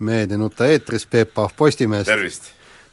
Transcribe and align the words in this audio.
Nuta 0.00 0.66
eetris, 0.66 1.04
Peep 1.06 1.34
Pahv 1.34 1.52
Postimehest, 1.56 2.08
tervist! 2.08 2.46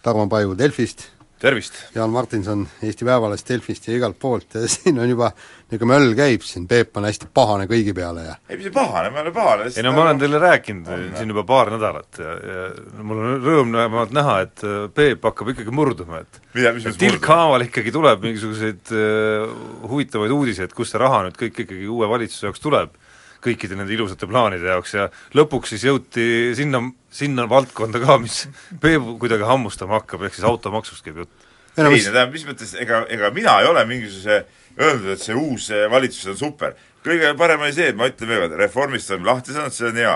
Tarmo 0.04 0.26
Paju 0.28 0.58
Delfist, 0.60 1.06
tervist! 1.40 1.78
Jaan 1.96 2.10
Martinson 2.12 2.66
Eesti 2.84 3.06
Päevalehest, 3.08 3.48
Delfist 3.48 3.88
ja 3.88 3.96
igalt 3.96 4.20
poolt. 4.20 4.58
Ja 4.60 4.68
siin 4.68 5.00
on 5.00 5.08
juba 5.08 5.30
niisugune 5.32 5.94
möll 5.94 6.12
käib 6.18 6.44
siin, 6.44 6.66
Peep 6.68 7.00
on 7.00 7.08
hästi 7.08 7.30
pahane 7.32 7.64
kõigi 7.72 7.96
peale 7.96 8.26
ja 8.26 8.36
ei, 8.50 8.58
mis 8.58 8.68
see 8.68 8.76
pahane, 8.76 9.14
ma 9.14 9.22
ei 9.22 9.24
ole 9.24 9.34
pahane. 9.40 9.70
Ei 9.72 9.88
no 9.88 9.96
ma 9.96 10.04
olen 10.04 10.20
teile 10.20 10.44
rääkinud 10.44 10.92
on, 10.98 11.08
siin 11.16 11.32
juba 11.32 11.48
paar 11.48 11.72
nädalat 11.78 12.20
ja, 12.20 12.36
ja 12.52 12.68
mul 13.08 13.24
on 13.24 13.40
rõõm 13.48 13.74
vähemalt 13.80 14.16
näha, 14.20 14.38
et 14.44 14.68
äh, 14.68 14.78
Peep 15.00 15.32
hakkab 15.32 15.56
ikkagi 15.56 15.80
murduma, 15.80 16.26
et 16.28 16.44
mida, 16.60 16.76
mis 16.76 16.92
et 16.92 17.00
tilkhaaval 17.08 17.70
ikkagi 17.70 17.96
tuleb 17.96 18.28
mingisuguseid 18.28 18.92
uh, 18.92 19.58
huvitavaid 19.88 20.36
uudiseid, 20.36 20.76
kust 20.76 20.92
see 20.92 21.08
raha 21.08 21.24
nüüd 21.30 21.40
kõik 21.40 21.64
ikkagi 21.64 21.88
uue 21.88 22.12
valitsuse 22.18 22.50
jaoks 22.50 22.68
tuleb 22.68 23.00
kõikide 23.44 23.78
nende 23.78 23.94
ilusate 23.94 24.28
plaanide 24.30 24.72
jaoks 24.72 24.94
ja 24.96 25.08
lõpuks 25.38 25.74
siis 25.74 25.86
jõuti 25.88 26.28
sinna, 26.58 26.82
sinna 27.14 27.48
valdkonda 27.50 28.02
ka, 28.04 28.18
mis 28.22 28.46
Peebu 28.82 29.18
kuidagi 29.22 29.48
hammustama 29.48 30.00
hakkab, 30.00 30.28
ehk 30.28 30.38
siis 30.38 30.48
automaksust 30.48 31.06
käib 31.06 31.24
jutt. 31.24 31.48
ei 31.78 31.86
no 31.86 31.94
tähendab, 31.94 32.34
mis 32.34 32.46
mõttes, 32.48 32.74
ega, 32.82 33.04
ega 33.14 33.32
mina 33.36 33.60
ei 33.62 33.72
ole 33.72 33.86
mingisuguse 33.90 34.44
öeldud, 34.78 35.10
et 35.14 35.24
see 35.24 35.38
uus 35.38 35.72
valitsus 35.92 36.34
on 36.34 36.40
super. 36.40 36.78
kõige 37.06 37.34
parem 37.40 37.62
oli 37.64 37.74
see, 37.74 37.92
et 37.92 37.98
ma 37.98 38.10
ütlen 38.10 38.30
veel 38.30 38.46
kord, 38.46 38.58
Reformist 38.60 39.12
oleme 39.14 39.32
lahti 39.32 39.56
saanud, 39.56 39.76
see 39.76 39.92
on 39.92 40.02
hea. 40.04 40.16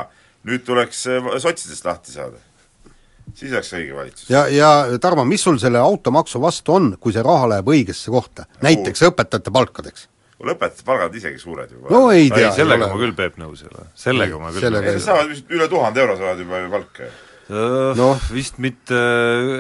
nüüd 0.50 0.64
tuleks 0.66 1.04
sotsidest 1.44 1.86
lahti 1.86 2.12
saada. 2.12 2.40
siis 3.34 3.52
oleks 3.52 3.74
õige 3.78 3.96
valitsus. 3.96 4.30
ja, 4.30 4.48
ja 4.50 5.00
Tarmo, 5.02 5.26
mis 5.26 5.44
sul 5.44 5.60
selle 5.62 5.80
automaksu 5.80 6.42
vastu 6.42 6.74
on, 6.74 6.96
kui 7.00 7.14
see 7.14 7.24
raha 7.26 7.50
läheb 7.56 7.70
õigesse 7.70 8.12
kohta, 8.12 8.50
näiteks 8.62 9.10
õpetajate 9.12 9.54
palkadeks? 9.54 10.11
Õpetajate 10.42 10.86
palgad 10.88 11.18
isegi 11.22 11.42
suured 11.42 11.72
juba. 11.72 11.90
no 11.94 12.06
ei 12.12 12.30
tea. 12.34 12.54
sellega 12.56 12.92
ma 12.92 13.02
küll, 13.02 13.18
Peep, 13.18 13.42
nõus 13.42 13.66
ei 13.66 13.74
ole. 13.74 13.90
sellega 14.06 14.40
ma 14.42 14.54
küll 14.54 14.68
sellega 14.68 14.88
nõus 14.88 14.96
ei 14.96 15.02
ole. 15.02 15.10
saavad 15.10 15.36
vist 15.36 15.52
üle 15.58 15.68
tuhande 15.72 16.06
euro 16.06 16.18
saavad 16.20 16.46
juba 16.46 16.64
ju 16.64 16.72
palka 16.78 17.10
ju 17.10 17.12
noh, 17.52 18.20
vist 18.32 18.60
mitte, 18.64 18.98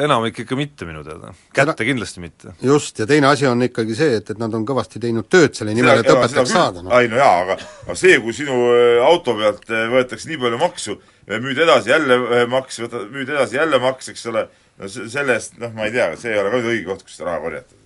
enamik 0.05 0.41
ikka 0.43 0.55
mitte 0.55 0.87
minu 0.87 1.01
teada. 1.03 1.33
kätte 1.51 1.73
seda, 1.73 1.87
kindlasti 1.87 2.23
mitte. 2.23 2.53
just, 2.63 2.99
ja 2.99 3.07
teine 3.09 3.27
asi 3.31 3.47
on 3.49 3.63
ikkagi 3.65 3.95
see, 3.97 4.15
et, 4.21 4.31
et 4.31 4.39
nad 4.39 4.53
on 4.55 4.65
kõvasti 4.67 5.01
teinud 5.03 5.27
tööd 5.31 5.57
selle 5.57 5.75
nimel, 5.75 6.03
et 6.03 6.11
õpetajaks 6.11 6.53
saada 6.53 6.83
no.. 6.85 6.93
ei 6.99 7.09
no 7.11 7.19
jaa, 7.19 7.33
aga 7.43 7.57
aga 7.59 7.97
see, 7.99 8.19
kui 8.23 8.35
sinu 8.37 8.55
äh, 8.71 9.01
auto 9.05 9.35
pealt 9.39 9.67
äh, 9.71 9.89
võetakse 9.91 10.31
nii 10.31 10.39
palju 10.45 10.61
maksu, 10.61 10.97
müüd 11.31 11.61
edasi 11.65 11.93
jälle 11.93 12.19
äh, 12.21 12.47
maks, 12.51 12.79
võtad, 12.85 13.11
müüd 13.11 13.33
edasi 13.33 13.59
jälle 13.59 13.81
maks, 13.83 14.11
eks 14.13 14.25
ole, 14.31 14.47
no 14.79 14.91
selle 14.95 15.37
eest, 15.37 15.59
noh, 15.61 15.75
ma 15.75 15.89
ei 15.89 15.95
tea, 15.97 16.11
see 16.21 16.33
ei 16.35 16.41
ole 16.41 16.53
ka 16.53 16.63
õige 16.63 16.87
koht, 16.87 17.05
kus 17.07 17.19
seda 17.19 17.31
raha 17.31 17.43
korjata. 17.43 17.79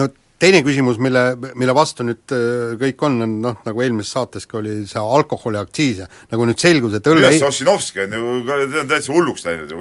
no 0.00 0.10
teine 0.40 0.62
küsimus, 0.64 0.98
mille, 1.02 1.22
mille 1.58 1.74
vastu 1.76 2.04
nüüd 2.06 2.32
äh, 2.34 2.72
kõik 2.80 3.04
on, 3.06 3.18
on 3.24 3.36
noh, 3.44 3.58
nagu 3.66 3.84
eelmises 3.84 4.14
saateski 4.16 4.58
oli 4.60 4.74
see 4.88 5.02
alkoholiaktsiis 5.18 6.02
ja 6.02 6.08
nagu 6.32 6.46
nüüd 6.48 6.60
selgus, 6.60 6.96
et 6.96 7.10
õlle 7.10 7.26
millest 7.26 7.48
Ossinovski 7.50 8.04
on 8.06 8.16
ju, 8.16 8.34
ta 8.48 8.58
on 8.82 8.90
täitsa 8.90 9.14
hulluks 9.14 9.46
läinud 9.46 9.74
ju, 9.74 9.80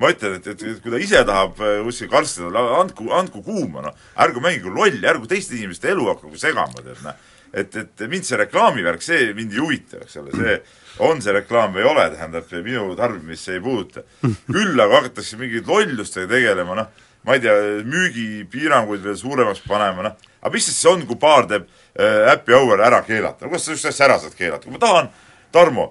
ma 0.00 0.12
ütlen, 0.14 0.38
et, 0.38 0.50
et, 0.54 0.66
et 0.72 0.82
kui 0.84 0.94
ta 0.94 1.00
ise 1.02 1.24
tahab 1.28 1.60
äh, 1.60 1.80
kuskil 1.86 2.10
karstada, 2.12 2.64
andku, 2.80 3.10
andku 3.14 3.42
kuuma, 3.46 3.84
noh, 3.88 4.04
ärgu 4.24 4.44
mängige 4.44 4.72
lolli, 4.72 5.02
ärgu 5.08 5.28
teiste 5.30 5.58
inimeste 5.58 5.92
elu 5.92 6.08
hakkagu 6.12 6.40
segama, 6.40 6.84
tead, 6.84 7.02
noh. 7.04 7.18
et, 7.52 7.76
et 7.82 8.06
mind 8.08 8.28
see 8.28 8.40
reklaamivärk, 8.40 9.04
see 9.04 9.32
mind 9.36 9.56
ei 9.56 9.64
huvita, 9.64 10.04
eks 10.04 10.22
ole, 10.22 10.32
see 10.36 10.60
on 11.04 11.20
see 11.22 11.34
reklaam 11.36 11.76
või 11.76 11.84
ei 11.84 11.90
ole, 11.90 12.06
tähendab, 12.14 12.48
minu 12.64 12.88
tarbimist 12.98 13.44
see 13.46 13.58
ei 13.58 13.62
puuduta. 13.62 14.02
küll 14.54 14.80
aga 14.80 15.02
hakatakse 15.02 15.38
mingeid 15.40 15.68
lollustega 15.68 16.32
tegelema, 16.32 16.80
noh 16.80 17.04
ma 17.28 17.36
ei 17.36 17.44
tea, 17.44 17.54
müügipiiranguid 17.84 19.04
veel 19.04 19.18
suuremaks 19.20 19.60
panema, 19.68 20.08
noh, 20.08 20.32
aga 20.40 20.52
mis 20.54 20.68
siis 20.68 20.80
see 20.80 20.90
on, 20.90 21.04
kui 21.08 21.18
paar 21.20 21.46
teeb 21.50 21.68
äh, 21.68 22.24
happy 22.30 22.56
hour 22.56 22.80
ära 22.84 23.02
keelata, 23.06 23.46
kuidas 23.46 23.68
sa 23.68 23.76
just 23.76 23.90
asja 23.90 24.08
ära 24.08 24.18
saad 24.22 24.36
keelata, 24.38 24.66
kui 24.66 24.74
ma 24.74 24.82
tahan, 24.82 25.12
Tarmo, 25.52 25.86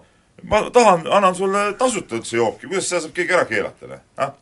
ma 0.49 0.59
tahan, 0.73 1.07
annan 1.09 1.37
sulle 1.37 1.71
tasuta 1.79 2.17
üldse 2.19 2.37
jooki, 2.37 2.67
kuidas 2.69 2.89
seda 2.89 3.05
saab 3.05 3.15
keegi 3.15 3.37
ära 3.37 3.45
keelata, 3.49 3.93
noh, 3.93 4.03
ah? 4.21 4.35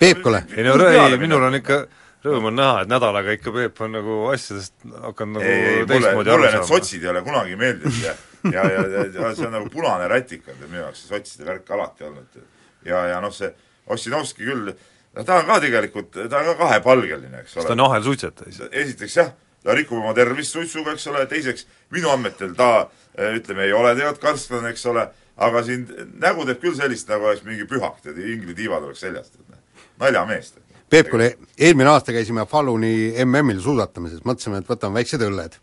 Peepkole? 0.00 0.44
ei 0.56 0.64
no 0.64 0.76
ei, 0.88 1.16
minul 1.20 1.48
on 1.48 1.58
ikka 1.58 1.82
rõõm 2.24 2.50
on 2.50 2.56
näha, 2.56 2.82
et 2.84 2.90
nädalaga 2.90 3.34
ikka 3.36 3.52
Peep 3.54 3.80
on 3.84 3.94
nagu 3.96 4.16
asjadest 4.32 4.74
hakanud 5.06 5.40
nagu 5.40 5.48
ei, 5.48 5.86
teistmoodi 5.88 6.32
aru 6.32 6.44
saama. 6.44 6.58
Need 6.58 6.68
sotsid 6.68 7.04
ei 7.04 7.10
ole 7.12 7.22
kunagi 7.24 7.56
meeldinud 7.60 8.02
ja 8.04 8.14
ja, 8.44 8.64
ja, 8.72 8.84
ja, 8.86 9.04
ja 9.14 9.32
see 9.36 9.46
on 9.46 9.56
nagu 9.56 9.68
punane 9.72 10.08
rätik 10.08 10.48
on 10.48 10.60
minu 10.66 10.82
jaoks 10.84 11.02
see 11.02 11.12
sotside 11.12 11.48
värk 11.48 11.70
alati 11.76 12.06
olnud. 12.08 12.40
ja, 12.84 13.04
ja 13.12 13.20
noh, 13.20 13.32
see 13.34 13.50
Ossinovski 13.90 14.46
küll 14.46 14.72
no 15.16 15.24
ta 15.26 15.40
on 15.40 15.46
ka 15.48 15.60
tegelikult, 15.62 16.10
ta 16.14 16.40
on 16.40 16.50
ka 16.52 16.56
kahepalgeline, 16.64 17.42
eks 17.42 17.56
ole. 17.56 17.66
ta 17.66 17.76
on 17.76 17.84
ahelsuitsetaja. 17.86 18.70
esiteks 18.70 19.16
jah, 19.16 19.32
ta 19.64 19.76
rikub 19.76 19.98
oma 19.98 20.14
tervist 20.16 20.56
suitsuga, 20.56 20.94
eks 20.96 21.06
ole, 21.12 21.24
teiseks 21.30 21.66
minu 21.94 22.12
andmetel 22.12 22.54
ta 22.58 22.70
eh, 23.14 23.36
ütleme, 23.38 23.66
ei 23.68 23.76
ole 23.76 23.94
tegelikult 23.96 24.24
karstlane, 24.24 24.72
eks 24.74 24.86
ole, 24.92 25.06
aga 25.40 25.62
siin 25.66 25.86
nägu 26.22 26.46
teeb 26.48 26.62
küll 26.62 26.78
sellist, 26.78 27.08
nagu 27.10 27.30
oleks 27.30 27.44
mingi 27.46 27.68
pühak, 27.70 28.00
tead, 28.04 28.18
inglitiivad 28.36 28.88
oleks 28.88 29.06
seljas, 29.06 29.32
tead, 29.34 29.46
noh. 29.48 29.86
naljamees. 30.04 30.54
Peep, 30.90 31.06
kuule, 31.12 31.36
eelmine 31.54 31.90
aasta 31.92 32.12
käisime 32.12 32.42
Faluni 32.50 33.12
MM-il 33.22 33.60
suusatamises, 33.62 34.24
mõtlesime, 34.26 34.58
et 34.58 34.70
võtame 34.70 34.98
väiksed 34.98 35.22
õlled. 35.22 35.54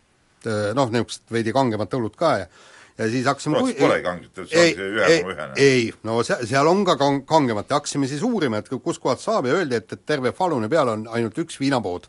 Noh, 0.78 0.88
niisugused 0.88 1.34
veidi 1.34 1.52
kangemat 1.52 1.92
õlut 1.98 2.14
ka 2.16 2.30
ja 2.40 2.46
ja 2.98 3.08
siis 3.10 3.26
hakkasime 3.26 3.58
Rootsis 3.58 3.78
polegi 3.78 4.04
kanget, 4.04 4.40
see 4.48 4.62
ongi 4.62 4.78
see 4.78 4.88
ühe 4.94 5.18
koma 5.22 5.34
ühene. 5.34 5.58
ei, 5.62 5.84
no 6.06 6.16
se-, 6.26 6.40
seal 6.50 6.70
on 6.70 6.82
ka 6.86 6.96
kang-, 7.00 7.22
kangemat 7.28 7.70
ja 7.70 7.78
hakkasime 7.78 8.08
siis 8.10 8.24
uurima, 8.26 8.58
et 8.58 8.70
kuskohast 8.72 9.22
saab 9.22 9.46
ja 9.46 9.54
öeldi, 9.58 9.78
et, 9.78 9.94
et 9.94 10.02
terve 10.06 10.32
Faluni 10.34 10.70
peal 10.72 10.90
on 10.94 11.06
ainult 11.14 11.38
üks 11.44 11.60
viinapood. 11.62 12.08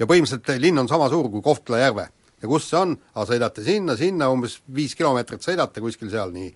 ja 0.00 0.08
põhimõtteliselt 0.08 0.64
linn 0.64 0.80
on 0.80 0.88
sama 0.88 1.10
suur 1.12 1.28
kui 1.32 1.44
Kohtla-Järve. 1.44 2.08
ja 2.40 2.48
kus 2.48 2.70
see 2.70 2.80
on? 2.80 2.96
aga 3.14 3.28
sõidate 3.34 3.64
sinna, 3.66 3.96
sinna, 4.00 4.30
umbes 4.32 4.60
viis 4.74 4.96
kilomeetrit 4.96 5.44
sõidate 5.44 5.84
kuskil 5.84 6.10
seal, 6.12 6.32
nii. 6.32 6.50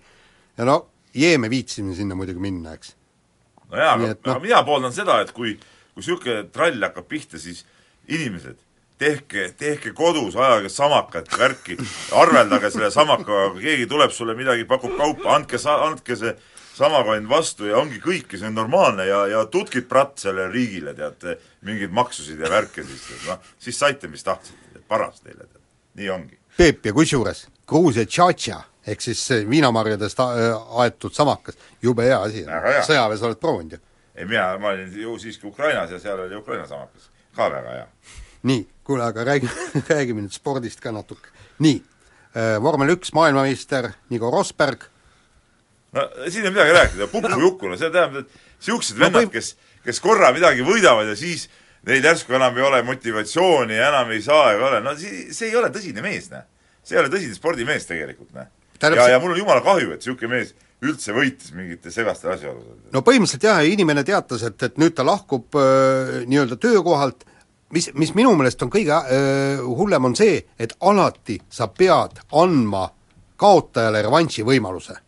ja 0.57 0.69
no 0.71 0.81
Jeeme 1.15 1.49
viitsime 1.49 1.95
sinna 1.95 2.17
muidugi 2.17 2.41
minna, 2.41 2.73
eks. 2.75 2.95
no 3.69 3.77
jaa, 3.77 3.93
aga, 3.93 4.13
no. 4.15 4.31
aga 4.31 4.39
mina 4.43 4.65
pooldan 4.65 4.93
seda, 4.93 5.21
et 5.21 5.31
kui, 5.31 5.55
kui 5.93 6.01
niisugune 6.01 6.49
trall 6.51 6.89
hakkab 6.89 7.07
pihta, 7.11 7.39
siis 7.39 7.63
inimesed 8.09 8.64
tehke, 8.97 9.49
tehke 9.57 9.91
kodus, 9.93 10.35
ajage 10.35 10.69
samakat, 10.69 11.29
värki, 11.39 11.77
arveldage 12.15 12.71
selle 12.73 12.91
samakaga, 12.93 13.49
kui 13.53 13.65
keegi 13.65 13.87
tuleb 13.91 14.13
sulle 14.15 14.35
midagi, 14.37 14.67
pakub 14.69 14.95
kaupa, 14.97 15.33
andke 15.35 15.59
sa-, 15.61 15.81
andke 15.87 16.17
see 16.19 16.35
samakonn 16.75 17.29
vastu 17.29 17.69
ja 17.69 17.79
ongi 17.79 18.01
kõik 18.03 18.35
ja 18.35 18.41
see 18.41 18.51
on 18.51 18.57
normaalne 18.59 19.07
ja, 19.07 19.21
ja 19.31 19.43
tutkid 19.51 19.87
pratt 19.91 20.19
sellele 20.23 20.51
riigile, 20.51 20.95
teate, 20.95 21.37
mingeid 21.67 21.93
maksusid 21.95 22.39
ja 22.39 22.51
värke 22.51 22.83
siis, 22.83 23.05
noh, 23.27 23.51
siis 23.59 23.79
saite, 23.79 24.11
mis 24.11 24.23
tahtsite, 24.27 24.83
paras 24.87 25.21
teile, 25.23 25.47
tead, 25.47 25.63
nii 26.01 26.11
ongi. 26.15 26.39
Peep, 26.57 26.85
ja 26.87 26.95
kusjuures 26.95 27.45
Gruusia 27.67 28.05
tšatša 28.05 28.61
ehk 28.91 29.01
siis 29.01 29.21
viinamarjadest 29.49 30.19
aetud 30.21 31.15
samakas, 31.15 31.57
jube 31.81 32.05
hea 32.05 32.19
asi. 32.21 32.43
sõjaväes 32.85 33.23
oled 33.25 33.41
proovinud 33.41 33.75
ju? 33.75 33.81
ei, 34.15 34.27
mina, 34.27 34.53
ma 34.61 34.75
olin 34.75 34.91
ju 34.99 35.17
siiski 35.19 35.47
Ukrainas 35.47 35.91
ja 35.91 35.99
seal 35.99 36.21
oli 36.27 36.37
Ukraina 36.37 36.67
samakas, 36.69 37.09
ka 37.35 37.49
väga 37.51 37.79
hea 37.79 37.87
nii, 38.45 38.67
kuule, 38.85 39.05
aga 39.05 39.25
räägime, 39.25 39.69
räägime 39.95 40.25
nüüd 40.25 40.35
spordist 40.35 40.81
ka 40.83 40.93
natuke. 40.95 41.31
nii 41.63 41.77
äh,, 42.35 42.55
vormel 42.61 42.95
üks 42.95 43.13
maailmameister 43.15 43.91
Nico 44.13 44.31
Rosberg. 44.31 44.87
no 45.95 46.07
siin 46.29 46.45
ei 46.45 46.53
midagi 46.53 46.75
rääkida, 46.75 47.07
puku-juku, 47.11 47.71
no 47.71 47.77
see 47.79 47.91
tähendab, 47.91 48.25
et 48.25 48.41
niisugused 48.59 48.99
vennad, 48.99 49.29
kes, 49.33 49.55
kes 49.85 50.01
korra 50.03 50.33
midagi 50.35 50.65
võidavad 50.65 51.09
ja 51.11 51.15
siis 51.19 51.47
neil 51.85 52.03
järsku 52.03 52.35
enam 52.35 52.57
ei 52.57 52.65
ole 52.65 52.81
motivatsiooni 52.85 53.77
ja 53.77 53.89
enam 53.93 54.11
ei 54.13 54.21
saa 54.25 54.51
ega 54.55 54.69
ole, 54.69 54.83
no 54.85 54.95
see, 54.99 55.29
see 55.35 55.51
ei 55.51 55.57
ole 55.59 55.71
tõsine 55.73 56.03
mees, 56.05 56.29
näe. 56.33 56.45
see 56.83 56.97
ei 56.97 57.03
ole 57.03 57.11
tõsine 57.13 57.37
spordimees 57.37 57.87
tegelikult, 57.89 58.33
näe. 58.37 58.49
ja, 58.81 59.09
ja 59.15 59.19
mul 59.21 59.35
on 59.35 59.41
jumala 59.41 59.63
kahju, 59.65 59.93
et 59.93 60.03
niisugune 60.03 60.33
mees 60.35 60.55
üldse 60.85 61.13
võitis 61.15 61.53
mingite 61.55 61.93
segaste 61.93 62.29
asjaoludel. 62.33 62.89
no 62.93 63.01
põhimõtteliselt 63.05 63.47
jah, 63.47 63.61
inimene 63.65 64.03
teatas, 64.05 64.43
et, 64.49 64.57
et 64.67 64.81
nüüd 64.81 64.93
ta 64.97 65.05
lahkub 65.07 65.57
äh, 65.57 66.25
nii-öelda 66.29 66.59
töökohalt 66.61 67.25
mis, 67.75 67.89
mis 67.99 68.13
minu 68.17 68.33
meelest 68.37 68.61
on 68.65 68.71
kõige 68.73 68.95
äh, 68.95 69.63
hullem, 69.63 70.11
on 70.11 70.17
see, 70.17 70.39
et 70.59 70.75
alati 70.85 71.37
sa 71.51 71.69
pead 71.71 72.21
andma 72.41 72.87
kaotajale 73.39 74.03
revanši 74.05 74.45
võimaluse. 74.47 75.01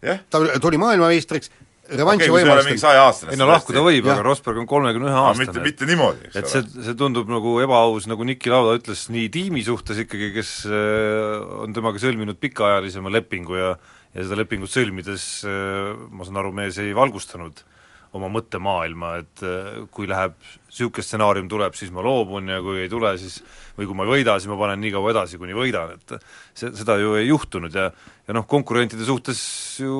Yeah.. 0.00 0.22
ta 0.32 0.40
tuli 0.64 0.78
maailmameistriks, 0.80 1.50
revanši 1.92 2.30
okay, 2.30 2.32
võimalust 2.38 3.28
ei 3.28 3.36
no 3.36 3.48
lahkuda 3.50 3.82
võib, 3.84 4.06
aga 4.08 4.22
Rosberg 4.24 4.62
on 4.62 4.68
kolmekümne 4.70 5.10
ühe 5.10 5.18
aastane. 5.26 5.44
mitte, 5.44 5.64
mitte 5.64 5.88
niimoodi, 5.90 6.30
eks 6.30 6.38
et 6.40 6.48
see, 6.48 6.62
see 6.86 6.96
tundub 6.96 7.28
nagu 7.28 7.58
ebaaus, 7.60 8.06
nagu 8.08 8.24
Niki 8.24 8.52
Lauda 8.52 8.78
ütles, 8.78 9.04
nii 9.12 9.28
tiimi 9.34 9.60
suhtes 9.66 10.00
ikkagi, 10.06 10.30
kes 10.38 10.54
äh, 10.70 11.36
on 11.66 11.76
temaga 11.76 12.00
sõlminud 12.00 12.40
pikaajalisema 12.40 13.12
lepingu 13.12 13.60
ja 13.60 13.74
ja 14.10 14.24
seda 14.24 14.40
lepingut 14.40 14.72
sõlmides 14.72 15.26
äh, 15.46 15.92
ma 16.10 16.26
saan 16.26 16.40
aru, 16.40 16.54
mees 16.56 16.80
ei 16.82 16.94
valgustanud 16.96 17.60
oma 18.16 18.30
mõttemaailma, 18.32 19.12
et 19.22 19.42
äh, 19.46 19.80
kui 19.94 20.08
läheb, 20.10 20.34
niisugune 20.70 21.04
stsenaarium 21.04 21.48
tuleb, 21.50 21.76
siis 21.78 21.92
ma 21.94 22.02
loobun 22.04 22.50
ja 22.50 22.60
kui 22.64 22.84
ei 22.84 22.90
tule, 22.90 23.12
siis 23.20 23.40
või 23.78 23.88
kui 23.88 23.98
ma 23.98 24.06
ei 24.06 24.14
võida, 24.16 24.36
siis 24.38 24.50
ma 24.50 24.58
panen 24.60 24.82
nii 24.82 24.92
kaua 24.94 25.12
edasi, 25.14 25.38
kuni 25.40 25.56
võidan, 25.56 25.94
et 25.96 26.16
see, 26.58 26.72
seda 26.78 26.98
ju 27.00 27.16
ei 27.20 27.28
juhtunud 27.30 27.74
ja 27.74 27.90
ja 28.30 28.36
noh, 28.36 28.46
konkurentide 28.46 29.06
suhtes 29.06 29.40
ju 29.82 29.94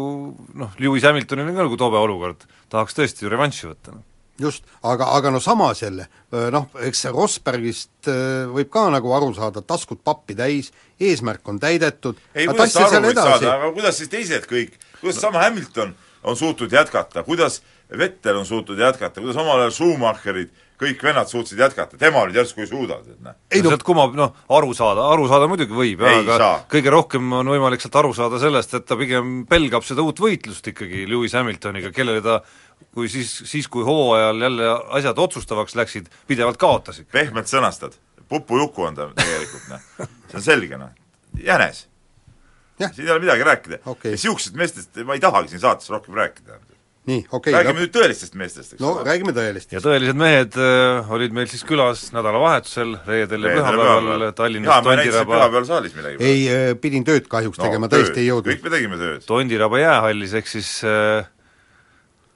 noh, 0.58 0.76
Lewis 0.78 1.06
Hamiltonil 1.06 1.48
on 1.50 1.56
ka 1.56 1.66
nagu 1.66 1.78
tobe 1.80 1.98
olukord, 1.98 2.46
tahaks 2.70 2.94
tõesti 2.98 3.26
ju 3.26 3.32
revanši 3.32 3.70
võtta, 3.70 3.96
noh. 3.96 4.06
Just, 4.40 4.64
aga, 4.88 5.10
aga 5.18 5.28
no 5.34 5.40
samas 5.44 5.82
jälle, 5.82 6.06
noh, 6.54 6.70
eks 6.86 7.02
see 7.04 7.10
Rosbergist 7.12 8.08
äh, 8.08 8.46
võib 8.48 8.70
ka 8.72 8.86
nagu 8.92 9.10
aru 9.12 9.34
saada, 9.36 9.60
taskud 9.60 10.00
pappi 10.06 10.34
täis, 10.38 10.70
eesmärk 10.96 11.44
on 11.52 11.58
täidetud 11.60 12.16
ei, 12.32 12.46
kuidas 12.48 12.72
sa 12.72 12.86
aru 12.86 13.10
võid 13.10 13.20
saada, 13.20 13.58
aga 13.58 13.74
kuidas 13.76 14.00
siis 14.00 14.08
teised 14.12 14.46
kõik, 14.48 14.78
kuidas 15.02 15.20
sama 15.20 15.44
Hamilton 15.44 15.92
on 16.22 16.36
suutnud 16.36 16.72
jätkata, 16.72 17.22
kuidas 17.22 17.62
Vettel 17.98 18.36
on 18.36 18.46
suutnud 18.46 18.78
jätkata, 18.78 19.20
kuidas 19.20 19.36
omal 19.40 19.64
ajal 19.64 19.72
Schumacherid, 19.74 20.50
kõik 20.80 21.02
vennad 21.04 21.28
suutsid 21.28 21.58
jätkata, 21.58 21.98
tema 21.98 22.22
nüüd 22.24 22.38
järsku 22.38 22.62
ei 22.62 22.68
suuda, 22.70 23.00
tead 23.04 23.18
noh. 23.24 23.34
ei 23.50 23.64
no 23.64 23.72
sealt 23.72 23.82
kumab 23.84 24.14
noh, 24.16 24.36
aru 24.56 24.70
saada, 24.76 25.08
aru 25.12 25.26
saada 25.28 25.48
muidugi 25.50 25.76
võib, 25.76 26.04
aga 26.06 26.38
saa. 26.40 26.60
kõige 26.70 26.92
rohkem 26.94 27.32
on 27.40 27.50
võimalik 27.52 27.82
sealt 27.82 27.98
aru 28.00 28.14
saada 28.16 28.40
sellest, 28.40 28.76
et 28.78 28.86
ta 28.88 28.96
pigem 29.00 29.42
pelgab 29.50 29.84
seda 29.86 30.04
uut 30.06 30.22
võitlust 30.22 30.70
ikkagi 30.72 31.02
Lewis 31.10 31.34
Hamiltoniga, 31.36 31.92
kellele 31.96 32.22
ta 32.24 32.38
kui 32.94 33.10
siis, 33.12 33.32
siis 33.50 33.68
kui 33.68 33.84
hooajal 33.84 34.46
jälle 34.46 34.70
asjad 35.00 35.18
otsustavaks 35.18 35.76
läksid, 35.76 36.08
pidevalt 36.30 36.60
kaotasid. 36.60 37.10
pehmelt 37.12 37.50
sõnastad, 37.50 37.98
pupujuku 38.30 38.86
on 38.86 38.96
ta 38.96 39.10
tegelikult, 39.18 39.68
noh. 39.74 40.08
see 40.30 40.40
on 40.40 40.46
selge, 40.46 40.80
noh. 40.80 40.94
jänes. 41.44 41.89
Siin 42.88 43.06
ei 43.06 43.14
ole 43.14 43.22
midagi 43.26 43.46
rääkida 43.46 43.80
okay.. 43.84 44.12
ja 44.12 44.18
niisugustest 44.18 44.58
meestest 44.58 45.00
ma 45.06 45.16
ei 45.16 45.22
tahagi 45.22 45.52
siin 45.52 45.62
saates 45.62 45.90
rohkem 45.92 46.14
rääkida. 46.18 46.58
nii, 47.10 47.24
okei 47.30 47.52
okay,. 47.52 47.56
räägime 47.56 47.78
no. 47.78 47.86
nüüd 47.86 47.94
tõelistest 47.96 48.36
meestest, 48.40 48.74
eks 48.74 48.82
no 48.82 48.92
ole. 48.94 49.06
räägime 49.08 49.34
tõelistest. 49.36 49.74
ja 49.78 49.82
tõelised 49.84 50.20
mehed 50.20 50.60
äh, 50.60 51.10
olid 51.16 51.34
meil 51.36 51.50
siis 51.50 51.64
külas 51.68 52.06
nädalavahetusel, 52.16 52.94
reedel 53.08 53.48
ja 53.48 53.56
pühapäeval 53.58 54.28
Tallinnas 54.38 54.86
Tondiraba 54.86 55.34
pühapäeval 55.34 55.68
saalis 55.68 55.98
midagi. 55.98 56.22
ei 56.24 56.46
äh,, 56.52 56.70
pidin 56.80 57.06
tööd 57.08 57.28
kahjuks 57.32 57.60
no, 57.60 57.66
tegema, 57.68 57.90
tõesti 57.92 58.24
ei 58.24 58.30
jõudnud. 58.30 58.52
kõik 58.52 58.64
me 58.68 58.74
tegime 58.76 59.00
tööd. 59.00 59.28
Tondiraba 59.28 59.82
jäähallis, 59.82 60.36
ehk 60.40 60.50
siis 60.58 60.72
äh, 60.88 61.28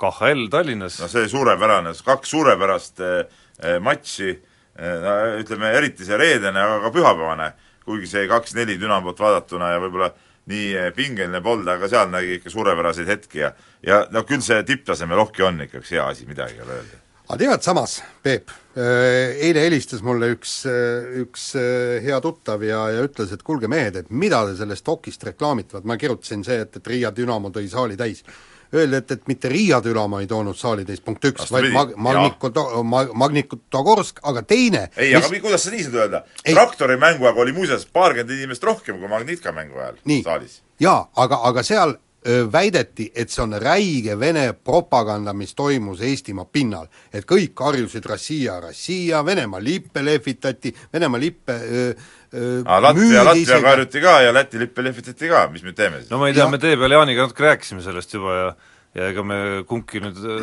KHL 0.00 0.48
Tallinnas. 0.50 0.98
no 1.00 1.08
see 1.10 1.28
suurepärane, 1.30 1.94
kaks 2.04 2.34
suurepärast 2.34 3.00
äh, 3.04 3.78
matši 3.80 4.30
äh,, 4.32 5.40
ütleme, 5.40 5.70
eriti 5.78 6.06
see 6.06 6.18
reedene, 6.18 6.60
aga 6.60 6.80
ka 6.86 6.92
pühapäevane, 6.94 7.50
kuigi 7.86 8.10
see 8.10 8.28
kaks-neli 8.30 8.76
Dünamot 8.80 9.20
vaadatuna 9.20 9.74
ja 9.74 9.82
võib-olla 9.82 10.10
nii 10.50 10.74
eh, 10.76 10.90
pingeline 10.96 11.40
polnud, 11.44 11.68
aga 11.70 11.88
seal 11.90 12.10
nägi 12.12 12.38
ikka 12.38 12.52
suurepäraseid 12.52 13.08
hetki 13.08 13.44
ja 13.44 13.54
ja 13.84 14.04
no 14.12 14.24
küll 14.28 14.44
see 14.44 14.62
tipptasemel 14.66 15.20
hoki 15.20 15.44
on 15.44 15.64
ikka 15.66 15.80
üks 15.82 15.94
hea 15.96 16.04
asi, 16.08 16.28
midagi 16.28 16.58
ei 16.58 16.64
ole 16.64 16.78
öelda. 16.78 17.00
aga 17.28 17.38
tead 17.40 17.64
samas, 17.64 17.98
Peep, 18.22 18.50
eile 18.76 19.62
helistas 19.64 20.02
mulle 20.04 20.28
üks, 20.34 20.56
üks 21.24 21.50
hea 22.04 22.18
tuttav 22.20 22.64
ja, 22.64 22.82
ja 22.92 23.04
ütles, 23.04 23.32
et 23.32 23.44
kuulge 23.44 23.68
mehed, 23.68 23.96
et 23.96 24.10
mida 24.10 24.42
te 24.48 24.56
sellest 24.58 24.88
hokist 24.88 25.24
reklaamite, 25.24 25.76
vaat 25.76 25.88
ma 25.88 25.96
kirjutasin 26.00 26.44
see, 26.44 26.60
et, 26.66 26.76
et 26.76 26.92
Riia 26.92 27.12
Dünamo 27.16 27.52
tõi 27.54 27.68
saali 27.72 27.96
täis 27.96 28.24
öeldi, 28.74 29.00
et, 29.02 29.10
et 29.16 29.28
mitte 29.30 29.48
Riia 29.52 29.80
Dünamo 29.84 30.20
ei 30.22 30.28
toonud 30.30 30.58
saali 30.58 30.84
teist, 30.84 31.04
punkt 31.04 31.24
üks, 31.30 31.50
vaid 31.54 31.70
mag-, 31.74 31.94
Magniko-, 31.96 32.52
mag-, 32.84 33.12
Magnitogorsk, 33.24 34.22
aga 34.22 34.42
teine 34.42 34.86
ei 34.96 35.14
mis..., 35.14 35.28
aga 35.30 35.42
kuidas 35.44 35.66
sa 35.66 35.74
nii 35.74 35.88
saad 35.88 36.00
öelda? 36.02 36.24
traktori 36.44 36.98
mängu 37.00 37.28
aeg 37.28 37.42
oli 37.44 37.56
muuseas 37.56 37.86
paarkümmend 37.92 38.38
inimest 38.38 38.64
rohkem 38.64 38.98
kui 39.00 39.10
Magnitka 39.10 39.52
mängu 39.52 39.78
ajal 39.78 40.00
nii. 40.04 40.22
saalis. 40.26 40.60
jaa, 40.80 41.00
aga, 41.16 41.40
aga 41.50 41.62
seal 41.66 41.98
väideti, 42.52 43.10
et 43.14 43.30
see 43.30 43.42
on 43.42 43.52
räige 43.60 44.18
Vene 44.20 44.52
propaganda, 44.52 45.32
mis 45.32 45.54
toimus 45.54 46.00
Eestimaa 46.00 46.44
pinnal. 46.44 46.86
et 47.12 47.24
kõik 47.24 47.60
harjusid 47.60 48.06
Rossija, 48.06 48.60
Rossija, 48.60 49.24
Venemaa 49.24 49.60
lippe 49.62 50.04
lehvitati, 50.04 50.74
Venemaa 50.92 51.20
lippe 51.20 51.52
öö, 51.52 51.94
aa, 52.66 52.80
Latvia, 52.82 53.24
Latvia 53.24 53.60
karjuti 53.62 54.00
ka 54.04 54.14
ja 54.24 54.32
Läti 54.34 54.58
lippe 54.58 54.82
lehvitati 54.84 55.28
ka, 55.30 55.46
mis 55.52 55.62
me 55.62 55.72
teeme 55.72 56.00
siis? 56.02 56.10
no 56.10 56.18
ma 56.18 56.28
ei 56.30 56.34
tea, 56.36 56.48
me 56.50 56.58
tee 56.62 56.76
peal 56.80 56.96
Jaaniga 56.96 57.26
natuke 57.28 57.44
rääkisime 57.46 57.82
sellest 57.84 58.14
juba 58.14 58.34
ja 58.38 58.48
ja 58.94 59.08
ega 59.10 59.24
me 59.26 59.36
kumbki 59.66 59.98
nüüd 60.02 60.18
äh, 60.22 60.42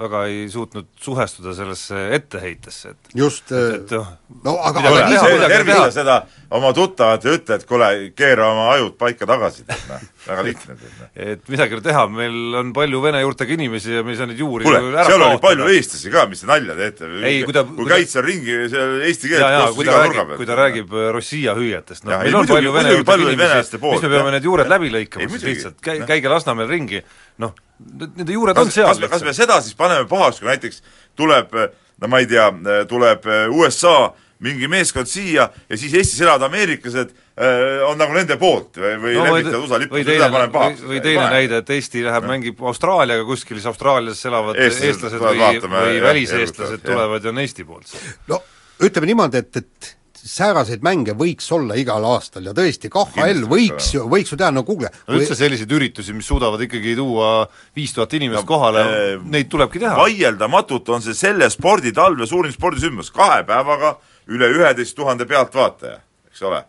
väga 0.00 0.24
ei 0.26 0.48
suutnud 0.50 0.88
suhestuda 0.98 1.52
sellesse 1.54 2.00
etteheitesse, 2.16 2.90
et 2.90 3.12
just, 3.20 3.52
et, 3.54 3.84
et 3.84 3.92
noh, 3.94 4.08
no 4.42 4.54
aga 4.66 4.82
kuule, 4.82 5.50
tervita 5.52 5.84
seda 5.94 6.16
oma 6.58 6.72
tuttavat 6.74 7.28
ja 7.28 7.36
ütle, 7.36 7.58
et 7.60 7.66
kuule, 7.68 7.90
keera 8.18 8.48
oma 8.50 8.64
ajud 8.72 8.96
paika 8.98 9.28
tagasi, 9.30 9.62
tead 9.68 9.84
noh, 9.92 10.08
väga 10.24 10.46
lihtne 10.48 10.74
noh. 10.74 11.12
et 11.14 11.52
midagi 11.52 11.76
ei 11.76 11.78
ole 11.78 11.86
teha, 11.86 12.02
meil 12.16 12.58
on 12.64 12.72
palju 12.74 13.02
vene 13.04 13.20
juurtega 13.22 13.54
inimesi 13.54 13.94
ja 13.94 14.02
me 14.02 14.16
ei 14.16 14.18
saa 14.18 14.26
neid 14.32 14.42
juuri 14.42 14.66
kuule, 14.66 14.82
seal 14.98 15.26
oli 15.28 15.38
palju 15.46 15.70
eestlasi 15.76 16.12
ka, 16.16 16.26
mis 16.34 16.42
te 16.42 16.50
nalja 16.50 16.76
teete, 16.82 17.12
ei, 17.30 17.46
kui 17.46 17.54
ta 17.54 17.62
kui 17.68 17.86
käid 17.94 18.10
seal 18.10 18.26
ringi, 18.26 18.58
seal 18.74 19.06
eesti 19.06 19.32
keelt 19.36 19.46
kostus 19.68 19.86
iga 19.86 20.02
nurga 20.02 20.26
peal. 20.32 20.40
kui 20.42 20.50
ta 20.50 20.58
räägib 20.64 20.98
äh, 20.98 21.12
Rossija 21.14 21.54
hüüetest, 21.60 22.08
noh, 22.10 22.26
meil 22.26 22.42
on 22.42 22.50
palju 22.50 22.74
vene 22.74 22.98
juurtega 22.98 23.30
inimesi, 23.30 23.78
mis 23.86 24.04
me 24.08 24.12
peame 24.16 24.34
need 24.34 24.50
juured 24.50 24.74
läbi 24.74 24.92
lõikama 24.98 25.30
siis 25.36 25.48
lihtsalt, 25.52 25.80
käige 25.86 26.34
Lasnamäel 26.34 26.74
ringi, 26.74 27.06
noh, 27.38 27.54
nende 27.78 28.32
juured 28.32 28.58
on 28.58 28.70
seal. 28.74 28.88
kas 28.90 29.02
me, 29.02 29.10
kas 29.12 29.26
me 29.26 29.34
seda 29.36 29.60
siis 29.64 29.76
paneme 29.78 30.08
pahaks, 30.10 30.40
kui 30.42 30.50
näiteks 30.50 30.82
tuleb, 31.18 31.54
no 31.98 32.10
ma 32.10 32.22
ei 32.22 32.30
tea, 32.30 32.48
tuleb 32.90 33.28
USA 33.54 34.10
mingi 34.44 34.68
meeskond 34.70 35.08
siia 35.10 35.48
ja 35.68 35.78
siis 35.78 35.94
Eestis 35.98 36.20
elavad 36.22 36.46
ameeriklased 36.46 37.10
äh, 37.10 37.80
on 37.88 37.98
nagu 37.98 38.14
nende 38.14 38.36
poolt 38.38 38.78
või, 38.78 38.92
või 39.02 39.16
no, 39.16 39.24
lehvitavad 39.26 39.64
USA 39.66 39.80
lippu, 39.82 40.02
seda 40.06 40.28
paneme 40.30 40.52
pahaks. 40.54 40.84
või 40.86 41.00
teine 41.02 41.24
pane. 41.24 41.40
näide, 41.40 41.60
et 41.64 41.72
Eesti 41.74 42.04
läheb 42.06 42.26
no. 42.26 42.32
mängib 42.34 42.62
Austraaliaga 42.70 43.26
kuskil, 43.26 43.58
siis 43.58 43.66
Austraalias 43.70 44.22
elavad 44.30 44.58
eestlased, 44.58 44.92
eestlased 44.92 45.24
või, 45.24 45.42
vaatame, 45.42 45.82
või 45.88 46.02
väliseestlased 46.06 46.86
tulevad 46.86 47.26
ja 47.26 47.34
on 47.34 47.42
Eesti 47.42 47.66
poolt. 47.66 47.94
no 48.30 48.42
ütleme 48.86 49.10
niimoodi, 49.10 49.42
et, 49.42 49.62
et 49.62 49.97
sääraseid 50.26 50.82
mänge 50.84 51.14
võiks 51.18 51.46
olla 51.54 51.76
igal 51.78 52.04
aastal 52.10 52.48
ja 52.48 52.54
tõesti, 52.56 52.90
KHL 52.92 53.44
võiks 53.50 53.92
ju, 53.94 54.06
võiks 54.10 54.32
ju 54.32 54.38
teha, 54.40 54.50
no 54.54 54.64
kuulge 54.66 54.90
no 54.90 55.18
üldse 55.18 55.36
selliseid 55.38 55.72
üritusi, 55.72 56.14
mis 56.16 56.28
suudavad 56.28 56.62
ikkagi 56.64 56.96
tuua 56.98 57.46
viis 57.76 57.94
tuhat 57.96 58.16
inimest 58.18 58.42
no, 58.42 58.48
kohale 58.48 58.82
äh,, 58.84 59.28
neid 59.30 59.50
tulebki 59.52 59.82
teha. 59.82 59.94
vaieldamatult 59.98 60.90
on 60.96 61.04
see 61.04 61.16
selle 61.16 61.50
sporditalve 61.52 62.26
suurim 62.26 62.54
spordisündmus, 62.54 63.12
kahe 63.14 63.44
päevaga 63.48 63.94
üle 64.28 64.50
üheteist 64.56 64.96
tuhande 64.98 65.28
pealtvaataja, 65.28 66.00
eks 66.32 66.44
ole. 66.48 66.64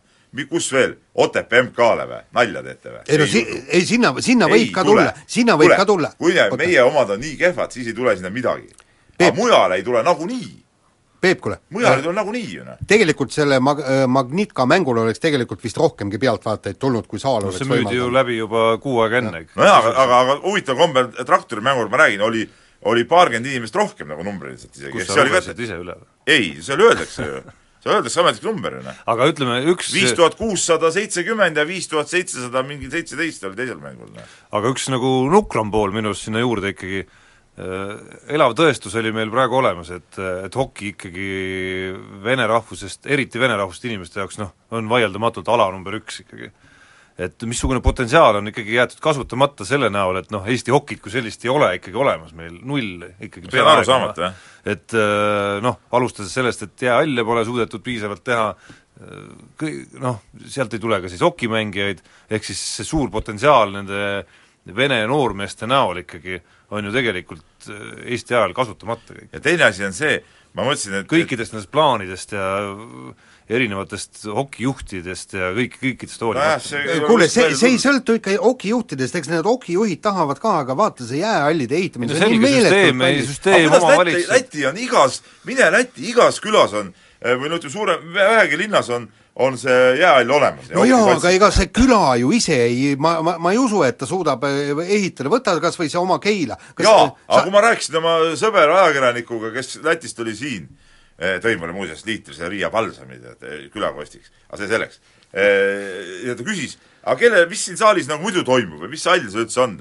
Kus 0.45 0.67
veel, 0.69 0.91
Otepää 1.17 1.63
MK-le 1.65 2.03
või, 2.05 2.19
nalja 2.37 2.61
teete 2.61 2.91
või? 2.93 2.99
ei 3.09 3.17
no 3.17 3.25
si-, 3.27 3.45
ei 3.73 3.81
sinna, 3.89 4.11
sinna 4.21 4.45
ei, 4.45 4.53
võib 4.53 4.75
ka 4.75 4.83
tule, 4.85 5.07
tulla, 5.09 5.25
sinna 5.25 5.55
võib 5.57 5.71
tule, 5.71 5.79
ka 5.81 5.87
tulla. 5.89 6.11
kui 6.21 6.35
meie 6.61 6.83
omad 6.85 7.15
on 7.15 7.23
nii 7.23 7.33
kehvad, 7.39 7.73
siis 7.73 7.89
ei 7.89 7.97
tule 7.97 8.13
sinna 8.13 8.29
midagi. 8.29 8.69
aga 9.17 9.33
mujale 9.33 9.81
ei 9.81 9.87
tule 9.87 10.05
nagunii 10.05 10.51
Peep, 11.19 11.41
kuule. 11.43 11.57
mujal 11.75 11.97
ei 11.99 12.03
tule 12.05 12.15
nagunii 12.15 12.45
ju 12.53 12.63
noh. 12.63 12.79
tegelikult 12.87 13.33
selle 13.35 13.59
mag-, 13.63 13.81
äh, 13.83 14.05
Magnitka 14.07 14.65
mängul 14.69 15.01
oleks 15.01 15.19
tegelikult 15.19 15.63
vist 15.63 15.77
rohkemgi 15.77 16.21
pealtvaatajaid 16.21 16.79
tulnud, 16.79 17.09
kui 17.11 17.19
saal 17.19 17.43
no, 17.43 17.49
oleks 17.49 17.59
see 17.59 17.67
müüdi 17.67 17.99
ju 17.99 18.07
läbi 18.13 18.39
juba 18.39 18.71
kuu 18.83 19.01
aega 19.03 19.19
enne. 19.19 19.43
nojah, 19.59 19.77
aga, 19.81 19.93
aga, 20.05 20.23
aga 20.23 20.39
huvitav 20.45 20.79
kombel 20.79 21.11
traktorimängul, 21.19 21.91
ma 21.91 22.03
räägin, 22.05 22.25
oli 22.25 22.47
oli 22.87 23.03
paarkümmend 23.03 23.45
inimest 23.51 23.75
rohkem 23.75 24.07
nagu 24.07 24.23
numbriliselt 24.23 24.75
isegi. 24.75 24.93
kus 24.95 25.09
sa 25.11 25.25
lugesid 25.27 25.59
ise 25.59 25.79
üle? 25.81 25.97
ei, 26.27 26.53
seal 26.63 26.79
öeldakse 26.85 27.25
ju 27.27 27.41
seal 27.83 27.95
öeldakse 27.95 28.19
ametlik 28.21 28.45
number 28.47 28.77
ju 28.77 28.83
noh. 28.85 29.01
aga 29.13 29.27
ütleme 29.31 29.59
üks 29.73 29.91
viis 29.95 30.13
tuhat 30.15 30.37
kuussada 30.39 30.91
seitsekümmend 30.95 31.59
ja 31.59 31.65
viis 31.67 31.87
tuhat 31.91 32.11
seitsesada 32.11 32.63
mingi 32.67 32.91
seitseteist 32.91 33.43
oli 33.47 33.59
teisel 33.59 33.79
mängul. 33.83 34.11
Noh. 34.15 34.37
aga 34.55 34.71
üks 34.73 34.87
nagu 34.91 35.11
nukram 35.31 35.71
pool 35.75 35.95
minu 35.95 36.13
arust 36.13 36.27
sinna 36.27 36.43
juurde 36.43 36.73
ikkagi 36.75 37.05
elav 37.59 38.53
tõestus 38.55 38.95
oli 38.99 39.11
meil 39.15 39.31
praegu 39.33 39.57
olemas, 39.59 39.91
et, 39.91 40.17
et 40.45 40.55
hoki 40.55 40.93
ikkagi 40.93 41.27
vene 42.23 42.47
rahvusest, 42.47 43.07
eriti 43.11 43.41
vene 43.41 43.57
rahvusest 43.59 43.87
inimeste 43.89 44.21
jaoks 44.21 44.39
noh, 44.39 44.53
on 44.75 44.87
vaieldamatult 44.91 45.49
ala 45.51 45.67
number 45.73 45.97
üks 45.99 46.21
ikkagi. 46.23 46.51
et 47.19 47.43
missugune 47.43 47.81
potentsiaal 47.83 48.37
on 48.39 48.47
ikkagi 48.47 48.77
jäetud 48.77 49.01
kasutamata 49.03 49.65
selle 49.67 49.89
näol, 49.91 50.21
et 50.21 50.29
noh, 50.31 50.45
Eesti 50.47 50.71
hokit 50.71 51.01
kui 51.03 51.11
sellist 51.11 51.43
ei 51.43 51.51
ole 51.51 51.73
ikkagi 51.75 51.99
olemas 51.99 52.31
meil, 52.37 52.61
null 52.63 53.03
ikkagi 53.19 53.51
see 53.51 53.63
on 53.63 53.71
arusaamatu, 53.73 54.23
jah. 54.23 54.37
et 54.63 54.95
äh, 54.95 55.57
noh, 55.65 55.81
alustades 55.99 56.31
sellest, 56.31 56.63
et 56.63 56.85
jäähalle 56.87 57.25
pole 57.27 57.43
suudetud 57.49 57.83
piisavalt 57.83 58.23
teha, 58.23 58.53
äh, 58.53 59.25
kõi-, 59.59 59.81
noh, 59.99 60.21
sealt 60.47 60.77
ei 60.77 60.85
tule 60.85 61.01
ka 61.03 61.11
siis 61.11 61.25
hokimängijaid, 61.27 62.05
ehk 62.29 62.47
siis 62.47 62.63
see 62.77 62.87
suur 62.87 63.11
potentsiaal 63.11 63.75
nende 63.75 64.23
vene 64.75 65.01
noormeeste 65.09 65.67
näol 65.67 66.05
ikkagi 66.05 66.39
on 66.71 66.85
ju 66.85 66.91
tegelikult 66.93 67.48
äh, 67.67 67.87
Eesti 68.15 68.35
ajal 68.35 68.53
kasutamata 68.57 69.15
kõik. 69.15 69.31
ja 69.33 69.41
teine 69.43 69.65
asi 69.67 69.85
on 69.85 69.95
see, 69.95 70.19
ma 70.57 70.65
mõtlesin, 70.67 71.01
et 71.01 71.09
kõikidest 71.09 71.53
nendest 71.53 71.71
plaanidest 71.73 72.33
ja 72.33 72.45
erinevatest 73.49 74.23
hokijuhtidest 74.29 75.35
ja 75.37 75.51
kõik, 75.57 75.75
kõikidest 75.81 76.23
hoolimata 76.25 76.81
no,. 76.85 77.09
kuule, 77.09 77.27
see, 77.31 77.51
see 77.59 77.73
ei 77.75 77.81
sõltu 77.81 78.15
ikka 78.19 78.37
hokijuhtidest, 78.43 79.19
eks 79.19 79.31
need 79.33 79.45
hokijuhid 79.49 80.01
tahavad 80.05 80.41
ka, 80.41 80.55
aga 80.63 80.77
vaata, 80.77 81.07
see 81.09 81.21
jäähallide 81.23 81.77
ehitamine 81.81 82.13
no, 82.13 82.19
see 82.19 82.31
on 82.31 82.49
süsteem, 82.49 83.05
ei 83.09 83.21
süsteem 83.27 83.77
omavalitsus 83.77 84.33
Läti 84.33 84.65
on 84.69 84.81
igas, 84.81 85.21
mine 85.49 85.71
Lätti, 85.75 86.07
igas 86.13 86.41
külas 86.43 86.75
on 86.77 86.93
või 87.19 87.49
no 87.51 87.59
ütleme, 87.59 87.73
suure, 87.73 87.97
vähegi 88.15 88.61
linnas 88.61 88.89
on 88.95 89.09
on 89.39 89.57
see 89.57 89.75
jäähall 89.99 90.31
olemas. 90.35 90.67
no 90.75 90.83
jaa, 90.87 91.13
aga 91.15 91.31
ega 91.31 91.49
see 91.55 91.69
küla 91.75 92.15
ju 92.19 92.31
ise 92.35 92.57
ei, 92.65 92.95
ma, 92.99 93.15
ma, 93.23 93.37
ma 93.41 93.53
ei 93.55 93.59
usu, 93.61 93.81
et 93.87 93.97
ta 93.99 94.07
suudab 94.09 94.43
eh, 94.49 94.73
ehitada, 94.97 95.31
võta 95.31 95.55
kas 95.63 95.79
või 95.79 95.91
see 95.91 96.01
oma 96.01 96.19
Keila. 96.23 96.57
jaa, 96.83 97.05
aga 97.27 97.45
kui 97.45 97.53
ma 97.53 97.63
rääkisin 97.69 97.99
oma 98.01 98.17
sõbera 98.39 98.81
ajakirjanikuga, 98.83 99.53
kes 99.55 99.79
Lätist 99.85 100.19
tuli 100.19 100.35
siin, 100.35 100.67
tõi 101.19 101.55
mulle 101.59 101.75
muuseas 101.75 102.03
liitrise 102.07 102.51
Riia 102.51 102.71
Palsami 102.73 103.19
tead, 103.19 103.47
külakostiks, 103.73 104.31
aga 104.49 104.59
see 104.61 104.71
selleks. 104.71 104.99
ja 105.31 106.35
ta 106.35 106.45
küsis, 106.47 106.75
aga 107.03 107.15
kelle, 107.19 107.45
mis 107.51 107.63
siin 107.69 107.79
saalis 107.79 108.11
nagu 108.11 108.23
muidu 108.25 108.43
toimub 108.47 108.83
või 108.83 108.95
mis 108.95 109.07
hall 109.07 109.27
see 109.27 109.45
üldse 109.45 109.63
on? 109.63 109.79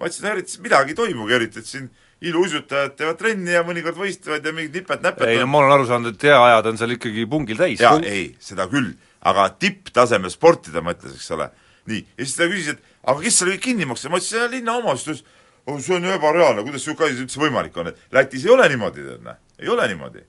ma 0.00 0.08
ütlesin, 0.08 0.38
et 0.38 0.54
midagi 0.64 0.94
ei 0.94 0.96
toimugi, 1.02 1.34
eriti 1.36 1.60
et 1.60 1.68
siin 1.68 1.90
iluuisutajad 2.20 2.96
teevad 2.98 3.18
trenni 3.20 3.54
ja 3.54 3.62
mõnikord 3.64 3.96
võistlevad 3.96 4.44
ja 4.44 4.52
mingid 4.52 4.76
nipet-näpet 4.80 5.28
ei 5.28 5.40
no 5.40 5.48
ma 5.48 5.62
olen 5.62 5.74
aru 5.78 5.86
saanud, 5.88 6.14
et 6.14 6.26
jääajad 6.28 6.68
on 6.68 6.80
seal 6.80 6.94
ikkagi 6.96 7.24
pungil 7.30 7.60
täis. 7.60 7.80
jaa, 7.80 7.96
ei, 8.04 8.26
seda 8.44 8.66
küll, 8.70 8.92
aga 9.30 9.48
tipptasemel 9.56 10.32
sporti 10.32 10.74
ta 10.74 10.84
mõtles, 10.84 11.16
eks 11.16 11.30
ole. 11.36 11.48
nii, 11.90 12.02
ja 12.18 12.26
siis 12.26 12.36
ta 12.36 12.48
küsis, 12.50 12.74
et 12.74 12.98
aga 13.08 13.24
kes 13.24 13.40
selle 13.40 13.56
kõik 13.56 13.66
kinni 13.70 13.88
maksab, 13.88 14.12
ma 14.12 14.20
ütlesin, 14.20 14.50
linna 14.52 14.76
omavalitsus, 14.76 15.24
oh, 15.64 15.80
see 15.80 15.96
on 15.96 16.04
ju 16.04 16.12
ebareaalne, 16.18 16.64
kuidas 16.66 16.84
niisugune 16.84 17.08
asi 17.08 17.24
üldse 17.24 17.40
võimalik 17.40 17.80
on, 17.80 17.92
et 17.92 18.16
Lätis 18.16 18.44
ei 18.44 18.52
ole 18.52 18.68
niimoodi, 18.68 19.06
tead 19.06 19.24
näe, 19.24 19.40
ei 19.62 19.72
ole 19.72 19.88
niimoodi. 19.88 20.24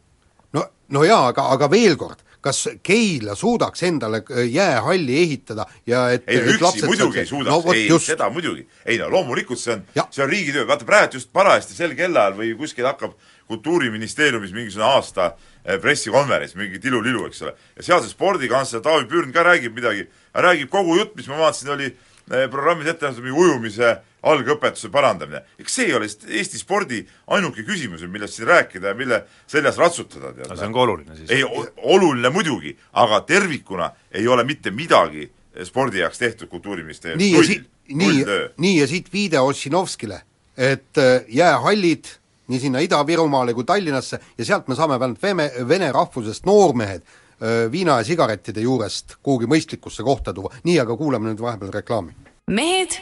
no, 0.56 0.66
no 0.96 1.04
jaa, 1.08 1.26
aga, 1.34 1.50
aga 1.58 1.72
veel 1.72 2.00
kord, 2.00 2.24
kas 2.42 2.62
Keila 2.84 3.36
suudaks 3.36 3.84
endale 3.84 4.24
äh, 4.24 4.46
jäähalli 4.50 5.18
ehitada 5.24 5.66
ja 5.88 6.08
et 6.12 6.24
ei 6.28 6.42
no 6.42 6.56
üksi 6.56 6.86
muidugi 6.86 7.22
ei 7.24 7.30
suudaks 7.30 7.66
no,, 7.66 7.74
ei 7.74 7.88
just. 7.88 8.10
seda 8.10 8.30
muidugi. 8.30 8.68
ei 8.86 8.98
no 8.98 9.10
loomulikult 9.12 9.60
see 9.60 9.76
on, 9.76 9.84
see 10.10 10.24
on 10.24 10.30
riigitöö, 10.30 10.68
vaata 10.68 10.86
praegu 10.86 11.20
just 11.20 11.32
parajasti 11.34 11.78
sel 11.78 11.96
kellaajal 11.98 12.38
või 12.40 12.56
kuskil 12.60 12.90
hakkab 12.90 13.18
Kultuuriministeeriumis 13.52 14.54
mingisugune 14.56 14.86
aasta 14.88 15.26
eh, 15.66 15.76
pressikonverents, 15.82 16.56
mingi 16.56 16.80
tilulilu, 16.80 17.26
eks 17.28 17.42
ole. 17.44 17.52
ja 17.76 17.84
seal 17.84 18.00
see 18.00 18.14
spordikantsler 18.14 18.84
Taavi 18.86 19.10
Pürn 19.12 19.34
ka 19.36 19.44
räägib 19.44 19.76
midagi, 19.76 20.06
räägib 20.32 20.72
kogu 20.72 20.96
jutt, 20.96 21.18
mis 21.20 21.28
ma 21.28 21.42
vaatasin, 21.42 21.74
oli 21.76 21.90
eh, 21.90 22.46
programmis 22.54 22.88
ette 22.88 23.10
nähtud 23.10 23.26
mingi 23.26 23.44
ujumise 23.44 23.98
algõpetuse 24.24 24.90
parandamine. 24.94 25.42
eks 25.60 25.76
see 25.76 25.90
ei 25.90 25.94
ole 25.98 26.06
Eesti 26.06 26.60
spordi 26.60 27.02
ainuke 27.28 27.64
küsimus, 27.66 28.04
millest 28.08 28.38
siin 28.38 28.48
rääkida 28.48 28.94
ja 28.94 28.96
mille 28.96 29.24
seljas 29.48 29.78
ratsutada, 29.78 30.34
tead. 30.34 30.56
see 30.58 30.68
on 30.68 30.74
ka 30.74 30.80
oluline 30.86 31.16
siis. 31.16 31.30
ei, 31.32 31.44
oluline 31.78 32.30
muidugi, 32.30 32.76
aga 32.94 33.22
tervikuna 33.22 33.92
ei 34.12 34.28
ole 34.28 34.44
mitte 34.44 34.72
midagi 34.72 35.30
spordi 35.64 36.00
jaoks 36.00 36.20
tehtud 36.20 36.48
Kultuuriministeeriumis. 36.48 37.26
nii 37.26 37.38
ja 37.38 37.44
siit, 37.44 37.70
nii, 37.88 38.26
nii 38.58 38.80
ja 38.80 38.88
siit 38.88 39.14
viide 39.14 39.40
Ossinovskile, 39.40 40.22
et 40.58 40.98
äh, 40.98 41.24
jäähallid 41.28 42.06
nii 42.48 42.60
sinna 42.60 42.80
Ida-Virumaale 42.80 43.54
kui 43.54 43.64
Tallinnasse 43.64 44.20
ja 44.38 44.46
sealt 44.46 44.68
me 44.68 44.76
saame 44.76 45.00
vähemalt 45.00 45.24
vene, 45.24 45.52
vene 45.68 45.92
rahvusest 45.92 46.46
noormehed 46.46 47.02
äh, 47.02 47.72
viina 47.72 47.98
ja 48.02 48.08
sigarettide 48.08 48.62
juurest 48.62 49.18
kuhugi 49.24 49.50
mõistlikusse 49.50 50.04
kohta 50.04 50.34
tuua, 50.34 50.54
nii 50.64 50.80
aga 50.84 50.98
kuulame 50.98 51.32
nüüd 51.32 51.42
vahepeal 51.42 51.74
reklaami. 51.82 52.16
mehed 52.52 53.00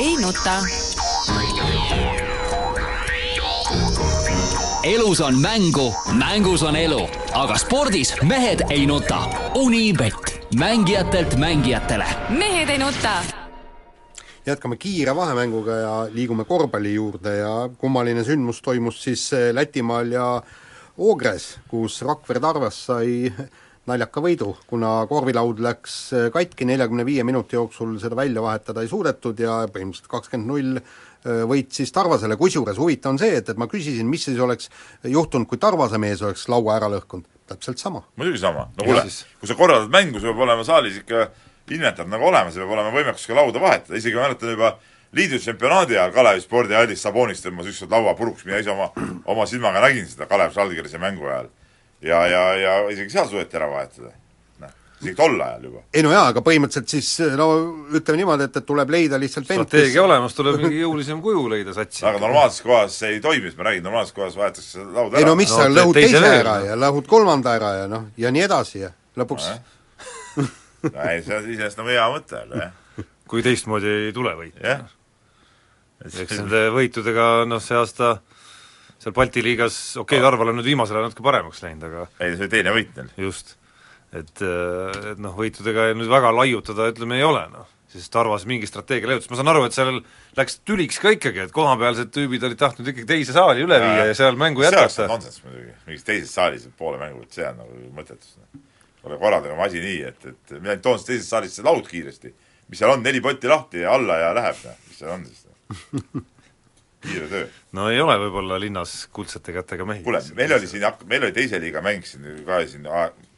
ei 0.00 0.16
nuta. 0.16 0.54
elus 4.84 5.20
on 5.20 5.38
mängu, 5.40 5.94
mängus 6.12 6.62
on 6.62 6.76
elu, 6.76 7.08
aga 7.32 7.58
spordis 7.58 8.14
mehed 8.22 8.64
ei 8.70 8.86
nuta. 8.86 9.18
Unibet, 9.54 10.48
mängijatelt 10.58 11.36
mängijatele. 11.36 12.06
mehed 12.28 12.68
ei 12.68 12.78
nuta 12.78 13.22
jätkame 14.46 14.76
kiire 14.76 15.16
vahemänguga 15.16 15.76
ja 15.76 16.08
liigume 16.12 16.44
korvpalli 16.44 16.94
juurde 16.94 17.36
ja 17.36 17.68
kummaline 17.78 18.24
sündmus 18.24 18.62
toimus 18.62 19.02
siis 19.04 19.32
eh, 19.32 19.52
Lätimaal 19.54 20.12
ja 20.12 20.42
Oogres, 20.98 21.58
kus 21.68 22.02
Rakvere 22.02 22.40
Tarvas 22.40 22.86
sai 22.86 23.32
naljaka 23.90 24.22
võidu, 24.24 24.54
kuna 24.70 24.92
korvilaud 25.10 25.60
läks 25.64 25.96
äh, 26.16 26.26
katki, 26.34 26.66
neljakümne 26.68 27.04
viie 27.08 27.24
minuti 27.26 27.58
jooksul 27.58 27.96
seda 28.02 28.18
välja 28.18 28.42
vahetada 28.44 28.84
ei 28.84 28.90
suudetud 28.90 29.40
ja 29.42 29.60
põhimõtteliselt 29.72 30.10
kakskümmend 30.10 30.50
null 30.50 30.80
äh, 30.80 31.42
võit 31.50 31.74
siis 31.76 31.92
Tarvasele, 31.94 32.38
kusjuures 32.40 32.78
huvitav 32.80 33.14
on 33.14 33.20
see, 33.22 33.34
et, 33.40 33.52
et 33.52 33.60
ma 33.60 33.68
küsisin, 33.70 34.08
mis 34.10 34.24
siis 34.28 34.40
oleks 34.40 34.70
juhtunud, 35.04 35.48
kui 35.50 35.60
Tarvase 35.60 36.00
mees 36.02 36.22
oleks 36.26 36.46
laua 36.52 36.78
ära 36.78 36.90
lõhkunud, 36.94 37.28
täpselt 37.50 37.82
sama. 37.82 38.04
muidugi 38.20 38.42
sama, 38.42 38.68
no 38.78 38.86
kuule, 38.86 39.04
kui 39.40 39.50
sa 39.50 39.58
korraldad 39.58 39.92
mängu, 39.94 40.22
sul 40.22 40.32
peab 40.32 40.46
olema 40.48 40.66
saalis 40.66 41.02
ikka 41.02 41.28
inventar 41.70 42.08
nagu 42.10 42.30
olemas 42.30 42.56
ja 42.56 42.64
peab 42.64 42.78
olema 42.78 42.94
võimekus 42.94 43.28
ka 43.28 43.38
lauda 43.38 43.62
vahetada, 43.62 43.98
isegi 44.00 44.18
ma 44.18 44.26
mäletan 44.28 44.56
juba 44.56 44.74
liidu 45.16 45.38
tsempionaadi 45.42 45.98
ajal 45.98 46.12
Kalevi 46.14 46.42
spordihallis 46.44 47.02
Sabonis 47.02 47.42
tõmbas 47.42 47.70
ükskord 47.70 47.94
laua 47.94 48.14
puruks, 48.18 48.44
mina 48.46 48.60
ise 48.62 48.70
oma, 48.70 48.90
oma 49.30 49.46
silmaga 49.50 49.82
nägin 49.82 50.06
seda 50.06 50.28
Kalev 50.30 50.54
Žalgirise 50.54 50.98
mängu 51.02 51.26
ajal 51.26 51.50
ja, 52.02 52.26
ja, 52.26 52.42
ja 52.56 52.74
isegi 52.90 53.12
seal 53.12 53.28
suudeti 53.28 53.58
ära 53.58 53.68
vahetada. 53.70 54.12
noh, 54.60 54.72
isegi 55.00 55.16
tol 55.16 55.40
ajal 55.40 55.64
juba. 55.68 55.82
ei 55.94 56.04
no 56.04 56.12
jaa, 56.14 56.26
aga 56.32 56.42
põhimõtteliselt 56.44 56.94
siis 56.94 57.10
no 57.38 57.48
ütleme 57.96 58.22
niimoodi, 58.22 58.46
et, 58.48 58.60
et 58.60 58.68
tuleb 58.68 58.94
leida 58.94 59.20
lihtsalt 59.20 59.48
strateegia 59.48 60.04
olemas, 60.04 60.36
tuleb 60.36 60.60
mingi 60.62 60.80
jõulisem 60.82 61.20
kuju 61.24 61.46
leida 61.52 61.74
satsi. 61.76 62.04
aga 62.08 62.22
normaalses 62.22 62.64
kohas 62.66 62.96
see 63.02 63.16
ei 63.16 63.24
toimi, 63.24 63.52
ma 63.58 63.68
räägin, 63.68 63.84
normaalses 63.88 64.16
kohas 64.16 64.38
vahetatakse 64.38 64.86
laud 64.86 65.12
ära. 65.12 65.22
ei 65.22 65.28
no 65.28 65.36
mis 65.40 65.52
no, 65.52 65.60
sa 65.60 65.68
lõhud 65.72 66.00
teise 66.00 66.24
ära 66.24 66.56
ja 66.70 66.78
lõhud 66.78 67.10
kolmanda 67.10 67.56
ära 67.58 67.74
ja 67.82 67.90
noh, 67.90 68.08
ja 68.20 68.32
nii 68.34 68.46
edasi 68.48 68.84
ja 68.86 68.94
lõpuks 69.20 69.50
no, 69.50 70.48
no 70.88 71.10
ei, 71.10 71.20
see 71.26 71.36
on 71.36 71.50
iseenesest 71.50 71.82
nagu 71.82 71.92
hea 71.92 72.08
mõte, 72.14 72.44
aga 72.46 72.64
jah. 72.64 73.06
kui 73.30 73.44
teistmoodi 73.44 73.92
ei 74.08 74.12
tule 74.16 74.32
võita. 74.38 74.80
eks 76.08 76.38
nende 76.38 76.68
võitudega 76.74 77.30
noh, 77.48 77.60
see 77.62 77.76
aasta 77.76 78.18
seal 79.00 79.16
Balti 79.16 79.42
liigas, 79.44 79.80
okei 79.96 80.18
okay,, 80.18 80.24
Tarval 80.24 80.52
on 80.52 80.60
nüüd 80.60 80.68
viimasel 80.68 80.98
ajal 80.98 81.08
natuke 81.08 81.24
paremaks 81.24 81.62
läinud, 81.64 81.88
aga 81.88 82.06
ei, 82.20 82.34
see 82.34 82.44
oli 82.44 82.52
teine 82.52 82.74
võit 82.76 82.96
neil. 82.98 83.10
just. 83.24 83.56
et, 84.12 84.42
et 84.42 85.20
noh, 85.22 85.36
võitudega 85.36 85.90
nüüd 85.96 86.10
väga 86.10 86.32
laiutada, 86.36 86.90
ütleme, 86.92 87.20
ei 87.20 87.24
ole 87.24 87.46
noh, 87.52 87.68
siis 87.90 88.10
Tarvas 88.12 88.44
mingi 88.48 88.68
strateegia 88.68 89.10
leiutas, 89.10 89.30
ma 89.32 89.38
saan 89.38 89.50
aru, 89.52 89.64
et 89.66 89.76
seal 89.76 90.00
läks 90.38 90.60
tüliks 90.68 91.00
ka 91.02 91.14
ikkagi, 91.16 91.46
et 91.46 91.54
kohapealsed 91.54 92.12
tüübid 92.14 92.44
olid 92.46 92.60
tahtnud 92.60 92.90
ikkagi 92.92 93.08
teise 93.08 93.34
saali 93.36 93.64
üle 93.64 93.78
viia 93.82 94.04
ja, 94.04 94.08
ja 94.10 94.18
seal 94.18 94.38
mängu 94.40 94.66
jätkata. 94.66 94.92
see 94.94 95.06
on 95.06 95.14
nonsenss 95.14 95.44
muidugi, 95.46 95.72
mingis 95.88 96.06
teises 96.06 96.34
saalis 96.36 96.68
poole 96.78 97.00
mängu, 97.00 97.24
et 97.24 97.38
see 97.40 97.46
on 97.48 97.58
nagu 97.62 97.80
mõttetus. 97.96 98.36
ole 99.06 99.16
korraldage 99.16 99.56
oma 99.56 99.66
asi 99.66 99.80
nii, 99.82 100.00
et, 100.12 100.28
et 100.34 100.56
mina 100.58 100.74
ainult 100.74 100.84
toon 100.86 101.00
teises 101.06 101.30
saalis 101.32 101.56
see 101.56 101.66
laud 101.66 101.88
kiiresti, 101.88 102.34
mis 102.68 102.82
seal 102.82 102.92
on, 102.94 103.02
neli 103.06 103.22
potti 103.24 103.50
lahti 103.50 103.86
ja 103.86 103.96
alla 103.96 104.20
ja 104.20 104.34
läheb, 104.36 104.60
noh, 104.68 104.84
mis 104.86 105.00
seal 105.00 105.16
on 105.16 105.24
siis 105.24 105.46
kiire 107.04 107.28
töö. 107.28 107.48
no 107.76 107.88
ei 107.90 108.00
ole 108.00 108.16
võib-olla 108.24 108.58
linnas 108.60 108.94
kuldsete 109.12 109.54
kätega 109.56 109.86
mehi. 109.88 110.02
kuule, 110.04 110.22
meil 110.36 110.56
oli 110.56 110.70
siin, 110.70 110.86
meil 111.08 111.28
oli 111.28 111.36
teise 111.36 111.60
liiga 111.62 111.82
mäng 111.84 112.06
siin 112.06 112.42
ka 112.46 112.60
siin 112.66 112.88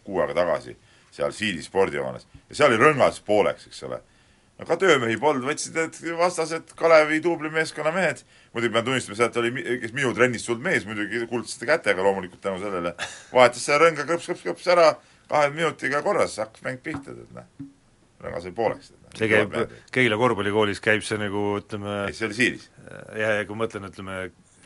kuu 0.04 0.22
aega 0.22 0.34
tagasi, 0.42 0.76
seal 1.14 1.34
Siili 1.36 1.62
spordihoones, 1.62 2.26
ja 2.48 2.58
seal 2.58 2.72
oli 2.72 2.80
rõngas 2.82 3.20
pooleks, 3.26 3.68
eks 3.70 3.82
ole. 3.88 4.00
no 4.58 4.68
ka 4.68 4.78
töömehi 4.80 5.18
polnud, 5.20 5.46
võtsid 5.48 5.78
need 5.78 6.00
vastased 6.18 6.74
Kalevi 6.78 7.20
duublimeeskonna 7.24 7.92
mehed, 7.94 8.24
muidugi 8.54 8.74
pean 8.74 8.88
tunnistama 8.88 9.18
seda, 9.18 9.30
et 9.30 9.40
oli, 9.42 9.78
kes 9.84 9.94
minu 9.96 10.14
trennist 10.16 10.48
tulnud 10.50 10.64
mees 10.66 10.88
muidugi 10.88 11.26
kuldsete 11.30 11.68
kätega 11.70 12.04
loomulikult 12.04 12.42
tänu 12.42 12.62
sellele, 12.62 12.96
vahetas 13.32 13.68
selle 13.68 13.86
rõnga 13.86 14.08
krõps-krõps-krõps 14.08 14.72
ära, 14.74 14.90
kahe 15.30 15.54
minutiga 15.54 16.02
korras, 16.04 16.36
hakkas 16.42 16.66
mäng 16.66 16.82
pihta, 16.82 17.14
tead 17.14 17.38
noh. 17.38 17.46
Rõngas 18.22 18.48
oli 18.48 18.56
pooleks 18.56 18.92
see 19.18 19.32
käib, 19.32 19.58
Keila 19.92 20.20
korvpallikoolis 20.20 20.80
käib 20.84 21.04
see 21.06 21.20
nagu 21.20 21.56
ütleme 21.60 22.06
ei, 22.06 22.16
see 22.16 22.28
oli 22.28 22.38
Siilis. 22.38 22.70
ja, 23.18 23.36
ja 23.38 23.44
kui 23.48 23.58
ma 23.58 23.66
mõtlen, 23.66 23.90
ütleme, 23.90 24.22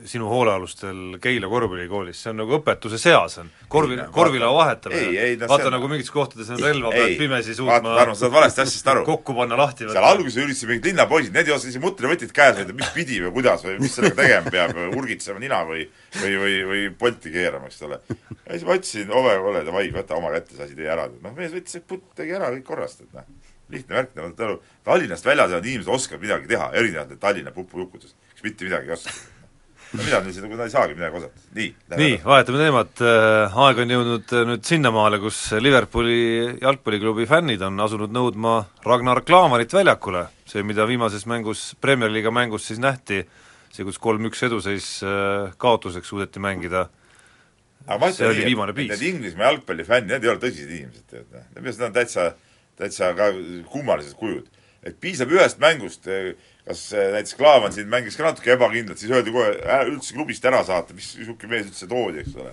sinu 0.06 0.28
hoolealustel 0.28 1.16
Keila 1.24 1.48
korvpallikoolis, 1.48 2.18
see 2.20 2.32
on 2.32 2.42
nagu 2.42 2.58
õpetuse 2.58 2.98
seas 3.00 3.38
on, 3.40 3.48
korvi, 3.72 3.96
korvilao 4.12 4.52
vahetamine. 4.58 5.46
Vaata 5.48 5.70
nagu 5.72 5.88
mingites 5.88 6.12
kohtades 6.12 6.50
on 6.52 6.60
relva 6.60 6.92
pealt 6.92 7.16
pimesi 7.20 7.56
suutma 7.56 7.94
vaata, 7.96 8.12
sa 8.12 8.26
saad 8.26 8.34
valesti 8.34 8.62
asjast 8.66 8.90
aru. 8.92 9.04
kokku 9.08 9.36
panna 9.38 9.58
lahti. 9.58 9.88
seal 9.88 10.08
alguses 10.10 10.36
üritasid 10.44 10.70
mingid 10.70 10.90
linnapoisid, 10.90 11.32
need 11.32 11.48
ei 11.48 11.56
osanud 11.56 11.72
isegi 11.72 11.84
mutrivõtit 11.86 12.36
käes 12.36 12.60
hoida, 12.60 12.76
mis 12.76 12.92
pidi 12.96 13.22
või 13.24 13.32
kuidas 13.38 13.64
või 13.64 13.78
mis 13.80 13.96
sellega 13.96 14.20
tegema 14.20 14.52
peab, 14.52 14.82
urgitsema 15.00 15.40
nina 15.42 15.62
või 15.68 15.88
või, 16.20 16.36
või, 16.44 16.60
või 16.68 16.84
polti 17.00 17.32
keerama, 17.32 17.72
eks 17.72 17.82
ole. 17.88 18.02
ja 18.12 18.52
siis 18.52 18.68
ma 18.68 18.76
ütlesin, 18.76 19.16
ole, 19.16 19.32
ole 19.50 19.64
davai, 19.64 19.88
võta 19.96 20.20
oma 20.20 20.34
kätte 20.36 20.58
see 20.58 20.68
asi, 20.68 20.76
tee 20.76 20.92
ära. 20.92 21.08
noh, 21.08 21.34
mees 21.36 21.56
võttis, 21.56 21.80
tegi 22.16 22.36
ära, 22.36 22.52
kõik 22.52 22.68
korrast, 22.68 23.04
et 23.08 23.16
noh 23.16 23.24
lihtne 23.72 23.98
värk, 23.98 24.12
te 24.14 24.22
saate 24.22 24.44
aru, 24.46 24.58
Tallinnast 24.86 25.26
väljas 25.26 25.50
elavad 25.50 25.66
inimesed 25.66 25.94
oskavad 25.94 26.22
midagi 26.22 26.50
teha, 26.50 26.68
erinevalt 26.74 27.16
Tallinna 27.22 27.54
pupujukudest, 27.54 28.14
kes 28.34 28.44
mitte 28.44 28.68
midagi 28.68 28.92
ei 28.92 28.96
oska. 28.96 29.14
no 29.92 30.02
mina 30.02 30.18
niiviisi, 30.20 30.42
kui 30.42 30.58
nad 30.58 30.66
ei 30.66 30.74
saagi 30.74 30.96
midagi 30.98 31.20
osata, 31.20 31.42
nii. 31.56 31.68
nii, 32.02 32.18
vahetame 32.26 32.60
teemat, 32.62 33.02
äh, 33.06 33.58
aeg 33.64 33.80
on 33.84 33.94
jõudnud 33.94 34.34
äh, 34.34 34.44
nüüd 34.50 34.66
sinnamaale, 34.66 35.20
kus 35.22 35.40
Liverpooli 35.62 36.18
jalgpalliklubi 36.62 37.26
fännid 37.30 37.62
on 37.66 37.78
asunud 37.86 38.14
nõudma 38.14 38.56
Ragnar 38.86 39.22
Klavanit 39.26 39.74
väljakule, 39.74 40.26
see, 40.50 40.66
mida 40.66 40.86
viimases 40.90 41.26
mängus, 41.30 41.68
Premier 41.80 42.10
League'i 42.12 42.34
mängus 42.34 42.66
siis 42.70 42.82
nähti, 42.82 43.22
see, 43.70 43.86
kus 43.86 43.98
kolm-üks 44.02 44.42
eduseis 44.46 44.90
äh, 45.06 45.54
kaotuseks 45.62 46.10
suudeti 46.10 46.42
mängida, 46.42 46.88
ma 47.86 48.10
ütlen 48.10 48.34
nii, 48.34 48.58
et 48.72 48.82
need 48.90 49.06
Inglismaa 49.12 49.52
jalgpallifännid, 49.52 50.10
need 50.10 50.26
ei 50.26 50.34
ole 50.34 50.42
tõsised 50.42 50.74
inimesed, 50.74 51.06
tead, 51.10 51.30
need 51.30 51.62
arust 51.62 51.82
nad 51.82 51.92
on 51.92 51.98
täitsa 52.00 52.30
täitsa 52.78 53.12
ka 53.16 53.30
kummalised 53.72 54.16
kujud. 54.18 54.46
et 54.86 55.00
piisab 55.02 55.32
ühest 55.34 55.58
mängust, 55.58 56.04
kas 56.66 56.82
näiteks 56.94 57.34
Klaavan 57.34 57.72
siin 57.74 57.88
mängis 57.90 58.14
ka 58.16 58.22
natuke 58.22 58.52
ebakindlalt, 58.54 59.00
siis 59.00 59.10
öeldi 59.10 59.32
kohe 59.34 59.48
üldse 59.88 60.14
klubist 60.14 60.44
ära 60.46 60.60
saata, 60.64 60.94
mis 60.94 61.16
niisugune 61.18 61.50
mees 61.50 61.66
üldse 61.66 61.88
toodi, 61.90 62.22
eks 62.22 62.36
ole. 62.38 62.52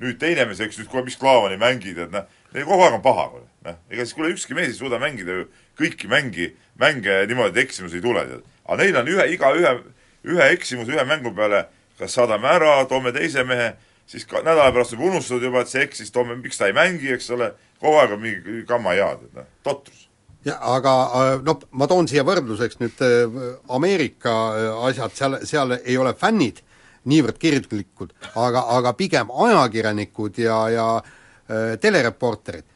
nüüd 0.00 0.16
teine 0.20 0.46
mees, 0.48 0.62
eks 0.64 0.80
nüüd 0.80 0.88
kohe, 0.88 1.04
mis 1.04 1.18
Klaavan 1.20 1.52
ei 1.52 1.60
mängi, 1.60 1.92
tead 1.98 2.14
noh, 2.14 2.24
kogu 2.54 2.86
aeg 2.86 2.96
on 2.96 3.04
paha, 3.04 3.28
kuule. 3.34 3.46
noh, 3.68 3.76
ega 3.90 4.06
siis 4.06 4.16
kuule 4.16 4.32
ükski 4.32 4.56
mees 4.56 4.72
ei 4.72 4.78
suuda 4.78 5.02
mängida 5.02 5.36
ju 5.42 5.46
kõiki 5.76 6.08
mängi, 6.08 6.54
mänge 6.80 7.20
niimoodi, 7.28 7.58
et 7.58 7.66
eksimusi 7.66 8.00
ei 8.00 8.06
tule, 8.06 8.24
tead. 8.32 8.48
aga 8.64 8.80
neil 8.80 9.00
on 9.02 9.14
ühe, 9.16 9.28
iga 9.36 9.52
ühe, 9.58 9.76
ühe 10.24 10.50
eksimuse 10.56 10.96
ühe 10.96 11.04
mängu 11.04 11.34
peale 11.36 11.66
kas 11.98 12.16
saadame 12.16 12.48
ära, 12.50 12.76
toome 12.90 13.12
teise 13.14 13.44
mehe, 13.46 13.72
siis 14.06 14.26
ka 14.28 14.42
nädala 14.44 14.72
pärast 14.74 14.96
võib 14.96 15.12
unustada 15.12 15.48
juba, 15.48 15.62
et 15.64 15.72
see 15.72 15.84
eksis, 15.84 16.12
toome, 16.14 16.36
miks 16.40 16.60
ta 16.60 16.68
ei 16.70 16.76
mängi, 16.76 17.12
eks 17.14 17.30
ole, 17.36 17.52
kogu 17.80 18.00
aeg 18.00 18.16
on 18.16 18.22
mingi 18.22 18.64
kama 18.68 18.96
jaad, 18.98 19.24
et 19.28 19.38
noh, 19.40 19.48
totrus. 19.66 20.08
Jah, 20.44 20.60
aga 20.74 20.92
noh, 21.40 21.62
ma 21.72 21.88
toon 21.88 22.08
siia 22.10 22.24
võrdluseks 22.26 22.76
nüüd 22.82 23.00
äh, 23.04 23.38
Ameerika 23.72 24.34
äh, 24.52 24.82
asjad, 24.90 25.14
seal, 25.16 25.38
seal 25.48 25.78
ei 25.78 25.96
ole 25.96 26.12
fännid 26.20 26.60
niivõrd 27.08 27.38
kirglikud, 27.40 28.12
aga, 28.40 28.66
aga 28.76 28.92
pigem 28.96 29.32
ajakirjanikud 29.32 30.40
ja, 30.44 30.58
ja 30.72 30.86
äh, 31.00 31.78
telereporterid. 31.80 32.66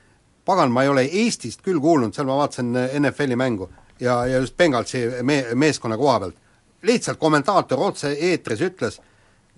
pagan, 0.48 0.72
ma 0.72 0.82
ei 0.82 0.88
ole 0.88 1.04
Eestist 1.04 1.60
küll 1.60 1.80
kuulnud, 1.80 2.14
seal 2.16 2.26
ma 2.26 2.38
vaatasin 2.40 2.72
NFL-i 3.02 3.36
mängu 3.36 3.68
ja, 4.00 4.26
ja 4.26 4.38
just 4.38 4.56
Bengalsi 4.56 5.04
me-, 5.22 5.46
meeskonna 5.54 5.96
koha 5.96 6.18
pealt, 6.20 6.36
lihtsalt 6.82 7.18
kommentaator 7.18 7.82
otse-eetris 7.90 8.62
ütles, 8.64 9.00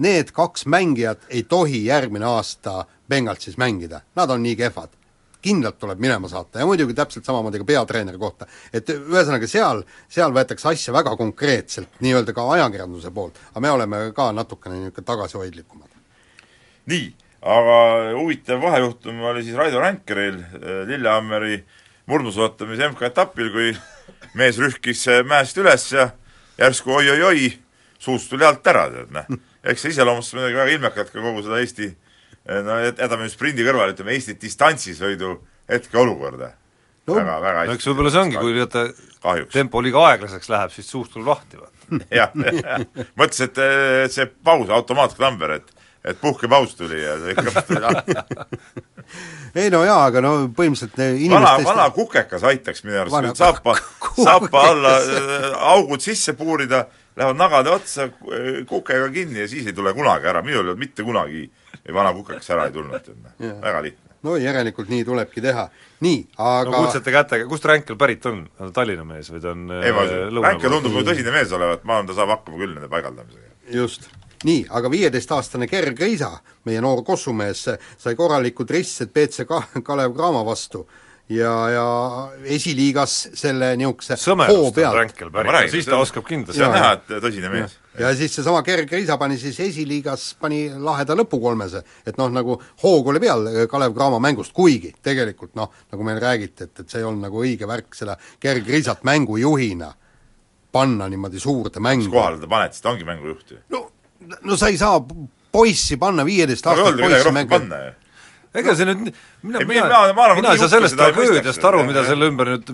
need 0.00 0.32
kaks 0.32 0.66
mängijat 0.66 1.28
ei 1.28 1.42
tohi 1.42 1.84
järgmine 1.84 2.24
aasta 2.26 2.84
Bengalsis 3.08 3.58
mängida, 3.60 4.00
nad 4.16 4.30
on 4.30 4.42
nii 4.42 4.56
kehvad 4.56 4.96
kindlalt 5.42 5.78
tuleb 5.78 6.00
minema 6.00 6.28
saata 6.28 6.60
ja 6.60 6.66
muidugi 6.68 6.94
täpselt 6.94 7.24
samamoodi 7.24 7.58
ka 7.58 7.64
peatreeneri 7.64 8.18
kohta. 8.18 8.46
et 8.72 8.88
ühesõnaga 8.90 9.48
seal, 9.48 9.82
seal 10.08 10.34
võetakse 10.36 10.68
asja 10.68 10.92
väga 10.92 11.16
konkreetselt, 11.16 11.88
nii-öelda 12.04 12.34
ka 12.36 12.46
ajakirjanduse 12.56 13.10
poolt, 13.14 13.40
aga 13.50 13.64
me 13.64 13.70
oleme 13.70 14.02
ka 14.16 14.30
natukene 14.36 14.76
niisugune 14.76 15.06
tagasihoidlikumad. 15.06 15.88
nii, 16.92 17.12
aga 17.42 17.78
huvitav 18.18 18.62
vahejuhtum 18.62 19.22
oli 19.32 19.44
siis 19.44 19.56
Raido 19.56 19.80
Ränkeril 19.80 20.40
äh, 20.40 20.70
Lillehammeri 20.88 21.64
murdmaasuusatamise 22.06 22.88
MK-etapil, 22.92 23.52
kui 23.52 23.76
mees 24.34 24.58
rühkis 24.58 25.06
äh, 25.08 25.24
mäest 25.24 25.58
üles 25.58 25.92
ja 25.92 26.10
järsku 26.58 26.92
oi-oi-oi, 27.00 27.54
suust 27.98 28.30
tuli 28.30 28.44
alt 28.44 28.66
ära, 28.66 28.88
tead 28.92 29.16
noh. 29.16 29.40
Eks 29.64 29.84
see 29.84 29.94
iseloomustas 29.94 30.38
muidugi 30.38 30.60
väga 30.60 30.76
ilmekalt 30.76 31.12
ka 31.12 31.24
kogu 31.24 31.44
seda 31.44 31.60
Eesti 31.60 31.90
no 32.66 32.78
jätame 32.82 33.26
nüüd 33.26 33.34
sprindi 33.34 33.66
kõrvale, 33.66 33.94
ütleme 33.94 34.14
Eesti 34.16 34.36
distantsisõidu 34.40 35.34
hetkeolukorda. 35.70 36.54
No,. 37.08 37.16
väga, 37.16 37.36
väga 37.42 37.66
no 37.68 37.74
eks 37.76 37.88
võib-olla 37.90 38.12
see 38.14 38.22
ongi, 38.22 38.38
kui 38.40 38.56
vaata 38.58 38.86
tempo 39.52 39.82
liiga 39.82 40.02
aeglaseks 40.12 40.50
läheb, 40.52 40.72
siis 40.74 40.88
suust 40.90 41.14
tuleb 41.14 41.32
lahti, 41.32 41.60
vaata. 41.60 41.76
jah, 42.20 42.34
mõtles, 43.18 43.40
et, 43.48 43.60
see 44.14 44.26
paus, 44.44 44.70
automaatkamber, 44.70 45.58
et 45.58 45.76
et 46.00 46.16
puhkepaus 46.16 46.70
tuli 46.78 46.96
ja 47.02 47.16
kõps 47.36 47.64
tuli 47.68 47.80
lahti. 47.84 48.14
Ei 49.60 49.68
no 49.72 49.82
jaa, 49.84 50.06
aga 50.08 50.22
no 50.24 50.30
põhimõtteliselt 50.56 51.28
vana, 51.28 51.50
vana 51.66 51.88
kukekas 51.92 52.46
aitaks 52.48 52.86
minu 52.86 53.02
arust, 53.02 53.36
saapa, 53.36 53.74
saapa 54.14 54.62
alla 54.70 54.94
äh, 55.02 55.44
augud 55.74 56.00
sisse 56.00 56.32
puurida, 56.38 56.86
lähevad 57.16 57.36
nagade 57.36 57.70
otsa 57.70 58.08
kukega 58.68 59.08
kinni 59.14 59.40
ja 59.40 59.48
siis 59.48 59.66
ei 59.66 59.72
tule 59.76 59.92
kunagi 59.94 60.30
ära, 60.30 60.42
minul 60.42 60.60
ei 60.60 60.62
olnud 60.64 60.78
mitte 60.80 61.04
kunagi 61.06 61.42
ei 61.86 61.94
vana 61.94 62.12
kukekas 62.14 62.50
ära 62.54 62.68
ei 62.68 62.72
tulnud, 62.74 63.10
noh, 63.24 63.58
väga 63.62 63.82
lihtne. 63.82 64.14
no 64.22 64.36
järelikult 64.36 64.88
nii 64.92 65.04
tulebki 65.04 65.42
teha. 65.44 65.66
nii, 66.06 66.22
aga 66.36 66.70
no 66.70 66.76
kuldsete 66.84 67.14
kätega, 67.14 67.48
kust 67.50 67.64
Ränkel 67.64 67.98
pärit 68.00 68.26
on? 68.30 68.44
on 68.58 68.70
ta 68.70 68.80
Tallinna 68.80 69.04
mees 69.08 69.32
või 69.32 69.42
ta 69.42 69.52
on 69.54 69.66
ei, 69.80 69.92
ma 69.96 70.06
ütlen, 70.06 70.42
Ränkel 70.46 70.76
tundub 70.76 70.98
ju 71.00 71.04
tõsine 71.10 71.34
mees 71.34 71.52
olevat, 71.56 71.84
ma 71.84 71.98
arvan, 71.98 72.10
ta 72.10 72.18
saab 72.18 72.34
hakkama 72.36 72.62
küll 72.62 72.74
nende 72.76 72.90
paigaldamisega. 72.92 73.54
just. 73.74 74.10
nii, 74.44 74.64
aga 74.70 74.90
viieteistaastane 74.92 75.68
Gerg 75.68 76.00
Riisa, 76.00 76.32
meie 76.68 76.80
noor 76.84 77.04
kossumees, 77.04 77.66
sai 77.98 78.16
korralikud 78.16 78.70
ristsed 78.70 79.12
BC 79.14 79.48
Ka-, 79.48 79.82
Kalev 79.86 80.14
Cramo 80.16 80.44
vastu 80.46 80.86
ja, 81.30 81.52
ja 81.70 81.84
esiliigas 82.56 83.14
selle 83.38 83.72
niisuguse 83.78 84.16
sõmerust 84.20 84.80
on 84.82 84.96
Ränkel 84.96 85.30
pärit, 85.34 85.70
siis 85.72 85.86
ta 85.88 86.00
oskab 86.02 86.26
kindlasti 86.26 86.58
see 86.58 86.66
on 86.66 86.74
näha, 86.74 86.90
et 86.98 87.14
tõsine 87.22 87.52
mees. 87.52 87.76
ja 88.00 88.10
siis 88.18 88.34
seesama 88.34 88.62
Gerg 88.66 88.90
Riisa 88.92 89.16
pani 89.20 89.38
siis 89.40 89.60
esiliigas, 89.62 90.30
pani 90.40 90.64
laheda 90.74 91.14
lõpukolmese, 91.18 91.84
et 92.06 92.18
noh, 92.20 92.32
nagu 92.34 92.58
hoog 92.82 93.12
oli 93.12 93.22
peal 93.22 93.46
Kalev 93.70 93.94
Cramo 93.96 94.20
mängust, 94.22 94.54
kuigi 94.56 94.92
tegelikult 95.02 95.54
noh, 95.58 95.70
nagu 95.92 96.06
meil 96.06 96.20
räägiti, 96.22 96.66
et, 96.66 96.82
et 96.82 96.90
see 96.90 97.02
ei 97.02 97.08
olnud 97.08 97.28
nagu 97.28 97.42
õige 97.44 97.70
värk 97.70 97.94
seda 97.98 98.18
Gerg 98.42 98.68
Riisat 98.68 99.06
mängujuhina 99.06 99.92
panna 100.72 101.08
niimoodi 101.10 101.42
suurde 101.42 101.82
mängu. 101.82 102.08
mis 102.08 102.14
kohale 102.14 102.42
ta 102.42 102.50
paned, 102.50 102.74
siis 102.74 102.82
ta 102.82 102.94
ongi 102.94 103.06
mängujuht 103.06 103.54
ju. 103.54 103.62
no, 103.74 103.86
no 104.42 104.58
sa 104.58 104.70
ei 104.70 104.78
saa 104.80 104.98
poissi 105.52 105.98
panna, 105.98 106.26
viieteist 106.26 106.66
aastast 106.66 106.98
poissi 106.98 107.34
mängima 107.38 107.94
ega 108.54 108.74
see 108.74 108.88
nüüd, 108.88 109.12
mina, 109.46 109.62
mina, 109.68 109.84
mina, 110.14 110.34
mina 110.38 110.54
ei 110.54 110.62
saa 110.62 110.72
sellest 110.72 110.98
tragöödiast 110.98 111.66
aru, 111.70 111.84
mida 111.86 112.02
selle 112.08 112.30
ümber 112.32 112.50
nüüd 112.56 112.72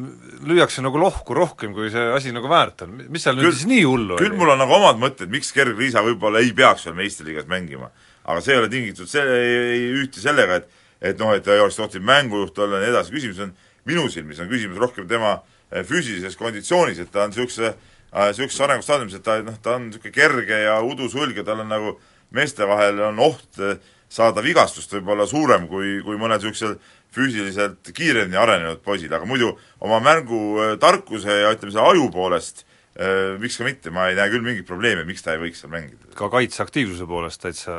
lüüakse 0.48 0.84
nagu 0.84 1.00
lohku 1.00 1.36
rohkem, 1.36 1.74
kui 1.76 1.90
see 1.92 2.06
asi 2.16 2.32
nagu 2.34 2.48
väärt 2.50 2.86
on, 2.86 2.96
mis 3.12 3.26
seal 3.26 3.36
küll, 3.36 3.50
nüüd 3.50 3.58
siis 3.58 3.68
nii 3.70 3.84
hullu 3.84 4.16
küll 4.20 4.32
oli? 4.32 4.40
mul 4.40 4.54
on 4.54 4.62
nagu 4.62 4.76
omad 4.78 5.00
mõtted, 5.02 5.30
miks 5.32 5.52
Gerg 5.56 5.76
Riisa 5.78 6.04
võib-olla 6.06 6.40
ei 6.44 6.54
peaks 6.56 6.88
veel 6.88 6.96
meistriliigas 7.02 7.48
mängima. 7.50 7.90
aga 8.24 8.40
see 8.42 8.56
ei 8.56 8.62
ole 8.62 8.72
tingitud, 8.72 9.10
see 9.10 9.22
ei, 9.22 9.84
ühti 10.00 10.24
sellega, 10.24 10.62
et 10.62 10.84
et 11.10 11.18
noh, 11.20 11.34
et 11.36 11.44
ta 11.44 11.52
ei 11.52 11.60
oleks 11.60 11.76
tohtinud 11.76 12.06
mängujuht 12.08 12.58
olla 12.64 12.80
ja 12.80 12.86
nii 12.86 12.94
edasi, 12.94 13.12
küsimus 13.12 13.42
on 13.44 13.52
minu 13.86 14.08
silmis 14.10 14.40
on 14.40 14.48
küsimus 14.50 14.80
rohkem 14.80 15.08
tema 15.08 15.36
eh, 15.70 15.84
füüsilises 15.84 16.38
konditsioonis, 16.40 17.02
et 17.02 17.12
ta 17.12 17.26
on 17.26 17.34
niisuguse 17.34 17.74
niisuguses 18.16 18.60
äh, 18.60 18.64
arengustaadiumis, 18.64 19.18
et 19.18 19.26
ta 19.26 19.38
noh, 19.44 19.58
ta 19.62 19.76
on 19.76 19.90
niisugune 19.90 20.14
kerge 20.14 20.62
ja 20.64 20.78
udusõlg 20.84 21.36
ja 21.36 21.44
tal 21.46 21.62
on 21.64 21.70
nagu 21.70 21.96
meeste 22.34 22.66
vahel 22.68 23.00
on 23.10 23.20
oht 23.28 23.60
äh, 23.60 23.76
saada 24.08 24.42
vigastust 24.44 24.92
võib-olla 24.96 25.26
suurem 25.28 25.66
kui, 25.70 25.98
kui 26.04 26.18
mõnel 26.20 26.38
niisugusel 26.38 26.76
füüsiliselt 27.16 27.90
kiiremini 27.96 28.38
arenenud 28.38 28.82
poisil, 28.84 29.12
aga 29.12 29.26
muidu 29.28 29.54
oma 29.84 30.00
mängutarkuse 30.04 31.40
ja 31.42 31.52
ütleme, 31.54 31.72
selle 31.74 31.88
aju 31.94 32.08
poolest 32.14 32.62
äh, 32.62 33.34
miks 33.42 33.58
ka 33.58 33.66
mitte, 33.66 33.92
ma 33.94 34.10
ei 34.10 34.18
näe 34.18 34.30
küll 34.32 34.44
mingit 34.46 34.68
probleemi, 34.68 35.06
miks 35.08 35.24
ta 35.24 35.34
ei 35.34 35.42
võiks 35.42 35.62
seal 35.64 35.72
mängida. 35.72 36.12
ka 36.18 36.30
kaitseaktiivsuse 36.32 37.08
poolest 37.08 37.42
täitsa 37.42 37.76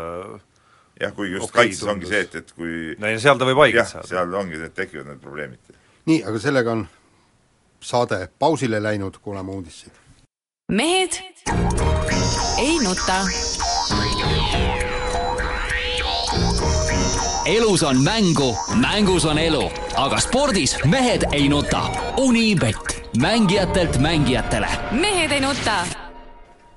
jah, 1.01 1.13
kuigi 1.13 1.37
just 1.37 1.49
okay, 1.49 1.67
kaitses 1.67 1.87
ongi 1.91 2.09
see, 2.09 2.23
et, 2.25 2.35
et 2.41 2.53
kui 2.57 2.95
no 2.99 3.11
ja 3.13 3.21
seal 3.21 3.39
ta 3.39 3.47
võib 3.49 3.61
haiget 3.65 3.91
saada. 3.93 4.09
seal 4.09 4.37
ongi, 4.41 4.59
need 4.61 4.75
tekivad 4.77 5.11
need 5.11 5.21
probleemid. 5.23 5.77
nii, 6.09 6.23
aga 6.27 6.41
sellega 6.43 6.73
on 6.73 6.87
saade 7.83 8.23
pausile 8.39 8.81
läinud, 8.83 9.21
kuulame 9.21 9.53
uudiseid. 9.59 10.03
mehed 10.73 11.21
ei 12.57 12.79
nuta 12.83 13.21
elus 17.45 17.83
on 17.83 18.03
mängu, 18.03 18.55
mängus 18.81 19.25
on 19.25 19.37
elu, 19.37 19.71
aga 19.95 20.19
spordis 20.19 20.77
mehed 20.85 21.23
ei 21.31 21.49
nuta. 21.49 21.81
Unibet, 22.17 23.11
mängijatelt 23.21 23.97
mängijatele. 23.97 24.67
mehed 24.91 25.31
ei 25.31 25.39
nuta. 25.39 25.85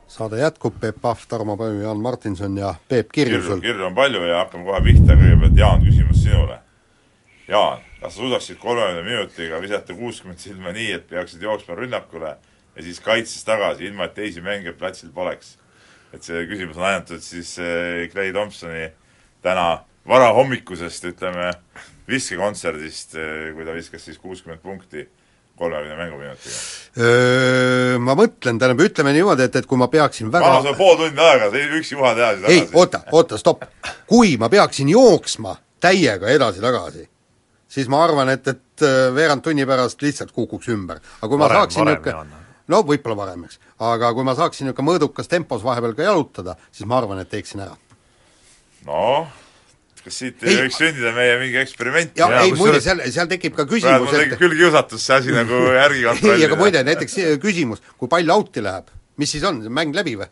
saade 0.06 0.38
jätkub, 0.38 0.74
Peep 0.80 0.96
Pahv, 1.00 1.18
Tarmo 1.28 1.56
Pöö, 1.56 1.82
Jaan 1.82 2.00
Martinson 2.00 2.58
ja 2.58 2.74
Peep 2.88 3.08
Kirjusel. 3.12 3.60
kirju 3.60 3.84
on 3.84 3.94
palju 3.94 4.22
ja 4.22 4.38
hakkame 4.38 4.64
kohe 4.64 4.80
pihta, 4.80 5.12
kõigepealt 5.12 5.56
Jaan, 5.56 5.84
küsimus 5.84 6.22
sinule. 6.22 6.58
Jaan, 7.48 7.78
kas 8.00 8.14
sa 8.14 8.20
suudaksid 8.20 8.58
kolmekümne 8.58 9.02
minutiga 9.02 9.60
visata 9.60 9.94
kuuskümmend 9.94 10.38
silma 10.38 10.72
nii, 10.72 10.92
et 10.92 11.08
peaksid 11.08 11.42
jooksma 11.42 11.74
rünnakule 11.74 12.36
ja 12.76 12.82
siis 12.82 13.00
kaitses 13.00 13.44
tagasi, 13.44 13.84
ilma 13.84 14.04
et 14.04 14.14
teisi 14.14 14.40
mängijaid 14.40 14.78
platsil 14.78 15.10
poleks? 15.14 15.56
et 16.12 16.22
see 16.26 16.46
küsimus 16.50 16.78
on 16.78 16.84
ajendatud 16.84 17.22
siis 17.22 17.52
Clay 18.12 18.32
Thompsoni 18.34 18.88
täna 19.42 19.85
varahommikusest, 20.09 21.07
ütleme, 21.12 21.53
viskekontserdist, 22.11 23.14
eh, 23.14 23.50
kui 23.55 23.66
ta 23.66 23.74
viskas 23.76 24.05
siis 24.05 24.18
kuuskümmend 24.18 24.62
punkti 24.62 25.07
kolmekümne 25.61 25.96
mänguminutiga? 25.96 26.57
Ma 28.00 28.16
mõtlen, 28.18 28.59
tähendab, 28.59 28.81
ütleme 28.85 29.12
niimoodi, 29.14 29.46
et, 29.46 29.61
et 29.61 29.68
kui 29.68 29.79
ma 29.81 29.90
peaksin 29.92 30.33
väga 30.33 30.48
anna 30.48 30.62
sulle 30.64 30.79
pool 30.79 30.96
tundi 31.03 31.24
aega, 31.24 31.50
sa 31.53 31.64
üksi 31.79 31.96
juha 31.96 32.12
teha 32.16 32.31
siis 32.38 32.48
ei, 32.55 32.66
oota, 32.81 33.03
oota, 33.12 33.38
stopp. 33.40 33.66
kui 34.09 34.37
ma 34.40 34.48
peaksin 34.53 34.88
jooksma 34.90 35.57
täiega 35.81 36.33
edasi-tagasi, 36.33 37.07
siis 37.70 37.90
ma 37.92 38.05
arvan, 38.05 38.33
et, 38.33 38.48
et 38.48 38.87
äh, 38.87 39.09
veerand 39.14 39.44
tunni 39.44 39.66
pärast 39.68 40.03
lihtsalt 40.03 40.33
kukuks 40.37 40.72
ümber. 40.72 41.03
aga 41.20 41.29
kui 41.29 41.38
varem, 41.38 41.57
ma 41.57 41.62
saaksin 41.64 41.88
niisugune 41.88 42.40
no 42.70 42.83
võib-olla 42.87 43.18
varem, 43.24 43.44
eks. 43.48 43.61
aga 43.90 44.12
kui 44.16 44.26
ma 44.26 44.37
saaksin 44.38 44.68
niisugune 44.68 44.92
mõõdukas 44.92 45.31
tempos 45.31 45.64
vahepeal 45.66 45.96
ka 45.98 46.09
jalutada, 46.09 46.57
siis 46.72 46.88
ma 46.88 47.00
arvan, 47.00 47.22
et 47.22 47.31
teeksin 47.33 47.64
ära. 47.66 47.76
Noh, 48.88 49.30
kas 50.04 50.18
siit 50.22 50.42
ei, 50.44 50.54
ei 50.54 50.58
võiks 50.64 50.78
sündida 50.80 51.12
meie 51.16 51.36
mingi 51.40 51.60
eksperiment? 51.60 52.12
ja, 52.18 52.28
ei 52.42 52.52
muide, 52.56 52.80
seal, 52.84 53.02
seal 53.12 53.30
tekib 53.30 53.56
ka 53.58 53.66
küsimus 53.68 54.04
mul 54.04 54.12
tekib 54.14 54.36
et... 54.36 54.42
küll 54.42 54.56
kiusatus 54.58 55.06
see 55.06 55.16
asi 55.20 55.34
nagu 55.36 55.62
järgi 55.80 56.04
kontrollida. 56.08 56.36
ei, 56.36 56.46
aga 56.48 56.60
muide, 56.60 56.84
näiteks 56.88 57.16
küsimus, 57.42 57.82
kui 58.00 58.10
pall 58.12 58.36
out'i 58.36 58.64
läheb, 58.64 58.92
mis 59.20 59.34
siis 59.36 59.46
on, 59.48 59.62
mäng 59.80 59.96
läbi 59.96 60.16
või? 60.20 60.30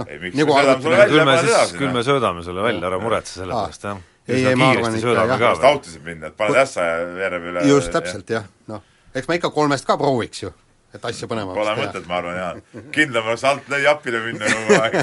noh, 0.00 0.10
nagu 0.40 0.58
arvutada 0.58 1.06
küll 1.12 1.28
me 1.28 1.38
siis, 1.44 1.76
küll 1.78 1.94
me 1.94 2.02
söödame 2.06 2.44
sulle 2.46 2.66
välja, 2.66 2.88
ära 2.90 2.98
muretse 3.02 3.38
selle 3.40 3.56
pärast, 3.56 3.88
jah. 3.88 4.02
ei, 4.28 4.42
ei 4.42 4.58
ma 4.58 4.72
arvan 4.74 4.98
ikka 4.98 5.14
jah. 5.30 5.64
out'isid 5.70 6.04
minna, 6.04 6.32
et 6.32 6.36
paned 6.40 6.60
ässa 6.64 6.90
ja 6.90 7.00
järje 7.24 7.40
peale 7.46 7.64
just, 7.70 7.94
täpselt 7.94 8.36
jah, 8.36 8.50
noh, 8.72 8.84
eks 9.14 9.30
ma 9.30 9.38
ikka 9.40 9.52
kolmest 9.54 9.88
ka 9.88 9.96
prooviks 10.00 10.44
ju 10.44 10.52
et 10.94 11.06
asja 11.10 11.28
põnevamaks 11.30 11.58
Pole 11.58 11.74
mõtet, 11.80 12.06
ma 12.08 12.18
arvan, 12.20 12.36
Jaan. 12.38 12.90
kindlam 12.94 13.30
oleks 13.30 13.44
alt 13.48 13.70
lõi 13.72 13.82
apile 13.90 14.20
minna 14.24 14.50
kogu 14.50 14.76
aeg. 14.82 14.98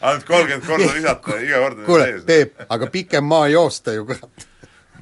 ainult 0.00 0.26
kolmkümmend 0.28 0.66
korda 0.68 0.90
visata, 0.96 1.38
iga 1.44 1.62
kord 1.64 1.84
kuule, 1.88 2.08
Peep, 2.28 2.64
aga 2.68 2.90
pikem 2.92 3.28
maa 3.28 3.48
joosta 3.52 3.96
ju, 3.96 4.06
kurat. 4.10 4.48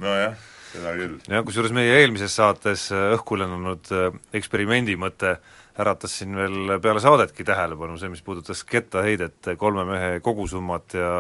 nojah. 0.03 0.37
seda 0.73 0.97
küll. 0.99 1.17
jah, 1.29 1.47
kusjuures 1.47 1.75
meie 1.77 2.01
eelmises 2.03 2.37
saates 2.39 2.89
äh, 2.95 3.09
õhku 3.17 3.39
lennanud 3.41 3.91
äh, 3.95 4.11
eksperimendi 4.41 4.97
mõte 5.01 5.37
äratas 5.81 6.19
siin 6.21 6.35
veel 6.37 6.77
peale 6.83 7.01
saadetki 7.01 7.47
tähelepanu, 7.47 7.97
see, 7.99 8.11
mis 8.13 8.23
puudutas 8.23 8.63
kettaheidet, 8.69 9.55
kolme 9.59 9.87
mehe 9.89 10.19
kogusummat 10.25 10.97
ja 10.99 11.13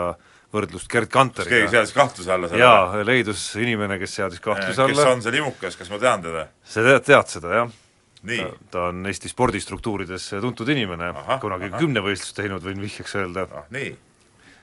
võrdlust 0.55 0.91
Gerd 0.91 1.11
kas 1.11 1.47
keegi 1.47 1.47
Kanteriga. 1.47 1.71
seadis 1.71 1.93
kahtluse 1.95 2.33
alla 2.35 2.51
selle? 2.51 2.63
jaa, 2.65 3.05
leidus 3.07 3.45
inimene, 3.61 3.99
kes 4.03 4.17
seadis 4.19 4.43
kahtluse 4.43 4.75
kes 4.75 4.99
alla, 4.99 5.13
on 5.15 5.23
see 5.23 5.35
limukas, 5.37 5.79
kas 5.79 5.91
ma 5.93 6.01
tean 6.03 6.25
teda? 6.25 6.49
sa 6.67 6.85
tead, 6.87 7.07
tead 7.07 7.33
seda, 7.37 7.55
jah? 7.61 7.79
nii, 8.23 8.45
ta 8.71 8.83
on 8.91 9.07
Eesti 9.09 9.29
spordistruktuurides 9.33 10.29
tuntud 10.41 10.69
inimene, 10.69 11.15
kunagi 11.41 11.65
ahah. 11.71 11.81
kümnevõistlust 11.81 12.37
teinud, 12.37 12.63
võin 12.65 12.81
vihjeks 12.83 13.15
öelda, 13.21 13.47
ah 13.55 13.65
nii, 13.73 13.97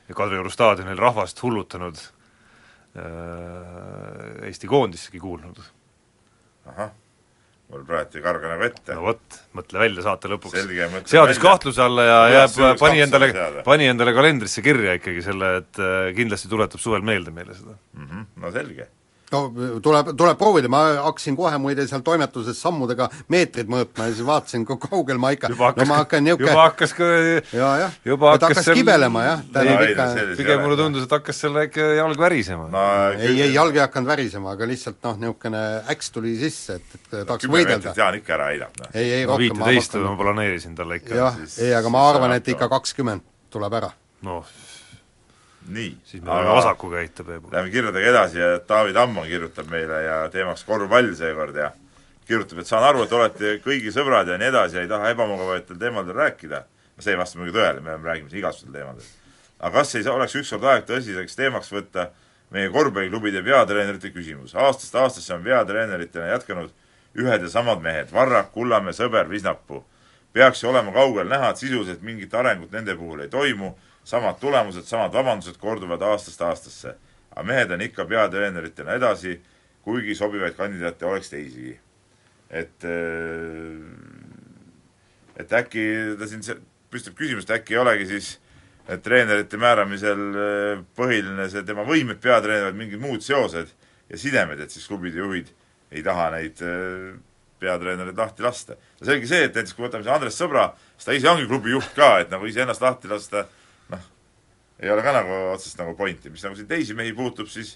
ja 0.10 0.16
Kadrioru 0.18 0.50
staadionil 0.54 1.00
rahvast 1.02 1.44
hullutanud 1.44 1.98
äh, 1.98 2.04
Eesti 4.48 4.68
koondissegi 4.70 5.20
kuulnud. 5.20 5.58
ahah, 6.68 6.92
mul 7.72 7.84
praegu 7.88 8.18
ei 8.20 8.24
karga 8.24 8.48
nagu 8.54 8.64
ette 8.68 8.96
no 8.96 9.02
vot, 9.08 9.40
mõtle 9.58 9.78
välja 9.82 10.02
saate 10.06 10.26
lõpuks. 10.32 10.56
Seadis 11.10 11.40
kahtluse 11.44 11.82
alla 11.84 12.04
ja 12.08 12.20
Kuidas 12.28 12.58
jääb, 12.58 12.80
pani 12.80 13.00
endale 13.06 13.28
pani 13.66 13.86
endale 13.92 14.12
kalendrisse 14.16 14.60
kirja 14.66 14.92
ikkagi 15.00 15.22
selle, 15.26 15.48
et 15.64 15.74
äh, 15.82 16.14
kindlasti 16.18 16.48
tuletab 16.52 16.80
suvel 16.84 17.04
meelde 17.08 17.32
meile 17.36 17.54
seda. 17.58 17.74
mm. 17.94 18.08
-hmm. 18.08 18.24
no 18.44 18.48
selge. 18.52 18.84
No 19.32 19.42
tuleb, 19.84 20.12
tuleb 20.18 20.38
proovida, 20.40 20.70
ma 20.72 20.82
hakkasin 21.08 21.36
kohe 21.38 21.58
muide 21.62 21.84
seal 21.90 22.04
toimetuses 22.06 22.60
sammudega 22.64 23.10
meetrid 23.34 23.70
mõõtma 23.72 24.08
ja 24.08 24.16
siis 24.16 24.28
vaatasin, 24.28 24.66
kui 24.68 24.80
kaugel 24.82 25.20
ma 25.22 25.32
ikka, 25.36 25.50
no 25.52 25.60
hakkas 25.60 25.90
ma 25.90 26.00
hakkan 26.02 26.24
niisugune 26.24 26.52
juba 26.52 26.64
hakkas 26.68 26.94
ka 26.98 27.10
ja, 27.58 27.72
jah, 27.84 27.98
juba 28.08 28.34
et 28.38 28.46
hakkas 28.48 28.70
seal- 28.70 28.80
kibelema 28.80 29.24
jah, 29.26 29.44
tähendab 29.54 29.84
ei, 29.84 29.92
ikka 29.94 30.06
no 30.08 30.38
pigem 30.40 30.64
mulle 30.64 30.78
tundus, 30.80 31.08
et 31.08 31.16
hakkas 31.18 31.42
selle 31.46 31.66
ikka 31.68 31.90
jalg 32.00 32.24
värisema 32.24 32.70
no 32.72 32.86
ei, 33.18 33.34
ei 33.48 33.54
jalg 33.56 33.76
ei 33.76 33.84
hakanud 33.84 34.12
värisema, 34.14 34.54
aga 34.56 34.70
lihtsalt 34.72 35.02
noh, 35.10 35.20
niisugune 35.26 35.64
äks 35.96 36.14
tuli 36.16 36.36
sisse, 36.40 36.80
et, 36.80 37.00
et 37.02 37.10
tahaks 37.18 37.44
kümme 37.44 37.60
võidelda. 37.60 37.96
Jaan 37.98 38.20
ikka 38.22 38.38
ära 38.38 38.52
heidab, 38.54 38.80
noh. 38.80 38.94
ei, 38.94 39.12
ei 39.20 39.26
no 39.28 39.36
rohkem 39.36 39.60
ma 39.60 39.72
viiteist 39.74 40.00
ma 40.08 40.16
planeerisin 40.24 40.78
talle 40.78 41.02
ikka 41.02 41.20
jah, 41.20 41.42
ei, 41.60 41.74
aga 41.76 41.92
ma 41.94 42.08
arvan, 42.14 42.38
et 42.38 42.48
ikka 42.56 42.70
kakskümmend 42.72 43.28
tuleb 43.54 43.76
ära. 43.82 43.92
noh, 44.28 44.56
nii. 45.68 45.98
siis 46.06 46.24
me 46.24 46.32
võime 46.32 46.54
vasakuga 46.58 47.02
heita 47.02 47.24
Peebu. 47.28 47.52
Läheme 47.52 47.72
kirjadega 47.74 48.14
edasi 48.14 48.40
ja 48.40 48.60
Taavi 48.60 48.94
Tammon 48.94 49.28
kirjutab 49.28 49.70
meile 49.72 50.02
ja 50.04 50.18
teemaks 50.34 50.64
korvpall 50.68 51.14
seekord 51.16 51.56
ja 51.56 51.72
kirjutab, 52.28 52.60
et 52.60 52.70
saan 52.70 52.84
aru, 52.88 53.04
et 53.06 53.14
olete 53.14 53.54
kõigi 53.64 53.94
sõbrad 53.96 54.30
ja 54.32 54.38
nii 54.40 54.52
edasi 54.52 54.80
ja 54.80 54.86
ei 54.86 54.92
taha 54.92 55.14
ebamugavatel 55.16 55.80
teemadel 55.80 56.16
rääkida. 56.16 56.64
see 57.00 57.14
ei 57.14 57.18
vasta 57.18 57.38
muidugi 57.38 57.60
tõele, 57.60 57.82
me 57.82 57.94
räägime 58.02 58.30
siin 58.30 58.40
igasugustel 58.40 58.74
teemadel. 58.74 59.12
aga 59.60 59.80
kas 59.80 59.96
ei 59.96 60.08
oleks 60.08 60.36
ükskord 60.36 60.64
aeg 60.64 60.88
tõsiseks 60.90 61.36
teemaks 61.36 61.72
võtta 61.72 62.10
meie 62.50 62.70
korvpalliklubide 62.70 63.44
peatreenerite 63.44 64.10
küsimus. 64.10 64.56
aastast 64.56 64.96
aastasse 64.96 65.34
on 65.34 65.44
peatreeneritena 65.44 66.28
jätkanud 66.28 66.72
ühed 67.18 67.42
ja 67.42 67.50
samad 67.50 67.82
mehed, 67.82 68.12
Varrak, 68.14 68.52
Kullamäe, 68.52 68.94
Sõber, 68.94 69.30
Visnapuu. 69.30 69.86
peaks 70.34 70.64
ju 70.64 70.70
olema 70.70 70.92
kaugel 70.92 71.28
näha, 71.28 71.50
et 71.50 71.58
sisuliselt 71.58 72.02
mingit 72.02 72.34
arengut 72.34 72.72
nende 72.72 72.96
puhul 72.96 73.24
ei 73.24 73.30
toimu, 73.30 73.72
samad 74.08 74.40
tulemused, 74.40 74.88
samad 74.88 75.14
vabandused 75.14 75.60
korduvad 75.60 76.02
aastast 76.02 76.42
aastasse. 76.42 76.96
aga 77.36 77.44
mehed 77.46 77.72
on 77.72 77.82
ikka 77.82 78.06
peatreeneritena 78.10 78.96
edasi, 78.98 79.36
kuigi 79.86 80.16
sobivaid 80.16 80.56
kandidaate 80.58 81.06
oleks 81.06 81.30
teisigi. 81.30 81.80
et 82.50 82.84
äh, 82.84 83.84
et 85.38 85.54
äkki 85.54 85.84
ta 86.20 86.28
siin 86.28 86.42
püstitab 86.90 87.18
küsimust, 87.20 87.52
äkki 87.52 87.76
ei 87.76 87.82
olegi 87.84 88.06
siis 88.08 88.38
treenerite 89.04 89.60
määramisel 89.60 90.22
äh, 90.32 90.84
põhiline 90.96 91.50
see 91.52 91.64
tema 91.68 91.84
võimed 91.88 92.22
peatreener, 92.24 92.74
mingid 92.74 93.04
muud 93.04 93.22
seosed 93.26 93.74
ja 94.08 94.20
sidemed, 94.20 94.62
et 94.64 94.72
siis 94.72 94.88
klubide 94.88 95.20
juhid 95.20 95.52
ei 95.92 96.04
taha 96.04 96.30
neid 96.38 96.64
äh, 96.64 97.18
peatreenereid 97.60 98.18
lahti 98.18 98.46
lasta. 98.46 98.78
no 99.00 99.10
selge 99.10 99.28
see, 99.28 99.44
et 99.50 99.56
näiteks 99.56 99.76
kui 99.76 99.88
võtame 99.88 100.06
see 100.08 100.14
Andres 100.14 100.40
Sõbra, 100.40 100.70
siis 100.96 101.10
ta 101.10 101.16
ise 101.18 101.30
ongi 101.32 101.48
klubi 101.50 101.76
juht 101.76 101.92
ka, 101.98 102.18
et 102.24 102.32
nagu 102.32 102.48
iseennast 102.48 102.84
lahti 102.84 103.12
lasta, 103.12 103.48
ei 104.82 104.92
ole 104.94 105.04
ka 105.06 105.14
nagu 105.16 105.36
otsest 105.54 105.80
nagu 105.82 105.96
pointi, 105.98 106.32
mis 106.34 106.44
nagu 106.46 106.58
siin 106.58 106.70
teisi 106.70 106.96
mehi 106.98 107.14
puutub, 107.18 107.50
siis 107.50 107.76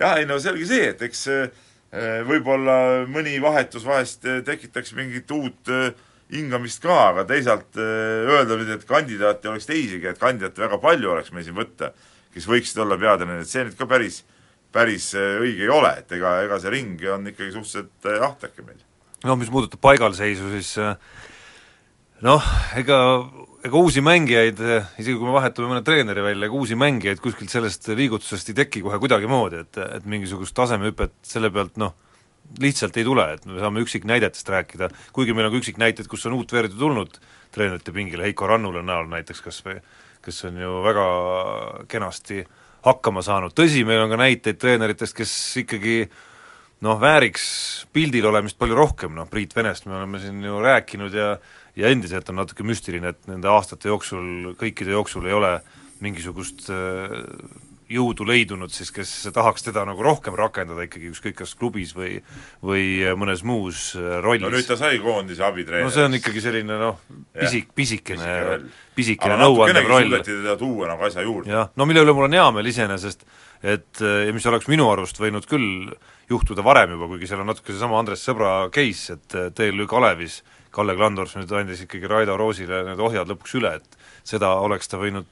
jah, 0.00 0.16
ei 0.20 0.28
no 0.28 0.38
selge 0.42 0.68
see, 0.68 0.90
et 0.94 1.02
eks 1.06 1.26
äh, 1.32 1.64
võib-olla 2.28 3.06
mõni 3.10 3.36
vahetus 3.42 3.84
vahest 3.86 4.24
äh, 4.28 4.42
tekitaks 4.46 4.94
mingit 4.96 5.30
uut 5.36 5.72
hingamist 6.32 6.82
ka, 6.82 6.94
aga 7.12 7.22
teisalt 7.28 7.76
öelda 7.78 8.56
nüüd, 8.58 8.72
et 8.74 8.86
kandidaate 8.88 9.46
oleks 9.46 9.68
teisigi, 9.68 10.08
et 10.10 10.18
kandidaate 10.18 10.64
väga 10.64 10.80
palju 10.82 11.12
oleks 11.12 11.30
meil 11.30 11.44
siin 11.46 11.54
võtta, 11.54 11.92
kes 12.34 12.48
võiksid 12.50 12.80
olla 12.82 12.98
peatreenerid, 12.98 13.46
see 13.46 13.62
nüüd 13.68 13.76
ka 13.78 13.86
päris, 13.92 14.24
päris 14.74 15.12
õige 15.14 15.68
ei 15.68 15.70
ole, 15.70 15.92
et 16.00 16.16
ega, 16.18 16.40
ega 16.48 16.58
see 16.58 16.72
ring 16.74 17.04
on 17.14 17.30
ikkagi 17.30 17.54
suhteliselt 17.54 18.10
ahtake 18.26 18.66
meil. 18.66 18.82
noh, 19.22 19.38
mis 19.38 19.52
puudutab 19.54 19.78
paigalseisu, 19.86 20.50
siis 20.56 20.72
noh, 22.26 22.50
ega, 22.82 22.98
ega 23.66 23.80
uusi 23.80 24.02
mängijaid, 24.04 24.60
isegi 25.00 25.16
kui 25.18 25.26
me 25.26 25.34
vahetame 25.34 25.70
mõne 25.70 25.82
treeneri 25.86 26.22
välja, 26.22 26.46
ega 26.46 26.58
uusi 26.58 26.76
mängijaid 26.78 27.20
kuskilt 27.22 27.50
sellest 27.50 27.88
liigutusest 27.98 28.52
ei 28.52 28.58
teki 28.60 28.82
kohe 28.84 28.98
kuidagimoodi, 29.02 29.62
et, 29.64 29.80
et 29.98 30.06
mingisugust 30.06 30.54
tasemehüpet 30.56 31.16
selle 31.26 31.50
pealt 31.54 31.80
noh, 31.82 31.96
lihtsalt 32.62 32.96
ei 33.00 33.06
tule, 33.06 33.24
et 33.34 33.48
me 33.48 33.58
saame 33.62 33.82
üksiknäidetest 33.82 34.52
rääkida, 34.54 34.90
kuigi 35.16 35.34
meil 35.34 35.48
on 35.48 35.56
ka 35.56 35.62
üksiknäited, 35.64 36.06
kus 36.10 36.28
on 36.28 36.36
uut 36.38 36.54
verd 36.54 36.76
tulnud 36.78 37.18
treenerite 37.54 37.94
pingile, 37.96 38.28
Heiko 38.28 38.46
Rannula 38.50 38.84
näol 38.86 39.10
näiteks 39.10 39.42
kas 39.48 39.58
või, 39.66 39.80
kes 40.22 40.44
on 40.46 40.62
ju 40.62 40.78
väga 40.86 41.08
kenasti 41.90 42.44
hakkama 42.86 43.24
saanud, 43.26 43.56
tõsi, 43.56 43.82
meil 43.88 44.04
on 44.04 44.14
ka 44.14 44.20
näiteid 44.20 44.62
treeneritest, 44.62 45.16
kes 45.16 45.34
ikkagi 45.64 46.04
noh, 46.86 47.00
vääriks 47.02 47.46
pildil 47.94 48.28
olemist 48.30 48.58
palju 48.60 48.78
rohkem, 48.78 49.16
noh 49.16 49.26
Priit 49.30 49.56
Venest 49.56 49.88
me 49.88 49.96
oleme 49.98 50.22
siin 50.22 50.44
ju 50.44 50.60
rääkinud 50.62 51.14
ja 51.16 51.34
ja 51.76 51.92
endiselt 51.92 52.28
on 52.32 52.40
natuke 52.40 52.64
müstiline, 52.66 53.12
et 53.12 53.28
nende 53.30 53.50
aastate 53.52 53.90
jooksul, 53.90 54.54
kõikide 54.60 54.96
jooksul 54.96 55.28
ei 55.28 55.36
ole 55.36 55.52
mingisugust 56.04 56.68
äh, 56.72 57.12
jõudu 57.86 58.26
leidunud 58.26 58.72
siis, 58.74 58.90
kes 58.94 59.10
tahaks 59.34 59.68
teda 59.68 59.84
nagu 59.86 60.02
rohkem 60.02 60.34
rakendada 60.38 60.86
ikkagi 60.86 61.10
ükskõik 61.12 61.36
kas 61.38 61.54
klubis 61.58 61.92
või 61.96 62.18
või 62.64 62.86
mõnes 63.18 63.44
muus 63.46 63.92
äh, 63.98 64.18
rollis. 64.24 64.42
no 64.42 64.50
nüüd 64.52 64.66
ta 64.66 64.78
sai 64.80 64.98
koondise 65.02 65.44
abitreener. 65.46 65.86
no 65.86 65.94
see 65.94 66.06
on 66.08 66.18
ikkagi 66.18 66.42
selline 66.42 66.80
noh, 66.80 66.98
pisik, 67.36 67.70
pisikene, 67.78 68.58
pisikene 68.98 69.38
nõuandev 69.44 69.86
roll. 69.86 70.10
suudeti 70.10 70.34
teda 70.34 70.56
tuua 70.60 70.90
nagu 70.90 71.06
asja 71.06 71.24
juurde. 71.26 71.52
jah, 71.52 71.70
no 71.76 71.86
mille 71.86 72.02
üle 72.02 72.16
mul 72.16 72.26
on 72.26 72.36
hea 72.40 72.48
meel 72.58 72.72
iseenesest, 72.72 73.22
et 73.62 74.02
ja 74.02 74.34
mis 74.34 74.50
oleks 74.50 74.68
minu 74.72 74.90
arust 74.90 75.22
võinud 75.22 75.46
küll 75.48 75.94
juhtuda 76.30 76.64
varem 76.66 76.96
juba, 76.96 77.06
kuigi 77.12 77.30
seal 77.30 77.44
on 77.44 77.52
natuke 77.52 77.70
seesama 77.70 78.00
Andres 78.00 78.26
Sõbra 78.26 78.66
case, 78.74 79.14
et 79.14 79.38
TLÜ 79.54 79.86
Kalevis 79.86 80.40
Kalle 80.74 80.96
Klandorf 80.96 81.36
nüüd 81.38 81.52
andis 81.56 81.84
ikkagi 81.86 82.08
Raido 82.10 82.36
Roosile 82.36 82.82
need 82.88 83.00
ohjad 83.00 83.30
lõpuks 83.30 83.54
üle, 83.60 83.74
et 83.80 83.96
seda 84.26 84.54
oleks 84.60 84.90
ta 84.92 84.98
võinud, 85.00 85.28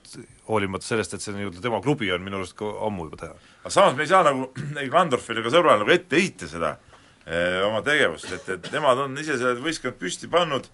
hoolimata 0.48 0.86
sellest, 0.86 1.16
et 1.16 1.24
see 1.24 1.34
nii-öelda 1.36 1.60
tema 1.64 1.80
klubi 1.84 2.12
on, 2.14 2.22
minu 2.24 2.40
arust 2.40 2.56
ka 2.58 2.68
ammu 2.86 3.08
juba 3.08 3.20
teha. 3.24 3.34
aga 3.64 3.74
samas 3.74 3.96
me 3.98 4.06
ei 4.06 4.12
saa 4.12 4.22
nagu 4.26 4.48
ei 4.82 4.88
Klandorfile 4.92 5.42
ega 5.44 5.52
sõbrale 5.52 5.82
nagu 5.82 5.92
ette 5.94 6.20
heita 6.20 6.48
seda 6.48 6.76
eh, 7.26 7.60
oma 7.66 7.82
tegevust, 7.84 8.32
et, 8.32 8.48
et 8.56 8.72
nemad 8.72 9.04
on 9.04 9.18
ise 9.20 9.36
selle 9.40 9.60
võistkond 9.64 10.00
püsti 10.00 10.30
pannud 10.32 10.68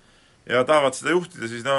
ja 0.50 0.62
tahavad 0.64 0.94
seda 0.96 1.12
juhtida, 1.14 1.48
siis 1.50 1.64
no 1.66 1.74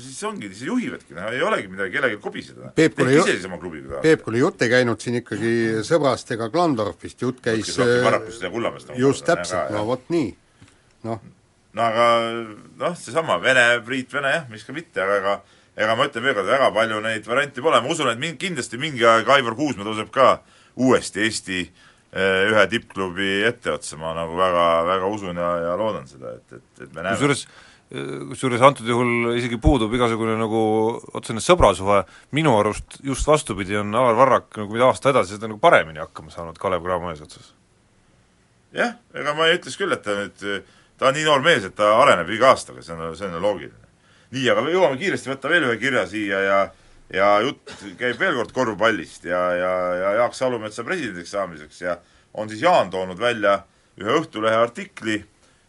siis 0.00 0.18
ongi, 0.24 0.48
siis 0.52 0.68
juhivadki, 0.68 1.14
no 1.16 1.28
ei 1.34 1.42
olegi 1.42 1.68
midagi 1.68 1.92
kellelgi 1.96 2.18
kobiseda. 2.22 2.70
Peep, 2.76 2.94
kui 2.94 3.04
tehke 3.04 3.16
ju- 3.16 3.24
ise 3.24 3.34
siis 3.38 3.48
oma 3.48 3.58
klubiga 3.60 3.88
tahate. 3.90 4.02
Peep, 4.08 4.22
kuule 4.24 4.40
jutt 4.40 4.62
ei 4.62 4.72
käinud 4.72 5.02
siin 5.02 5.18
ikkagi 5.20 5.52
Sõbrast 5.86 6.30
ega 6.36 6.48
Klandorfist, 6.52 7.22
jutt 7.24 7.40
käis 7.44 7.72
Kullamäest 7.76 8.92
nagu 8.92 9.00
just 9.00 9.26
täpselt, 9.26 9.72
no 9.74 9.84
vot 9.90 10.06
nii. 10.14 10.30
noh, 11.06 11.20
no 11.76 11.84
aga 11.84 12.06
noh, 12.80 12.96
seesama 12.98 13.38
Vene, 13.42 13.66
Priit 13.86 14.14
Vene 14.16 14.32
jah, 14.32 14.48
miks 14.52 14.64
ka 14.66 14.74
mitte, 14.76 15.02
aga 15.02 15.20
ega 15.20 15.36
ega 15.76 15.96
ma 15.96 16.06
ütlen 16.08 16.24
veel 16.24 16.36
kord, 16.38 16.48
väga 16.48 16.70
palju 16.72 17.02
neid 17.04 17.26
variante 17.28 17.64
pole, 17.64 17.80
ma 17.84 17.92
usun, 17.92 18.08
et 18.12 18.20
min-, 18.20 18.38
kindlasti 18.40 18.80
mingi 18.80 19.04
aeg 19.04 19.28
Aivar 19.36 19.56
Kuusma 19.58 19.84
tõuseb 19.84 20.08
ka 20.14 20.38
uuesti 20.80 21.24
Eesti 21.26 21.60
eh, 21.60 22.42
ühe 22.48 22.66
tippklubi 22.72 23.42
etteotsa, 23.50 23.98
ma 24.00 24.14
nagu 24.16 24.38
väga, 24.38 24.66
väga 24.88 25.12
usun 25.12 25.40
ja, 25.42 25.52
ja 25.66 25.78
loodan 25.78 26.08
seda, 26.08 26.36
et, 26.38 26.58
et, 26.58 26.68
et 26.80 26.92
me 26.92 27.02
näeme. 27.02 27.16
Kusjuures 27.16 27.46
kusjuures 27.86 28.62
antud 28.66 28.88
juhul 28.90 29.36
isegi 29.38 29.60
puudub 29.62 29.92
igasugune 29.94 30.32
nagu 30.40 30.60
otsene 31.14 31.38
sõbrasuhe, 31.44 32.00
minu 32.34 32.56
arust 32.58 32.98
just 33.06 33.28
vastupidi, 33.30 33.76
on 33.78 33.94
Alar 33.94 34.16
Varrak 34.18 34.58
nagu 34.58 34.74
mida 34.74 34.88
aasta 34.88 35.12
edasi, 35.12 35.36
seda 35.36 35.52
nagu 35.52 35.60
paremini 35.62 36.02
hakkama 36.02 36.34
saanud 36.34 36.58
Kalev 36.58 36.82
Cramo 36.82 37.12
eesotsas. 37.12 37.52
jah, 38.74 38.96
ega 39.14 39.36
ma 39.38 39.46
ei 39.46 39.60
ütleks 39.60 39.78
küll, 39.78 39.94
et 39.94 40.02
ta 40.02 40.16
nüüd, 40.18 40.42
ta 40.98 41.10
on 41.10 41.16
nii 41.16 41.26
noor 41.26 41.44
mees, 41.44 41.64
et 41.64 41.76
ta 41.76 41.92
areneb 42.00 42.30
iga 42.32 42.52
aastaga, 42.54 42.82
see 42.82 42.96
on, 42.96 43.16
see 43.16 43.28
on 43.28 43.42
loogiline. 43.42 43.86
nii, 44.34 44.48
aga 44.50 44.64
me 44.64 44.74
jõuame 44.74 44.98
kiiresti 45.00 45.30
võtta 45.30 45.52
veel 45.52 45.68
ühe 45.68 45.78
kirja 45.80 46.06
siia 46.10 46.42
ja 46.42 46.58
ja 47.14 47.28
jutt 47.44 47.70
käib 47.98 48.18
veel 48.18 48.34
kord 48.34 48.52
korvpallist 48.52 49.28
ja, 49.28 49.40
ja, 49.54 49.72
ja 49.94 50.12
Jaak 50.20 50.34
Salumetsa 50.34 50.84
presidendiks 50.84 51.30
saamiseks 51.30 51.80
ja 51.84 51.98
on 52.34 52.50
siis 52.50 52.64
Jaan 52.64 52.90
toonud 52.90 53.20
välja 53.20 53.60
ühe 54.00 54.16
Õhtulehe 54.20 54.58
artikli 54.58 55.20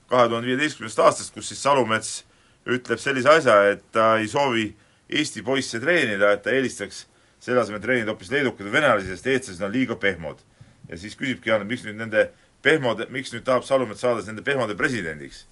kahe 0.09 0.27
tuhande 0.31 0.47
viieteistkümnendast 0.47 1.03
aastast, 1.03 1.33
kus 1.35 1.51
siis 1.51 1.61
Salumets 1.63 2.23
ütleb 2.67 2.99
sellise 2.99 3.29
asja, 3.31 3.57
et 3.71 3.83
ta 3.95 4.15
ei 4.17 4.27
soovi 4.31 4.71
Eesti 5.07 5.43
poisse 5.43 5.79
treenida, 5.79 6.33
et 6.33 6.41
ta 6.43 6.51
eelistaks 6.51 7.05
selle 7.39 7.61
asemel 7.61 7.79
treenida 7.83 8.11
hoopis 8.11 8.31
leedukad 8.33 8.67
või 8.67 8.79
venelased, 8.79 9.07
sest 9.13 9.29
eestlased 9.31 9.63
on 9.63 9.71
liiga 9.71 9.95
pehmod. 9.95 10.41
ja 10.89 10.97
siis 10.97 11.15
küsibki 11.19 11.49
Jaan, 11.49 11.61
et 11.61 11.67
miks 11.67 11.85
nüüd 11.85 11.99
nende 11.99 12.29
pehmode, 12.65 13.07
miks 13.13 13.33
nüüd 13.33 13.45
tahab 13.47 13.65
Salumets 13.67 14.01
saada 14.01 14.23
nende 14.25 14.43
pehmode 14.45 14.75
presidendiks. 14.77 15.45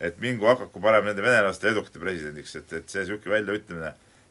et 0.00 0.16
mingu 0.20 0.46
hakaku 0.48 0.80
parem 0.80 1.04
nende 1.04 1.20
venelaste 1.22 1.68
edukate 1.68 2.00
presidendiks, 2.00 2.54
et, 2.56 2.72
et 2.72 2.88
see 2.88 3.02
niisugune 3.02 3.34
väljaütlemine 3.34 3.90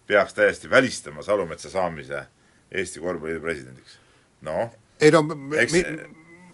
peaks 0.09 0.33
täiesti 0.33 0.69
välistama 0.69 1.21
Salumetsa 1.23 1.69
saamise 1.69 2.23
Eesti 2.71 2.99
korvpalliliidu 2.99 3.43
presidendiks. 3.43 3.99
noh, 4.41 4.71
ei 5.01 5.11
no 5.11 5.21
eks 5.57 5.73
mi, 5.73 5.83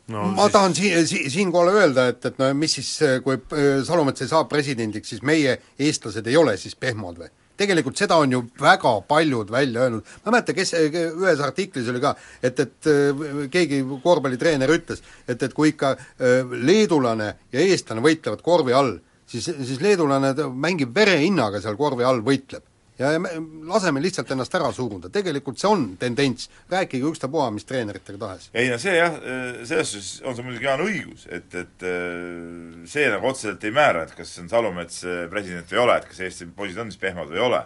no 0.07 0.25
ma 0.35 0.43
siis... 0.43 0.51
tahan 0.51 0.75
siin, 0.75 1.07
siin, 1.07 1.31
siinkohal 1.31 1.71
öelda, 1.75 2.09
et, 2.11 2.25
et 2.25 2.37
no 2.39 2.51
mis 2.53 2.75
siis, 2.75 2.91
kui 3.23 3.37
äh, 3.39 3.79
Salumets 3.87 4.21
ei 4.21 4.27
saa 4.27 4.43
presidendiks, 4.51 5.09
siis 5.09 5.23
meie, 5.23 5.57
eestlased, 5.79 6.27
ei 6.27 6.37
ole 6.37 6.57
siis 6.59 6.75
pehmod 6.75 7.23
või? 7.23 7.31
Tegelikult 7.57 7.97
seda 7.99 8.17
on 8.21 8.31
ju 8.31 8.41
väga 8.61 8.93
paljud 9.07 9.51
välja 9.51 9.85
öelnud, 9.85 10.03
ma 10.23 10.29
ei 10.29 10.35
mäleta, 10.35 10.55
kes, 10.57 10.73
ühes 10.75 11.41
artiklis 11.43 11.89
oli 11.91 12.03
ka, 12.03 12.15
et, 12.43 12.59
et 12.59 12.91
äh, 12.91 13.25
keegi 13.51 13.81
korvpallitreener 14.03 14.75
ütles, 14.75 15.03
et, 15.27 15.41
et 15.41 15.55
kui 15.55 15.73
ikka 15.73 15.95
äh, 15.95 16.55
leedulane 16.67 17.31
ja 17.55 17.65
eestlane 17.65 18.03
võitlevad 18.05 18.43
korvi 18.45 18.75
all, 18.75 18.97
siis, 19.25 19.47
siis 19.47 19.81
leedulane 19.83 20.33
mängib 20.53 20.95
verehinnaga 20.95 21.63
seal 21.63 21.79
korvi 21.79 22.07
all, 22.07 22.23
võitleb 22.25 22.63
ja, 22.99 23.11
ja 23.11 23.19
me 23.19 23.31
laseme 23.69 24.01
lihtsalt 24.03 24.31
ennast 24.35 24.55
ära 24.57 24.71
suruda, 24.75 25.09
tegelikult 25.13 25.59
see 25.61 25.71
on 25.71 25.85
tendents, 26.01 26.49
rääkige 26.71 27.09
ükstapuha, 27.11 27.49
mis 27.55 27.67
treeneritega 27.67 28.21
tahes. 28.21 28.49
ei 28.53 28.69
no 28.71 28.79
see 28.81 28.95
jah, 28.97 29.17
selles 29.63 29.93
suhtes 29.95 30.11
on 30.25 30.37
sul 30.37 30.47
muidugi 30.47 30.69
Jaan 30.69 30.85
õigus, 30.85 31.25
et, 31.29 31.49
et 31.55 31.87
äh, 31.87 32.85
see 32.91 33.07
nagu 33.11 33.31
otseselt 33.31 33.63
ei 33.67 33.75
määra, 33.75 34.05
et 34.05 34.15
kas 34.17 34.35
on 34.41 34.51
Salumets 34.51 35.03
äh, 35.07 35.25
president 35.31 35.71
või 35.71 35.79
ei 35.79 35.83
ole, 35.87 35.97
et 35.99 36.07
kas 36.11 36.23
Eesti 36.27 36.49
poisid 36.55 36.79
on 36.81 36.93
siis 36.93 37.01
pehmad 37.01 37.31
või 37.31 37.41
ei 37.41 37.47
ole. 37.49 37.65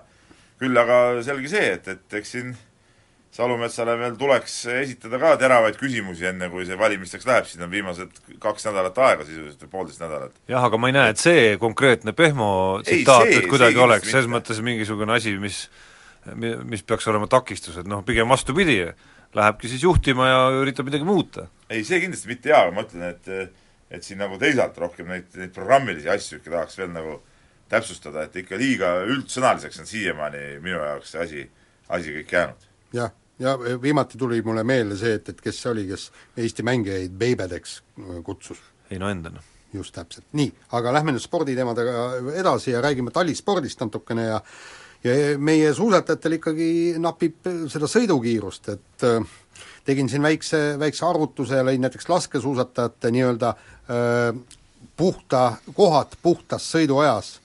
küll 0.59 0.75
aga 0.75 0.95
selge 1.23 1.51
see, 1.51 1.67
et, 1.77 1.87
et 1.87 2.19
eks 2.19 2.35
siin 2.35 2.55
Salumetsale 3.29 3.93
veel 3.99 4.15
tuleks 4.17 4.53
esitada 4.79 5.19
ka 5.21 5.35
teravaid 5.37 5.75
küsimusi, 5.77 6.25
enne 6.31 6.47
kui 6.49 6.63
see 6.65 6.77
valimisteks 6.79 7.27
läheb, 7.29 7.45
siin 7.45 7.61
on 7.61 7.69
viimased 7.71 8.15
kaks 8.41 8.65
nädalat 8.65 8.97
aega 9.05 9.27
sisuliselt 9.27 9.61
või 9.67 9.73
poolteist 9.75 10.01
nädalat. 10.01 10.33
jah, 10.49 10.65
aga 10.65 10.79
ma 10.81 10.89
ei 10.89 10.95
näe, 10.97 11.13
et 11.13 11.21
see 11.21 11.43
konkreetne 11.61 12.15
Pehmo 12.17 12.49
tsitaat 12.83 13.29
nüüd 13.29 13.47
kuidagi 13.51 13.77
oleks 13.85 14.09
selles 14.09 14.29
mõttes 14.31 14.61
mingisugune 14.65 15.13
asi, 15.13 15.35
mis 15.37 15.67
mis 16.35 16.81
peaks 16.83 17.07
olema 17.07 17.29
takistus, 17.31 17.77
et 17.79 17.87
noh, 17.87 18.01
pigem 18.05 18.29
vastupidi, 18.29 18.81
lähebki 19.37 19.69
siis 19.71 19.85
juhtima 19.85 20.27
ja 20.27 20.39
üritab 20.59 20.89
midagi 20.89 21.05
muuta. 21.07 21.47
ei, 21.69 21.83
see 21.85 22.01
kindlasti 22.01 22.31
mitte 22.31 22.51
jaa, 22.51 22.65
aga 22.65 22.75
ma 22.75 22.85
ütlen, 22.87 23.13
et 23.13 23.67
et 23.89 24.05
siin 24.05 24.19
nagu 24.21 24.37
teisalt 24.41 24.77
rohkem 24.77 25.07
neid, 25.09 25.29
neid 25.37 25.53
programmilisi 25.53 26.09
asju 26.09 26.37
ikka 26.37 26.51
tahaks 26.53 26.77
veel 26.77 26.91
nagu 26.93 27.15
täpsustada, 27.69 28.25
et 28.25 28.35
ikka 28.41 28.57
liiga 28.57 28.91
üldsõnaliseks 29.05 29.81
on 29.81 29.89
siiamaani 29.89 30.43
minu 30.61 30.81
jaoks 30.81 31.13
see 31.13 31.23
asi, 31.23 31.45
asi 31.89 32.13
kõik 32.19 32.35
jäänud 32.35 32.67
jah, 32.93 33.13
ja 33.39 33.55
viimati 33.81 34.17
tuli 34.17 34.41
mulle 34.41 34.63
meelde 34.63 34.97
see, 34.99 35.13
et, 35.19 35.29
et 35.29 35.41
kes 35.41 35.61
see 35.63 35.71
oli, 35.71 35.85
kes 35.89 36.09
Eesti 36.37 36.65
mängijaid 36.67 37.15
beebedeks 37.19 37.79
äh, 37.79 38.19
kutsus. 38.23 38.59
Heino 38.91 39.09
Enden. 39.09 39.39
just 39.73 39.93
täpselt, 39.93 40.25
nii, 40.33 40.49
aga 40.73 40.89
lähme 40.95 41.13
nüüd 41.13 41.21
sporditeemadega 41.21 42.05
edasi 42.41 42.71
ja 42.71 42.79
räägime 42.81 43.11
talispordist 43.13 43.83
natukene 43.83 44.23
ja 44.25 44.39
ja 45.03 45.13
meie 45.37 45.69
suusatajatel 45.73 46.39
ikkagi 46.39 46.69
napib 46.99 47.45
seda 47.71 47.87
sõidukiirust, 47.87 48.71
et 48.73 49.05
äh, 49.05 49.35
tegin 49.85 50.09
siin 50.09 50.25
väikse, 50.25 50.79
väikse 50.81 51.05
arvutuse 51.05 51.61
ja 51.61 51.67
lõin 51.67 51.85
näiteks 51.85 52.09
laskesuusatajate 52.09 53.11
nii-öelda 53.13 53.53
puhta, 54.97 55.43
kohad 55.73 56.17
puhtas 56.21 56.65
sõiduajas 56.73 57.37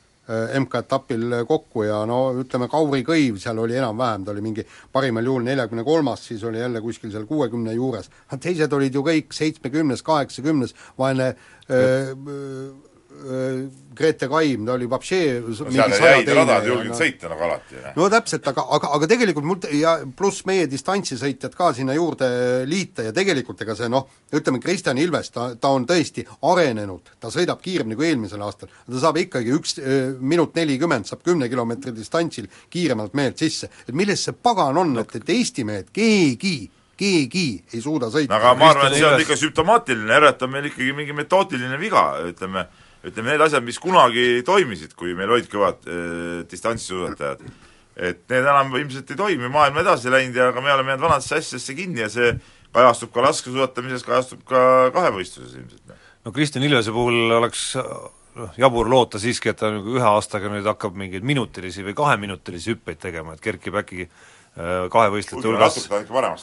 MK-etapil 0.61 1.45
kokku 1.49 1.83
ja 1.85 1.99
no 2.09 2.21
ütleme, 2.41 2.69
Kauri 2.73 3.03
Kõiv 3.05 3.37
seal 3.43 3.59
oli 3.61 3.77
enam-vähem, 3.77 4.25
ta 4.25 4.33
oli 4.33 4.45
mingi 4.45 4.65
parimal 4.93 5.27
juhul 5.29 5.45
neljakümne 5.45 5.85
kolmas, 5.85 6.25
siis 6.31 6.45
oli 6.49 6.63
jälle 6.63 6.81
kuskil 6.81 7.13
seal 7.13 7.27
kuuekümne 7.29 7.75
juures. 7.77 8.09
teised 8.41 8.73
olid 8.73 8.95
ju 8.95 9.05
kõik 9.05 9.37
seitsmekümnes, 9.37 10.03
kaheksakümnes, 10.03 10.75
vaene 10.99 11.35
öö, 11.69 12.15
öö, 12.15 12.73
Grete 13.95 14.27
Kaim, 14.29 14.65
ta 14.67 14.75
oli 14.75 14.89
vapšee 14.91 15.29
seal 15.55 15.93
jäid 15.95 16.29
radad 16.35 16.67
julgenud 16.67 16.93
no, 16.93 16.99
sõita 16.99 17.31
nagu 17.31 17.47
alati. 17.47 17.79
no 17.97 18.09
täpselt, 18.13 18.49
aga, 18.51 18.65
aga, 18.77 18.91
aga 18.99 19.09
tegelikult 19.11 19.47
mul 19.49 19.69
ja 19.79 19.95
pluss 20.19 20.43
meie 20.49 20.67
distantsisõitjad 20.71 21.55
ka 21.57 21.71
sinna 21.77 21.95
juurde 21.97 22.29
liita 22.69 23.07
ja 23.07 23.15
tegelikult 23.17 23.63
ega 23.65 23.77
see 23.79 23.89
noh, 23.93 24.09
ütleme 24.35 24.61
Kristjan 24.63 24.99
Ilves, 24.99 25.31
ta, 25.35 25.49
ta 25.61 25.73
on 25.77 25.87
tõesti 25.89 26.27
arenenud, 26.51 27.15
ta 27.23 27.31
sõidab 27.33 27.63
kiiremini 27.65 27.99
kui 27.99 28.11
eelmisel 28.11 28.43
aastal, 28.45 28.73
ta 28.85 29.03
saab 29.07 29.23
ikkagi 29.23 29.55
üks 29.57 29.79
minut 30.21 30.59
nelikümmend, 30.59 31.09
saab 31.09 31.23
kümne 31.25 31.49
kilomeetri 31.53 31.95
distantsil 31.97 32.51
kiiremalt 32.75 33.15
mehelt 33.15 33.39
sisse. 33.41 33.71
et 33.87 33.95
milles 33.95 34.27
see 34.27 34.35
pagan 34.35 34.77
on, 34.83 34.97
et, 35.01 35.21
et 35.21 35.37
Eesti 35.39 35.65
mehed, 35.65 35.95
keegi 35.95 36.59
keegi 36.99 37.49
ei 37.75 37.83
suuda 37.83 38.11
sõita. 38.13 38.37
aga 38.37 38.55
ma 38.59 38.71
arvan, 38.71 38.93
et 38.93 38.99
see 38.99 39.09
on 39.09 39.23
ikka 39.23 39.37
sümptomaatiline, 39.39 40.11
järelikult 40.13 40.47
on 40.47 40.53
meil 40.53 40.69
ikkagi 40.71 40.97
mingi 40.97 41.17
metoodiline 41.17 41.79
viga, 41.81 42.05
ütleme, 42.31 42.67
ütleme, 43.05 43.35
need 43.35 43.45
asjad, 43.45 43.65
mis 43.67 43.79
kunagi 43.83 44.43
toimisid, 44.47 44.97
kui 44.99 45.15
meil 45.19 45.33
olid 45.37 45.49
kõvad 45.53 45.87
äh, 45.87 46.43
distantssuusatajad, 46.51 47.45
et 47.95 48.25
need 48.33 48.43
enam 48.43 48.75
ilmselt 48.81 49.13
ei 49.13 49.21
toimi, 49.21 49.51
maailm 49.53 49.79
edasi 49.85 50.13
läinud 50.13 50.39
ja 50.39 50.51
aga 50.51 50.65
me 50.65 50.73
oleme 50.73 50.95
jäänud 50.95 51.07
vanadesse 51.07 51.39
asjadesse 51.39 51.77
kinni 51.79 52.03
ja 52.03 52.11
see 52.13 52.33
kajastub 52.75 53.13
ka 53.15 53.23
laskesuusatamises, 53.29 54.05
kajastub 54.07 54.43
ka 54.49 54.91
kahevõistluses 54.97 55.55
ilmselt. 55.61 55.97
no 56.25 56.33
Kristjan 56.35 56.67
Ilvese 56.67 56.95
puhul 56.95 57.37
oleks 57.39 57.69
noh, 57.75 58.55
jabur 58.59 58.91
loota 58.91 59.21
siiski, 59.23 59.53
et 59.53 59.61
ta 59.61 59.71
nagu 59.75 59.95
ühe 59.99 60.09
aastaga 60.09 60.51
nüüd 60.53 60.67
hakkab 60.69 60.97
mingeid 60.99 61.27
minutilisi 61.27 61.85
või 61.87 61.97
kaheminutilisi 61.99 62.75
hüppeid 62.75 63.03
tegema, 63.05 63.37
et 63.37 63.45
kerkib 63.45 63.79
äkki 63.79 64.09
kahevõistlejate 64.55 65.49
hulgas, 65.51 65.79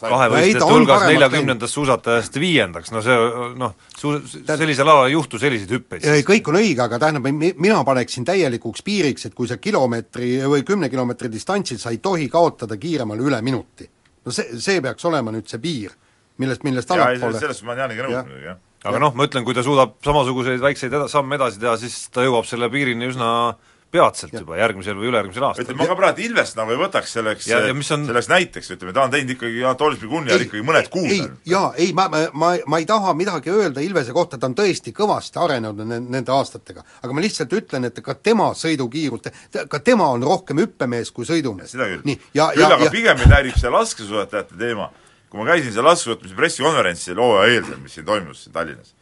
kahevõistlejate 0.03 0.65
hulgas 0.67 1.03
neljakümnendast 1.07 1.77
suusatajast 1.77 2.35
viiendaks, 2.43 2.91
no 2.91 2.99
see 3.05 3.15
noh, 3.59 3.77
su-, 3.95 4.17
sellisel 4.27 4.83
alal 4.91 5.07
ei 5.07 5.15
juhtu 5.15 5.39
selliseid 5.39 5.71
hüppeid. 5.77 6.07
kõik 6.27 6.49
on 6.51 6.59
õige, 6.59 6.81
aga 6.83 6.99
tähendab, 6.99 7.29
mina 7.31 7.77
paneksin 7.87 8.27
täielikuks 8.27 8.83
piiriks, 8.83 9.29
et 9.29 9.37
kui 9.37 9.47
sa 9.47 9.55
kilomeetri 9.63 10.33
või 10.43 10.67
kümne 10.67 10.91
kilomeetri 10.91 11.31
distantsil 11.31 11.79
sa 11.79 11.95
ei 11.95 12.01
tohi 12.03 12.27
kaotada 12.31 12.75
kiiremale 12.75 13.23
üle 13.23 13.39
minuti. 13.41 13.87
no 14.25 14.35
see, 14.35 14.59
see 14.59 14.83
peaks 14.83 15.07
olema 15.07 15.31
nüüd 15.31 15.47
see 15.47 15.63
piir, 15.63 15.95
millest, 16.43 16.67
millest 16.67 16.91
allapoole 16.91 17.39
selles 17.39 17.63
ma 17.63 17.71
olen 17.71 17.85
Jaaniga 17.85 18.09
nõus 18.09 18.27
muidugi, 18.27 18.47
jah. 18.49 18.59
aga 18.91 19.05
noh, 19.05 19.15
ma 19.15 19.29
ütlen, 19.29 19.47
kui 19.47 19.55
ta 19.55 19.63
suudab 19.63 19.95
samasuguseid 20.03 20.59
väikseid 20.59 20.99
eda-, 20.99 21.07
samme 21.07 21.39
edasi 21.39 21.63
teha, 21.63 21.79
siis 21.79 22.09
ta 22.11 22.27
jõuab 22.27 22.43
selle 22.49 22.67
piirini 22.75 23.07
üsna 23.07 23.31
peatselt 23.91 24.33
juba, 24.35 24.55
järgmisel 24.59 24.95
või 24.95 25.09
ülejärgmisel 25.09 25.45
aastal. 25.45 25.65
ütleme, 25.65 25.81
ma 25.81 25.87
ka 25.89 25.97
praegu 25.99 26.23
Ilvest 26.23 26.55
nagu 26.57 26.71
ei 26.71 26.79
võtaks 26.79 27.15
selleks, 27.17 27.47
on... 27.51 28.05
selleks 28.07 28.29
näiteks, 28.31 28.69
ütleme, 28.75 28.93
ta 28.95 29.03
on 29.03 29.11
teinud 29.13 29.33
ikkagi 29.35 29.63
Anatolis 29.65 29.99
Biguni 30.01 30.31
ajal 30.31 30.45
ikkagi 30.45 30.63
mõned 30.67 30.87
kuud. 30.93 31.09
ei, 31.11 31.25
jaa, 31.51 31.71
ei, 31.75 31.89
ma, 31.97 32.07
ma, 32.11 32.21
ma, 32.31 32.51
ma 32.71 32.79
ei 32.79 32.87
taha 32.89 33.13
midagi 33.17 33.51
öelda 33.51 33.83
Ilvese 33.83 34.15
kohta, 34.15 34.39
ta 34.39 34.47
on 34.47 34.55
tõesti 34.57 34.93
kõvasti 34.95 35.41
arenenud 35.43 35.83
nende 35.91 36.35
aastatega. 36.35 36.85
aga 37.03 37.17
ma 37.17 37.25
lihtsalt 37.25 37.57
ütlen, 37.59 37.89
et 37.91 37.99
ka 38.05 38.15
tema 38.15 38.51
sõidukiirus, 38.57 39.27
ka 39.71 39.83
tema 39.83 40.07
on 40.15 40.23
rohkem 40.27 40.63
hüppemees 40.63 41.11
kui 41.11 41.27
sõidumees. 41.27 41.75
seda 41.75 41.91
küll. 41.91 42.17
küll 42.31 42.65
aga 42.71 42.87
ja... 42.87 42.91
pigem 42.93 43.19
mind 43.19 43.35
häirib 43.35 43.59
see 43.59 43.75
laskesuusatajate 43.75 44.59
teema, 44.61 44.87
kui 45.27 45.43
ma 45.43 45.51
käisin 45.51 45.75
seal 45.75 45.87
laskesuusatamise 45.91 46.39
pressikonverentsil 46.39 47.19
hooaja 47.19 47.57
eeldel, 47.57 47.83
mis 47.83 47.99
siin 47.99 48.07
toimus 48.07 48.45
siin 48.45 48.55
Tallinnas, 48.55 48.95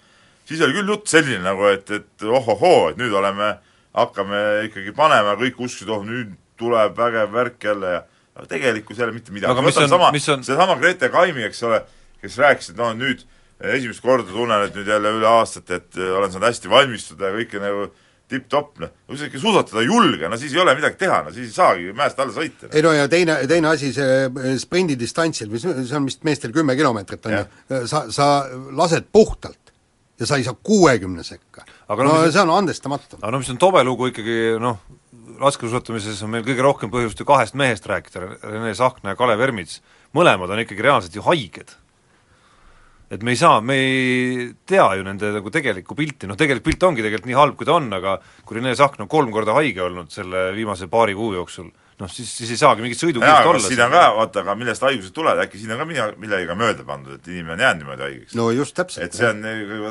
siis 0.50 0.66
oli 0.66 0.82
küll 0.82 0.96
jutt 0.98 1.10
selline 1.14 1.46
nagu, 1.46 1.70
et, 1.70 1.90
et 1.94 2.30
ohohoo, 2.30 2.90
et 2.90 2.98
nüüd 2.98 3.14
oleme 3.14 3.60
hakkame 3.98 4.44
ikkagi 4.70 4.94
panema, 4.96 5.36
kõik 5.40 5.60
usksid, 5.66 5.90
oh 5.90 6.04
nüüd 6.06 6.36
tuleb 6.60 6.98
vägev 6.98 7.32
värk 7.34 7.70
jälle 7.70 7.94
ja 7.96 8.04
aga 8.40 8.48
tegelikkus 8.48 9.00
jälle 9.00 9.16
mitte 9.16 9.34
midagi. 9.36 9.64
võtame 9.66 9.90
sama, 9.92 10.12
seesama 10.20 10.78
Grete 10.80 11.10
Kaimi, 11.12 11.44
eks 11.48 11.64
ole, 11.68 11.82
kes 12.22 12.38
rääkis, 12.40 12.74
et 12.74 12.80
noh, 12.80 12.94
nüüd 12.98 13.26
esimest 13.60 14.04
korda 14.04 14.30
tunnen, 14.32 14.68
et 14.68 14.76
nüüd 14.78 14.88
jälle 14.88 15.16
üle 15.18 15.28
aastate, 15.28 15.82
et 15.82 15.98
äh, 16.00 16.14
olen 16.18 16.32
saanud 16.32 16.48
hästi 16.48 16.72
valmistuda 16.72 17.32
ja 17.32 17.36
kõike 17.40 17.64
nagu 17.64 17.90
tipp-topp, 18.30 18.78
noh, 18.84 18.92
kui 19.10 19.18
sa 19.18 19.26
ikka 19.26 19.42
suusatada 19.42 19.82
ei 19.82 19.90
julge, 19.90 20.30
no 20.30 20.38
siis 20.38 20.54
ei 20.54 20.62
ole 20.62 20.76
midagi 20.78 21.00
teha, 21.02 21.24
no 21.26 21.34
siis 21.34 21.50
ei 21.50 21.56
saagi 21.56 21.96
mäest 21.98 22.20
alla 22.22 22.36
sõita 22.36 22.68
no.. 22.68 22.74
ei 22.78 22.86
no 22.86 22.94
ja 22.94 23.08
teine, 23.12 23.40
teine 23.50 23.72
asi, 23.72 23.90
see 23.96 24.20
äh, 24.28 24.52
sprindidistantsil, 24.62 25.50
mis 25.52 25.66
see 25.66 25.98
on 25.98 26.08
vist 26.08 26.24
meestel 26.28 26.54
kümme 26.56 26.78
kilomeetrit, 26.80 27.26
on 27.26 27.36
ju, 27.40 27.82
sa, 27.90 28.06
sa 28.14 28.30
lased 28.78 29.10
puhtalt 29.12 29.74
ja 30.20 30.30
sa 30.30 30.38
ei 30.40 30.46
saa 30.46 30.56
kuuekümne 30.56 31.26
sekka 31.26 31.66
aga 31.90 32.06
no, 32.06 32.14
no 32.14 32.24
mis, 32.24 32.34
see 32.36 32.44
on 32.44 32.54
andestamatu. 32.54 33.20
aga 33.20 33.34
no 33.34 33.42
mis 33.42 33.52
on 33.54 33.60
tobe 33.62 33.84
lugu 33.86 34.10
ikkagi 34.12 34.38
noh, 34.62 34.80
laskesuusatamises 35.42 36.22
on 36.26 36.34
meil 36.36 36.46
kõige 36.48 36.66
rohkem 36.66 36.92
põhjust 36.94 37.22
ju 37.22 37.28
kahest 37.28 37.58
mehest 37.58 37.88
rääkida, 37.90 38.26
Rene 38.46 38.74
Sahkna 38.78 39.14
ja 39.14 39.20
Kalev 39.20 39.42
Ermits, 39.46 39.80
mõlemad 40.16 40.52
on 40.52 40.64
ikkagi 40.64 40.86
reaalselt 40.86 41.16
ju 41.16 41.26
haiged. 41.26 41.76
et 43.10 43.24
me 43.26 43.34
ei 43.34 43.40
saa, 43.42 43.58
me 43.62 43.74
ei 43.74 44.52
tea 44.70 44.86
ju 45.00 45.04
nende 45.04 45.32
nagu 45.34 45.50
tegelikku 45.50 45.96
pilti, 45.98 46.28
noh 46.30 46.38
tegelik 46.38 46.62
pilt 46.64 46.84
ongi 46.86 47.02
tegelikult 47.02 47.30
nii 47.32 47.40
halb, 47.40 47.56
kui 47.58 47.66
ta 47.66 47.80
on, 47.80 47.90
aga 47.94 48.20
kui 48.46 48.60
Rene 48.60 48.76
Sahkna 48.78 49.08
on 49.08 49.10
kolm 49.10 49.32
korda 49.34 49.56
haige 49.58 49.82
olnud 49.82 50.12
selle 50.14 50.52
viimase 50.54 50.88
paari 50.92 51.18
kuu 51.18 51.34
jooksul, 51.34 51.72
noh 52.00 52.12
siis, 52.12 52.32
siis 52.42 52.54
ei 52.56 52.60
saagi 52.60 52.84
mingit 52.86 53.00
sõidukiirust 53.02 53.50
olla. 53.52 53.62
siin 53.68 53.84
on 53.84 53.94
ka, 53.94 54.04
vaata, 54.16 54.44
aga 54.46 54.56
millest 54.60 54.86
haigused 54.88 55.14
tulevad, 55.16 55.44
äkki 55.46 55.62
siin 55.62 55.76
on 55.76 55.82
ka 55.82 55.88
mida, 55.90 56.10
millegagi 56.18 56.58
mööda 56.60 56.86
pandud, 56.88 57.20
et 57.20 57.32
inimene 57.32 57.58
on 57.58 57.66
jäänud 57.66 57.84
niimoodi 57.84 58.06
haigeks. 58.08 58.36
no 58.40 58.50
just 58.56 58.76
täpselt. 58.78 59.06
et 59.06 59.18
see 59.18 59.30
on, 59.30 59.44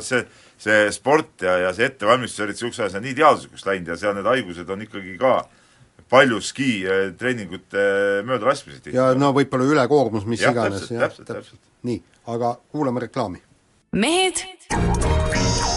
see 0.06 0.22
see 0.58 0.90
sport 0.92 1.46
ja, 1.46 1.54
ja 1.66 1.72
see 1.76 1.86
ettevalmistus, 1.86 2.42
eriti 2.44 2.64
niisuguse 2.64 2.88
asja, 2.88 2.98
on 2.98 3.06
nii 3.06 3.16
teaduslikuks 3.18 3.66
läinud 3.68 3.92
ja 3.92 3.98
seal 4.00 4.16
need 4.18 4.28
haigused 4.28 4.72
on 4.74 4.82
ikkagi 4.84 5.14
ka 5.20 5.34
paljuski 6.10 6.70
eh, 6.88 7.02
treeningute 7.18 7.84
möödalaskmised. 8.26 8.90
ja 8.94 9.12
no 9.18 9.30
võib-olla 9.36 9.68
ülekoormus, 9.68 10.26
mis 10.26 10.42
ja, 10.42 10.54
iganes. 10.54 10.88
täpselt, 10.88 11.04
täpselt, 11.04 11.30
täpselt. 11.30 11.62
nii, 11.86 12.02
aga 12.34 12.56
kuulame 12.72 13.06
reklaami 13.06 13.42
mehed 13.92 14.44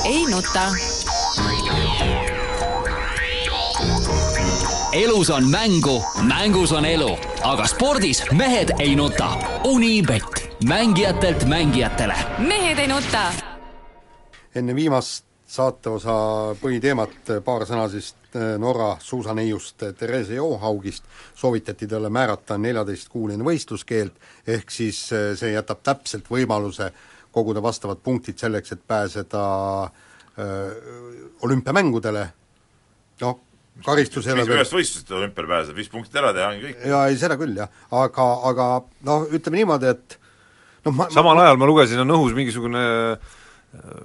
ei 0.05 0.25
nuta. 0.31 1.10
Elus 4.93 5.29
on 5.29 5.49
mängu, 5.49 6.03
mängus 6.27 6.71
on 6.71 6.85
elu, 6.85 7.17
aga 7.43 7.65
spordis 7.67 8.23
mehed 8.31 8.73
ei 8.79 8.95
nuta. 8.95 9.29
Unibet, 9.63 10.57
mängijatelt 10.67 11.45
mängijatele. 11.45 12.15
mehed 12.37 12.79
ei 12.79 12.87
nuta. 12.87 13.31
enne 14.55 14.75
viimast 14.75 15.25
saateosa 15.47 16.13
põhiteemat 16.61 17.31
paar 17.45 17.63
sõna 17.67 17.87
siis 17.89 18.15
äh, 18.35 18.57
Norra 18.59 18.97
suusaneiust 18.99 19.83
Therese 19.97 20.35
Johaugist 20.35 21.03
soovitati 21.35 21.87
talle 21.87 22.09
määrata 22.09 22.57
neljateistkuuline 22.57 23.43
võistluskeeld, 23.43 24.11
ehk 24.47 24.71
siis 24.71 25.05
äh, 25.13 25.31
see 25.39 25.53
jätab 25.53 25.79
täpselt 25.83 26.27
võimaluse 26.31 26.91
koguda 27.31 27.63
vastavad 27.63 28.03
punktid 28.03 28.37
selleks, 28.37 28.71
et 28.71 28.81
pääseda 28.87 29.43
öö, 30.37 30.73
olümpiamängudele, 31.41 32.25
noh, 33.21 33.39
karistus 33.85 34.27
ei 34.27 34.35
ole 34.35 34.45
viis 34.45 34.55
ühest 34.57 34.75
võistlusest 34.75 35.13
olümpiale 35.17 35.51
pääseb, 35.51 35.77
viis 35.77 35.91
punkti 35.91 36.19
ära 36.21 36.33
teha, 36.35 36.49
ongi 36.53 36.65
kõik. 36.67 36.87
jaa, 36.93 37.03
ei 37.09 37.19
seda 37.19 37.37
küll 37.39 37.57
jah, 37.57 37.69
aga, 38.03 38.31
aga 38.51 38.71
noh, 39.07 39.27
ütleme 39.31 39.61
niimoodi, 39.61 39.93
et 39.95 40.17
noh 40.87 40.97
ma 40.97 41.07
samal 41.13 41.39
ajal 41.45 41.61
ma 41.61 41.69
lugesin, 41.69 42.03
on 42.03 42.17
õhus 42.17 42.35
mingisugune 42.37 42.83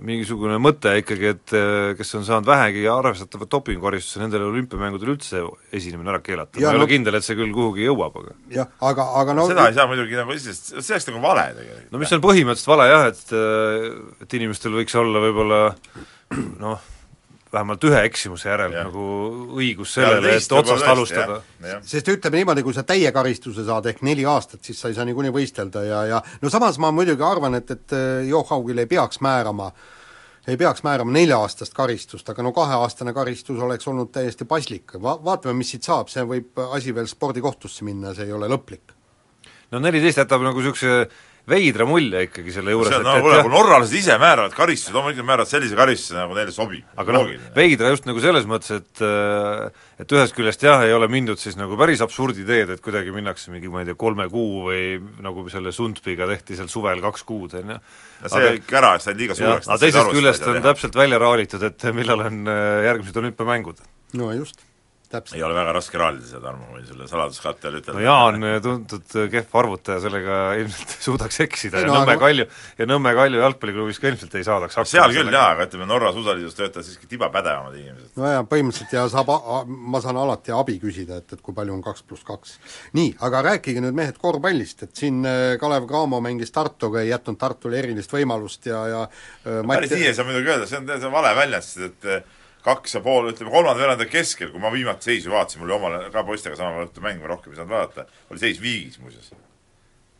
mingisugune 0.06 0.60
mõte 0.62 0.92
ikkagi, 1.00 1.30
et 1.32 1.52
kes 1.98 2.14
on 2.14 2.24
saanud 2.26 2.46
vähegi 2.46 2.84
arvestatavat 2.86 3.50
dopingukaristuse, 3.50 4.20
nendele 4.22 4.46
olümpiamängudel 4.46 5.10
üldse 5.16 5.42
esinemine 5.74 6.12
ära 6.12 6.20
keelata, 6.22 6.60
ma 6.60 6.70
ei 6.70 6.78
no, 6.78 6.84
ole 6.84 6.90
kindel, 6.92 7.18
et 7.18 7.26
see 7.26 7.34
küll 7.38 7.50
kuhugi 7.54 7.88
jõuab, 7.88 8.20
aga 8.22 8.36
jah, 8.54 8.70
aga, 8.86 9.08
aga 9.22 9.34
no 9.34 9.48
seda 9.50 9.66
ei 9.66 9.74
saa 9.74 9.88
muidugi 9.90 10.18
nagu 10.18 10.36
iseenesest, 10.36 10.76
see 10.78 10.94
oleks 10.94 11.08
nagu 11.10 11.22
vale 11.24 11.48
tegelikult. 11.58 11.88
no 11.90 12.02
mis 12.02 12.14
on 12.14 12.22
põhimõtteliselt 12.28 12.72
vale 12.76 12.86
jah, 12.92 13.08
et 13.10 14.22
et 14.22 14.38
inimestel 14.38 14.78
võiks 14.78 14.94
olla 15.02 15.24
võib-olla 15.26 15.60
noh, 16.62 16.86
vähemalt 17.52 17.84
ühe 17.86 18.00
eksimuse 18.08 18.48
järel 18.48 18.72
Jah. 18.74 18.86
nagu 18.88 19.02
õigus 19.56 19.92
sellele, 19.96 20.36
et 20.36 20.52
otsast 20.52 20.86
alustada. 20.90 21.40
sest 21.86 22.08
ütleme 22.12 22.40
niimoodi, 22.42 22.64
kui 22.66 22.74
sa 22.74 22.82
täie 22.86 23.12
karistuse 23.12 23.64
saad 23.66 23.86
ehk 23.86 24.02
neli 24.06 24.26
aastat, 24.26 24.64
siis 24.66 24.80
sa 24.80 24.90
ei 24.90 24.96
saa 24.96 25.06
niikuinii 25.08 25.34
võistelda 25.34 25.84
ja, 25.86 26.00
ja 26.10 26.22
no 26.42 26.50
samas 26.52 26.80
ma 26.82 26.90
muidugi 26.94 27.22
arvan, 27.22 27.58
et, 27.60 27.70
et 27.70 27.94
äh, 27.96 28.26
Johaugile 28.28 28.86
ei 28.86 28.90
peaks 28.90 29.22
määrama 29.24 29.70
ei 30.46 30.56
peaks 30.56 30.84
määrama 30.86 31.10
nelja-aastast 31.10 31.74
karistust, 31.74 32.28
aga 32.30 32.42
no 32.46 32.52
kaheaastane 32.54 33.12
karistus 33.14 33.58
oleks 33.62 33.88
olnud 33.90 34.12
täiesti 34.14 34.46
paslik, 34.46 34.94
va-, 35.02 35.18
vaatame, 35.24 35.56
mis 35.58 35.72
siit 35.74 35.86
saab, 35.86 36.10
see 36.12 36.22
võib 36.22 36.60
asi 36.70 36.94
veel 36.94 37.08
spordikohtusse 37.10 37.86
minna, 37.86 38.14
see 38.14 38.28
ei 38.28 38.36
ole 38.36 38.50
lõplik. 38.50 38.94
no 39.70 39.82
neliteist 39.82 40.22
jätab 40.22 40.46
nagu 40.46 40.62
niisuguse 40.62 41.08
veidra 41.50 41.86
mulje 41.86 42.24
ikkagi 42.26 42.54
selle 42.54 42.74
juures, 42.74 42.90
see 42.90 42.98
on 42.98 43.06
et, 43.06 43.08
nagu, 43.08 43.30
et 43.30 43.44
kui 43.46 43.52
norralased 43.52 43.94
ise 43.94 44.16
määravad 44.18 44.54
karistusi, 44.56 44.94
loomulikult 44.96 45.28
määravad 45.28 45.50
sellise 45.50 45.78
karistuse, 45.78 46.16
nagu 46.18 46.34
neile 46.34 46.54
sobib. 46.54 46.84
aga 46.98 47.14
noh, 47.14 47.30
veidra 47.54 47.92
just 47.94 48.08
nagu 48.08 48.22
selles 48.22 48.48
mõttes, 48.50 48.80
et 48.80 49.02
et 50.02 50.14
ühest 50.16 50.36
küljest 50.36 50.66
jah, 50.66 50.82
ei 50.84 50.94
ole 50.96 51.08
mindud 51.12 51.40
siis 51.40 51.58
nagu 51.58 51.78
päris 51.78 52.02
absurdi 52.04 52.44
teed, 52.48 52.74
et 52.74 52.82
kuidagi 52.84 53.14
minnakse 53.14 53.54
mingi, 53.54 53.70
ma 53.72 53.84
ei 53.84 53.90
tea, 53.90 53.98
kolme 54.00 54.26
kuu 54.32 54.66
või 54.66 54.82
nagu 55.24 55.46
selle 55.52 55.72
Sundby'ga 55.74 56.28
tehti 56.34 56.58
seal 56.58 56.70
suvel 56.72 57.02
kaks 57.04 57.26
kuud, 57.28 57.54
on 57.62 57.76
ju. 57.76 57.80
see 58.26 58.54
kõik 58.58 58.78
ära, 58.82 58.94
et 58.98 59.06
sai 59.06 59.14
liiga 59.18 59.38
suureks. 59.38 59.70
aga 59.70 59.82
teisest 59.86 60.14
küljest 60.18 60.50
on 60.50 60.62
täpselt 60.66 60.98
välja 60.98 61.22
raalitud, 61.22 61.62
et 61.70 61.90
millal 61.94 62.26
on 62.26 62.42
äh, 62.50 62.86
järgmised 62.90 63.22
olümpiamängud. 63.22 63.84
no 64.18 64.34
just 64.34 64.65
täpselt. 65.10 65.36
ei 65.38 65.44
ole 65.46 65.56
väga 65.56 65.72
raske 65.76 65.98
raalida 66.00 66.26
seda, 66.26 66.42
Tarmo, 66.46 66.68
võin 66.74 66.86
sulle 66.88 67.08
saladuskatte 67.10 67.68
all 67.68 67.78
ütelda. 67.80 67.96
no 67.98 68.04
Jaan, 68.04 68.46
tuntud 68.64 69.16
kehv 69.32 69.56
arvutaja, 69.60 70.00
sellega 70.04 70.38
ilmselt 70.60 70.94
suudaks 71.06 71.40
eksida 71.46 71.80
ei, 71.80 71.86
ja 71.86 71.90
no, 71.90 71.98
Nõmme 72.00 72.14
aga... 72.16 72.22
Kalju, 72.24 72.46
ja 72.80 72.88
Nõmme 72.90 73.12
Kalju 73.18 73.42
jalgpalliklubis 73.42 74.00
ka 74.02 74.10
ilmselt 74.12 74.36
ei 74.38 74.46
saadaks 74.46 74.78
hakkama. 74.78 74.92
seal 74.92 75.16
küll 75.16 75.36
jaa, 75.36 75.48
aga 75.54 75.66
ütleme, 75.68 75.88
Norra 75.90 76.12
suusaliidus 76.16 76.58
töötavad 76.58 76.88
siiski 76.88 77.10
tiba 77.10 77.30
pädevamad 77.34 77.78
inimesed. 77.80 78.12
no 78.20 78.32
jaa, 78.32 78.46
põhimõtteliselt 78.50 78.96
ja 78.96 79.06
saab, 79.12 79.32
ma 79.66 80.02
saan 80.04 80.20
alati 80.22 80.54
abi 80.56 80.78
küsida, 80.82 81.20
et, 81.22 81.36
et 81.36 81.44
kui 81.44 81.56
palju 81.56 81.76
on 81.76 81.84
kaks 81.86 82.06
pluss 82.06 82.26
kaks. 82.26 82.56
nii, 82.98 83.16
aga 83.26 83.44
rääkige 83.50 83.84
nüüd 83.84 83.96
mehed 83.96 84.20
korvpallist, 84.22 84.86
et 84.88 84.96
siin 85.04 85.22
äh, 85.26 85.56
Kalev 85.60 85.88
Cramo 85.90 86.22
mängis 86.24 86.54
Tartuga, 86.54 87.02
ei 87.04 87.12
jätnud 87.12 87.40
Tartule 87.40 87.80
erilist 87.82 88.12
võimalust 88.12 88.66
ja, 88.70 88.82
ja 88.92 89.04
äh, 89.06 89.62
päris 89.66 89.94
nii 89.96 90.10
ei 90.10 90.16
saa 90.16 90.28
muidugi 90.28 90.52
öelda, 90.52 90.70
see 90.70 90.80
on, 90.82 90.90
see 90.96 91.08
on 91.08 91.14
vale 91.14 91.34
väljend, 91.38 91.66
sest 91.66 91.86
et 91.90 92.10
äh, 92.10 92.35
kaks 92.66 92.96
ja 92.98 93.02
pool, 93.04 93.30
ütleme 93.30 93.52
kolmanda 93.52 93.78
veeranda 93.78 94.06
keskel, 94.10 94.50
kui 94.50 94.62
ma 94.62 94.72
viimati 94.74 95.12
seisu 95.12 95.30
vaatasin, 95.30 95.62
mul 95.62 95.70
oli 95.70 95.76
omal 95.78 96.10
ka 96.14 96.24
poistega 96.26 96.58
sama 96.58 96.82
õhtu 96.86 97.04
mäng, 97.04 97.22
ma 97.22 97.30
rohkem 97.30 97.54
ei 97.54 97.60
saanud 97.60 97.74
vaadata, 97.74 98.06
oli 98.32 98.42
seis 98.42 98.60
viigis 98.62 98.98
muuseas. 99.02 99.30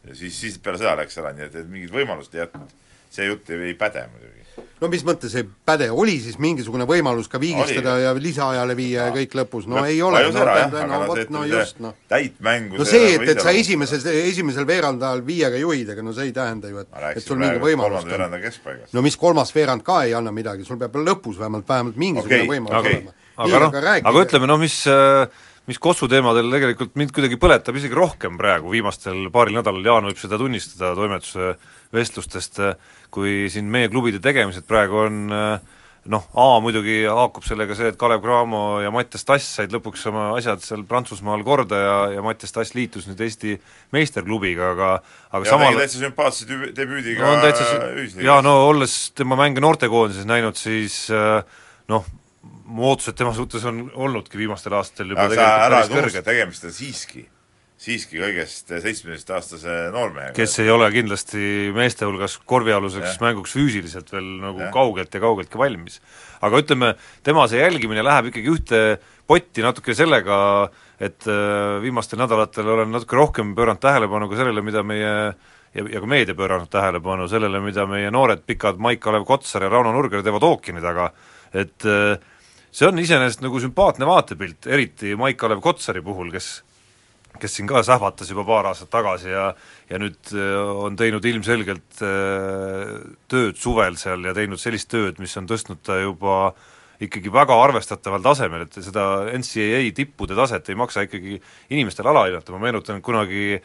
ja 0.07 0.15
siis, 0.15 0.41
siis 0.41 0.59
peale 0.63 0.79
seda 0.79 0.95
läks 1.01 1.19
ära, 1.19 1.33
nii 1.35 1.49
et, 1.49 1.57
et 1.59 1.71
mingit 1.71 1.95
võimalust 1.95 2.35
ei 2.37 2.45
jätnud. 2.45 2.75
See 3.11 3.29
jutt 3.31 3.51
ei, 3.51 3.71
ei 3.71 3.79
päde 3.79 4.07
muidugi 4.13 4.37
no 4.81 4.89
mis 4.93 5.05
mõttes 5.07 5.35
ei 5.39 5.45
päde, 5.69 5.89
oli 5.93 6.17
siis 6.21 6.37
mingisugune 6.43 6.87
võimalus 6.89 7.29
ka 7.33 7.41
viigistada 7.41 7.95
oli. 7.97 8.05
ja 8.05 8.13
lisaajale 8.21 8.77
viia 8.77 9.09
ja 9.09 9.15
kõik 9.15 9.37
lõpus, 9.41 9.69
no 9.71 9.83
ei 9.89 10.01
ole, 10.05 10.21
no, 10.33 10.45
no 10.91 11.01
vot, 11.09 11.23
no 11.33 11.45
just, 11.49 11.81
noh. 11.85 11.97
täitmängu 12.11 12.81
no 12.81 12.87
see, 12.89 13.15
et, 13.17 13.25
et 13.33 13.43
sa 13.43 13.55
esimeses, 13.57 14.05
esimesel 14.07 14.69
veerandajal 14.69 15.25
viiega 15.27 15.61
juhid, 15.61 15.95
ega 15.95 16.05
no 16.05 16.15
see 16.17 16.29
ei 16.31 16.37
tähenda 16.37 16.73
ju, 16.73 16.85
et 16.85 17.01
et 17.15 17.25
sul 17.25 17.41
mingi 17.41 17.63
võimalus 17.63 18.05
on. 18.05 18.87
no 18.93 19.05
mis 19.07 19.17
kolmas 19.21 19.53
veerand 19.57 19.85
ka 19.87 20.03
ei 20.09 20.15
anna 20.17 20.35
midagi, 20.35 20.67
sul 20.69 20.81
peab 20.81 21.01
lõpus 21.01 21.41
vähemalt, 21.41 21.69
vähemalt 21.69 22.01
mingisugune 22.01 22.43
okay, 22.45 22.53
võimalus 22.57 22.81
okay. 22.81 23.01
olema. 23.01 23.17
aga 23.47 23.65
noh, 23.65 23.81
aga 24.13 24.27
ütleme 24.29 24.53
noh, 24.53 24.61
mis 24.61 24.83
mis 25.67 25.81
Kossu 25.83 26.09
teemadel 26.11 26.51
tegelikult 26.53 26.95
mind 26.99 27.15
kuidagi 27.15 27.39
põletab 27.43 27.79
isegi 27.79 27.97
rohkem 27.97 28.37
praegu, 28.39 28.71
viimastel 28.75 29.27
paaril 29.35 29.59
nädalal, 29.59 29.87
Jaan 29.87 30.11
võib 30.11 30.21
seda 30.21 30.39
tunnistada 30.41 30.95
toimetuse 30.99 31.57
vestlustest, 31.95 32.61
kui 33.15 33.47
siin 33.53 33.71
meie 33.73 33.91
klubide 33.91 34.21
tegemised 34.23 34.67
praegu 34.69 35.03
on 35.07 35.25
noh, 36.11 36.27
A 36.39 36.47
muidugi 36.63 37.01
haakub 37.09 37.45
sellega 37.47 37.77
see, 37.77 37.91
et 37.91 37.99
Kalev 37.99 38.23
Cramo 38.25 38.81
ja 38.83 38.93
Mattias 38.95 39.27
Tass 39.27 39.57
said 39.59 39.73
lõpuks 39.75 40.05
oma 40.11 40.29
asjad 40.37 40.63
seal 40.65 40.85
Prantsusmaal 40.89 41.43
korda 41.47 41.81
ja, 41.81 41.97
ja 42.17 42.25
Mattias 42.25 42.55
Tass 42.55 42.77
liitus 42.77 43.09
nüüd 43.09 43.23
Eesti 43.27 43.57
meisterklubiga, 43.95 44.73
aga 44.75 44.91
aga 45.33 45.43
ja 45.43 45.55
samal 45.55 45.81
täitsa 45.81 46.03
sümpaatse 46.03 46.49
debü-, 46.51 46.71
debüüdiga 46.77 47.27
no, 47.27 47.41
täitsa, 47.43 48.23
jaa, 48.23 48.39
no 48.45 48.59
olles 48.69 48.95
tema 49.19 49.39
mänge 49.41 49.65
noortekoondises 49.65 50.29
näinud, 50.29 50.59
siis 50.61 51.07
noh, 51.91 52.07
mu 52.67 52.91
ootused 52.91 53.17
tema 53.19 53.33
suhtes 53.37 53.65
on 53.69 53.87
olnudki 53.95 54.39
viimastel 54.41 54.77
aastatel 54.79 55.15
juba 55.15 55.29
aga 55.29 55.39
sa 55.39 55.49
ära 55.69 55.81
unusta, 55.87 56.23
tegemist 56.27 56.67
on 56.67 56.75
siiski, 56.75 57.23
siiski 57.81 58.21
kõigest 58.21 58.73
seitsmeteistaastase 58.83 59.77
noormehega. 59.95 60.35
kes 60.37 60.59
ei 60.65 60.71
ole 60.73 60.89
kindlasti 60.95 61.73
meeste 61.77 62.09
hulgas 62.09 62.39
korvialuseks 62.49 63.13
ja. 63.15 63.19
mänguks 63.23 63.55
füüsiliselt 63.57 64.11
veel 64.15 64.31
nagu 64.43 64.65
ja. 64.65 64.71
kaugelt 64.75 65.15
ja 65.15 65.23
kaugeltki 65.23 65.61
valmis. 65.61 66.01
aga 66.43 66.63
ütleme, 66.65 66.95
tema 67.27 67.47
see 67.51 67.63
jälgimine 67.63 68.05
läheb 68.07 68.33
ikkagi 68.33 68.53
ühte 68.55 68.83
potti 69.27 69.63
natuke 69.63 69.95
sellega, 69.99 70.39
et 71.03 71.27
äh, 71.27 71.77
viimastel 71.83 72.21
nädalatel 72.23 72.75
olen 72.77 72.95
natuke 72.95 73.19
rohkem 73.19 73.55
pööranud 73.59 73.83
tähelepanu 73.83 74.31
ka 74.31 74.39
sellele, 74.43 74.63
mida 74.67 74.83
meie 74.87 75.13
ja, 75.77 75.85
ja 75.85 76.01
ka 76.03 76.09
meedia 76.11 76.37
pööranud 76.37 76.71
tähelepanu 76.73 77.27
sellele, 77.31 77.61
mida 77.65 77.87
meie 77.91 78.11
noored 78.15 78.45
pikad 78.47 78.81
Maik-Kalev 78.83 79.27
Kotsar 79.29 79.67
ja 79.67 79.73
Rauno 79.73 79.93
Nurger 79.95 80.25
teevad 80.25 80.47
ookeani 80.47 80.83
taga, 80.85 81.11
et 81.55 81.87
äh, 81.87 82.17
see 82.77 82.89
on 82.89 83.01
iseenesest 83.01 83.41
nagu 83.45 83.61
sümpaatne 83.63 84.09
vaatepilt, 84.09 84.69
eriti 84.69 85.15
Maik-Kalev 85.17 85.63
Kotsari 85.65 86.05
puhul, 86.05 86.33
kes 86.35 86.59
kes 87.37 87.53
siin 87.59 87.67
ka 87.69 87.83
sähvatas 87.85 88.31
juba 88.33 88.47
paar 88.49 88.71
aastat 88.71 88.89
tagasi 88.93 89.29
ja 89.29 89.51
ja 89.91 89.99
nüüd 90.01 90.31
on 90.87 90.97
teinud 90.97 91.25
ilmselgelt 91.29 91.99
tööd 92.01 93.61
suvel 93.61 93.99
seal 94.01 94.25
ja 94.25 94.33
teinud 94.37 94.61
sellist 94.61 94.89
tööd, 94.93 95.21
mis 95.21 95.37
on 95.37 95.49
tõstnud 95.49 95.83
ta 95.85 95.99
juba 96.01 96.55
ikkagi 97.05 97.33
väga 97.33 97.57
arvestataval 97.61 98.23
tasemel, 98.25 98.65
et 98.65 98.79
seda 98.81 99.27
NCAA 99.37 99.83
tippude 99.97 100.37
taset 100.37 100.71
ei 100.73 100.79
maksa 100.81 101.05
ikkagi 101.05 101.37
inimestel 101.77 102.09
alahinnata, 102.09 102.55
ma 102.55 102.63
meenutan 102.63 103.03
kunagi 103.05 103.59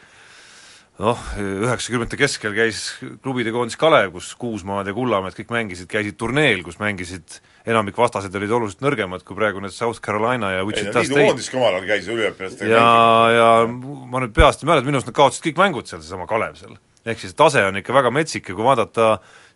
noh, 1.00 1.20
üheksakümnendate 1.40 2.18
keskel 2.20 2.52
käis 2.56 2.82
klubide 3.24 3.52
koondis 3.54 3.78
Kalev, 3.80 4.12
kus 4.16 4.32
Kuusmaad 4.38 4.90
ja 4.90 4.94
Kullamäed 4.96 5.36
kõik 5.38 5.52
mängisid, 5.54 5.88
käisid 5.90 6.18
turneel, 6.20 6.60
kus 6.66 6.78
mängisid 6.82 7.38
enamik 7.68 7.96
vastased 7.96 8.34
olid 8.36 8.52
oluliselt 8.52 8.84
nõrgemad 8.84 9.24
kui 9.24 9.38
praegu 9.38 9.62
need 9.62 9.74
South 9.74 10.02
Carolina 10.04 10.52
ja 10.52 10.66
Wichita 10.68 11.04
State. 11.04 11.28
koondis 11.28 11.48
ka 11.48 11.60
omal 11.60 11.78
ajal 11.78 11.88
käis 11.88 12.10
üliõpilastega 12.12 12.74
ja, 12.74 12.90
ja 13.36 13.48
ma 13.70 14.22
nüüd 14.24 14.34
peast 14.36 14.64
ei 14.64 14.68
mäleta, 14.68 14.88
minu 14.88 15.00
arust 15.00 15.08
nad 15.08 15.16
kaotasid 15.16 15.48
kõik 15.48 15.62
mängud 15.62 15.88
seal, 15.88 16.04
seesama 16.04 16.28
Kalev 16.30 16.60
seal. 16.60 16.76
ehk 17.06 17.24
siis 17.24 17.36
tase 17.38 17.64
on 17.64 17.80
ikka 17.80 17.96
väga 17.96 18.12
metsik 18.12 18.52
ja 18.52 18.58
kui 18.58 18.66
vaadata 18.66 19.14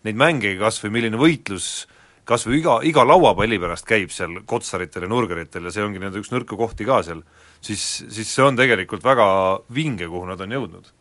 neid 0.08 0.18
mänge 0.18 0.56
kas 0.62 0.80
või 0.84 0.96
milline 0.98 1.20
võitlus 1.20 1.86
kas 2.26 2.46
või 2.48 2.62
iga, 2.62 2.80
iga 2.82 3.04
lauapalli 3.06 3.58
pärast 3.62 3.86
käib 3.86 4.10
seal 4.10 4.40
kotsaritel 4.48 5.04
ja 5.04 5.10
nurgeritel 5.12 5.68
ja 5.68 5.74
see 5.74 5.84
ongi 5.84 6.00
nende 6.02 6.18
üks 6.18 6.32
nõrku 6.32 6.58
kohti 6.58 6.88
ka 6.88 7.02
seal, 7.06 7.20
siis, 7.60 7.84
siis 8.10 8.30
see 8.32 8.42
on 8.42 8.58
tegelikult 8.58 9.04
väga 9.06 9.26
vinge, 9.74 10.08
kuhu 10.08 10.26
nad 10.26 10.40
on 10.42 10.56
jõudnud 10.56 10.95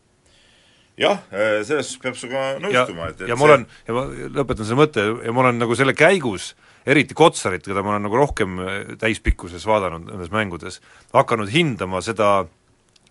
jah, 1.00 1.22
selles 1.30 1.90
suhtes 1.90 2.02
peab 2.02 2.18
sinuga 2.18 2.44
nõustuma, 2.62 3.10
et, 3.12 3.24
et 3.24 3.30
ja 3.30 3.36
ma 3.38 3.48
olen, 3.50 3.66
ja 3.88 3.96
ma 3.96 4.04
lõpetan 4.38 4.68
selle 4.68 4.80
mõtte, 4.80 5.04
ja 5.26 5.34
ma 5.34 5.44
olen 5.44 5.60
nagu 5.60 5.76
selle 5.78 5.94
käigus 5.96 6.54
eriti 6.86 7.16
Kotsarit, 7.18 7.64
keda 7.66 7.82
ma 7.82 7.94
olen 7.94 8.06
nagu 8.06 8.20
rohkem 8.20 8.60
täispikkuses 9.00 9.66
vaadanud 9.66 10.06
nendes 10.08 10.30
mängudes, 10.32 10.80
hakanud 11.14 11.50
hindama 11.52 12.00
seda 12.04 12.46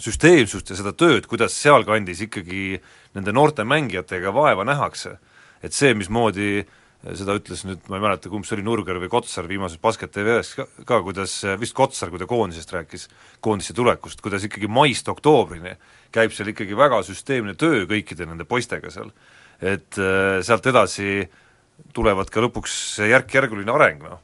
süsteemsust 0.01 0.71
ja 0.71 0.79
seda 0.79 0.93
tööd, 0.95 1.27
kuidas 1.29 1.55
sealkandis 1.59 2.25
ikkagi 2.25 2.79
nende 3.15 3.33
noorte 3.36 3.63
mängijatega 3.67 4.33
vaeva 4.36 4.65
nähakse. 4.67 5.17
et 5.63 5.73
see, 5.73 5.93
mismoodi 5.97 6.65
seda 7.14 7.36
ütles 7.38 7.62
nüüd, 7.68 7.84
ma 7.91 7.99
ei 7.99 8.03
mäleta, 8.08 8.32
kumb 8.34 8.47
see 8.47 8.56
oli, 8.58 8.66
Nurger 8.66 8.97
või 9.01 9.12
Kotsar 9.14 9.45
viimases 9.49 9.78
Basket 9.82 10.10
TV-s 10.16 10.56
ka, 10.58 10.66
ka, 10.89 11.01
kuidas 11.06 11.36
vist 11.62 11.76
Kotsar, 11.78 12.10
kui 12.10 12.22
ta 12.22 12.26
koondisest 12.30 12.74
rääkis, 12.74 13.06
koondisse 13.45 13.76
tulekust, 13.78 14.24
kuidas 14.26 14.47
ikkagi 14.47 14.70
maist 14.72 15.12
oktoobrini 15.12 15.76
käib 16.16 16.36
seal 16.36 16.51
ikkagi 16.51 16.78
väga 16.78 17.01
süsteemne 17.06 17.56
töö 17.60 17.86
kõikide 17.89 18.28
nende 18.28 18.47
poistega 18.47 18.91
seal. 18.93 19.12
et 19.62 19.97
äh, 19.97 20.41
sealt 20.43 20.66
edasi 20.68 21.26
tulevad 21.95 22.30
ka 22.32 22.43
lõpuks 22.43 22.74
see 22.97 23.08
järk-järguline 23.12 23.72
areng, 23.72 24.03
noh. 24.03 24.20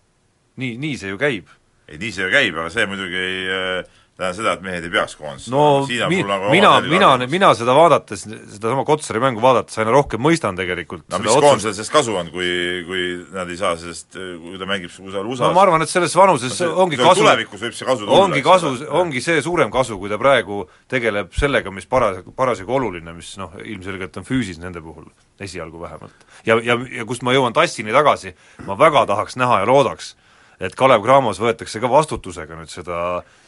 nii, 0.60 0.76
nii 0.80 0.98
see 1.00 1.12
ju 1.12 1.20
käib. 1.20 1.48
ei, 1.88 1.98
nii 1.98 2.12
see 2.12 2.28
ju 2.28 2.32
käib, 2.32 2.58
aga 2.58 2.70
see 2.74 2.88
muidugi 2.88 3.20
ei 3.20 3.42
äh, 3.48 4.00
tähendab 4.22 4.38
seda, 4.38 4.54
et 4.56 4.64
mehed 4.66 4.86
ei 4.86 4.92
peaks 4.94 5.16
koondises 5.20 5.50
no 5.52 5.64
mi-, 5.88 6.22
nagu 6.28 6.52
mina, 6.54 6.72
mina, 6.86 7.10
mina 7.30 7.52
seda 7.58 7.74
vaadates, 7.76 8.24
sedasama 8.28 8.86
Kotsari 8.88 9.22
mängu 9.24 9.42
vaadates 9.44 9.80
aina 9.82 9.94
rohkem 9.94 10.22
mõistan 10.24 10.58
tegelikult 10.58 11.08
no 11.12 11.20
mis 11.24 11.34
koondisel 11.34 11.74
sellest 11.76 11.94
kasu 11.94 12.16
on, 12.20 12.30
kui, 12.34 12.52
kui 12.88 13.04
nad 13.34 13.50
ei 13.52 13.60
saa 13.60 13.74
sellest, 13.82 14.14
kui 14.14 14.62
ta 14.62 14.70
mängib 14.70 14.94
USA-l 14.94 15.28
USA-s? 15.28 15.46
no 15.48 15.52
ma 15.58 15.66
arvan, 15.66 15.86
et 15.86 15.92
selles 15.92 16.16
vanuses 16.18 16.54
no, 16.54 16.60
see, 16.60 16.70
ongi 16.86 17.00
see 17.00 17.10
kasu 17.10 17.26
tulevikus 17.26 17.66
võib 17.66 17.78
see 17.78 17.90
kasu 17.90 18.06
tulla. 18.06 18.22
ongi 18.22 18.46
kasu, 18.46 18.74
ongi 19.02 19.26
see 19.26 19.44
suurem 19.46 19.74
kasu, 19.74 19.98
kui 20.02 20.12
ta 20.12 20.22
praegu 20.22 20.64
tegeleb 20.92 21.34
sellega, 21.38 21.74
mis 21.74 21.90
paras-, 21.90 22.24
parasjagu 22.38 22.78
oluline, 22.78 23.16
mis 23.18 23.34
noh, 23.42 23.58
ilmselgelt 23.66 24.22
on 24.22 24.28
füüsis 24.28 24.62
nende 24.62 24.84
puhul, 24.84 25.10
esialgu 25.42 25.82
vähemalt. 25.82 26.26
ja, 26.48 26.60
ja, 26.64 26.78
ja 27.02 27.08
kust 27.10 27.26
ma 27.26 27.36
jõuan 27.36 27.56
Tassini 27.58 27.94
tagasi, 27.96 28.36
ma 28.68 28.78
väga 28.80 29.08
tahaks 29.10 29.38
näha 29.42 29.64
ja 29.64 29.70
loodaks, 29.70 30.16
et 30.62 30.76
Kalev 30.78 31.04
Cramos 31.06 31.42
võetakse 31.42 31.82
ka 31.82 31.90
vastutusega 31.90 32.58
nüüd 32.60 32.70
seda 32.70 33.00
Mattias 33.02 33.41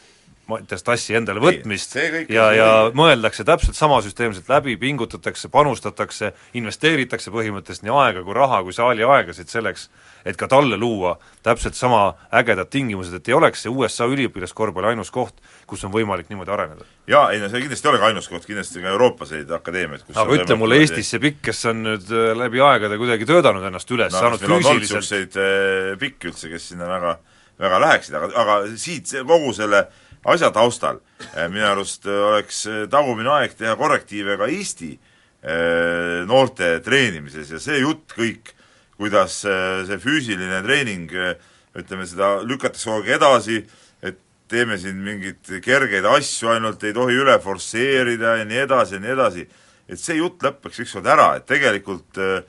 Tassi 0.84 1.14
endale 1.16 1.40
võtmist 1.40 1.94
Ei, 1.96 2.26
ja, 2.34 2.50
ja 2.52 2.66
mõeldakse 2.96 3.46
täpselt 3.48 3.78
sama 3.78 4.00
süsteemselt 4.04 4.48
läbi, 4.52 4.74
pingutatakse, 4.80 5.48
panustatakse, 5.52 6.34
investeeritakse 6.60 7.32
põhimõtteliselt 7.32 7.86
nii 7.86 7.94
aega 8.02 8.24
kui 8.26 8.36
raha 8.36 8.60
kui 8.66 8.76
saali 8.76 9.06
aegasid 9.08 9.48
selleks, 9.48 9.88
et 10.24 10.36
ka 10.40 10.48
talle 10.50 10.76
luua 10.80 11.14
täpselt 11.44 11.78
sama 11.78 12.14
ägedad 12.34 12.68
tingimused, 12.72 13.16
et 13.16 13.28
ei 13.28 13.36
oleks 13.36 13.64
see 13.64 13.72
USA 13.72 14.08
üliõpilaskorvpalli 14.10 14.92
ainus 14.92 15.12
koht, 15.14 15.40
kus 15.70 15.84
on 15.88 15.92
võimalik 15.94 16.28
niimoodi 16.28 16.52
areneda. 16.52 16.84
jaa, 17.08 17.30
ei 17.32 17.40
no 17.40 17.48
see 17.48 17.64
kindlasti 17.64 17.88
ei 17.88 17.94
ole 17.94 18.04
ka 18.04 18.12
ainus 18.12 18.28
koht, 18.28 18.46
kindlasti 18.48 18.84
ka 18.84 18.92
Euroopas 18.92 19.32
neid 19.36 19.52
akadeemiaid, 19.58 20.06
kus 20.06 20.20
aga 20.20 20.38
ütle 20.40 20.60
mulle 20.60 20.80
Eestis 20.84 21.12
see 21.14 21.24
pikk, 21.24 21.40
kes 21.48 21.64
on 21.72 21.84
nüüd 21.88 22.12
äh, 22.12 22.32
läbi 22.36 22.60
aegade 22.64 23.00
kuidagi 23.00 23.28
töötanud 23.28 23.64
ennast 23.64 23.96
üles 23.96 24.12
no,, 24.12 24.20
saanud 24.20 24.44
füüsiliselt 24.44 25.40
äh, 25.40 25.94
pikki 26.00 26.32
üldse, 26.32 26.52
kes 26.52 26.72
sinna 26.72 26.88
väga, 26.88 27.18
väga 27.64 27.84
läheksid, 27.88 28.16
aga, 28.20 28.32
aga 28.44 28.58
siit 28.80 29.12
kogu 29.24 29.56
selle 29.56 29.86
asja 30.24 30.50
taustal. 30.52 31.00
Eh, 31.34 31.48
minu 31.52 31.66
arust 31.68 32.06
eh, 32.08 32.20
oleks 32.30 32.64
eh, 32.66 32.84
tagumine 32.90 33.32
aeg 33.38 33.56
teha 33.58 33.76
korrektiive 33.80 34.38
ka 34.40 34.50
Eesti 34.50 34.96
noorte 36.24 36.78
treenimises 36.80 37.50
ja 37.52 37.58
see 37.60 37.82
jutt 37.82 38.14
kõik, 38.16 38.54
kuidas 38.96 39.42
see 39.42 39.98
füüsiline 40.00 40.62
treening, 40.64 41.10
ütleme 41.76 42.06
seda 42.08 42.38
lükatakse 42.40 42.88
kogu 42.88 43.02
aeg 43.02 43.10
edasi, 43.18 43.58
et 44.00 44.16
teeme 44.48 44.78
siin 44.80 45.02
mingeid 45.04 45.52
kergeid 45.66 46.08
asju 46.08 46.48
ainult, 46.54 46.88
ei 46.88 46.96
tohi 46.96 47.20
üle 47.20 47.36
forsseerida 47.44 48.38
ja 48.38 48.48
nii 48.48 48.62
edasi 48.62 48.96
ja 48.96 49.04
nii 49.04 49.14
edasi, 49.18 49.44
et 49.84 50.00
see 50.00 50.16
jutt 50.16 50.48
lõpeks 50.48 50.80
ükskord 50.86 51.12
ära, 51.12 51.34
et 51.36 51.44
tegelikult 51.52 52.24
äh, 52.24 52.40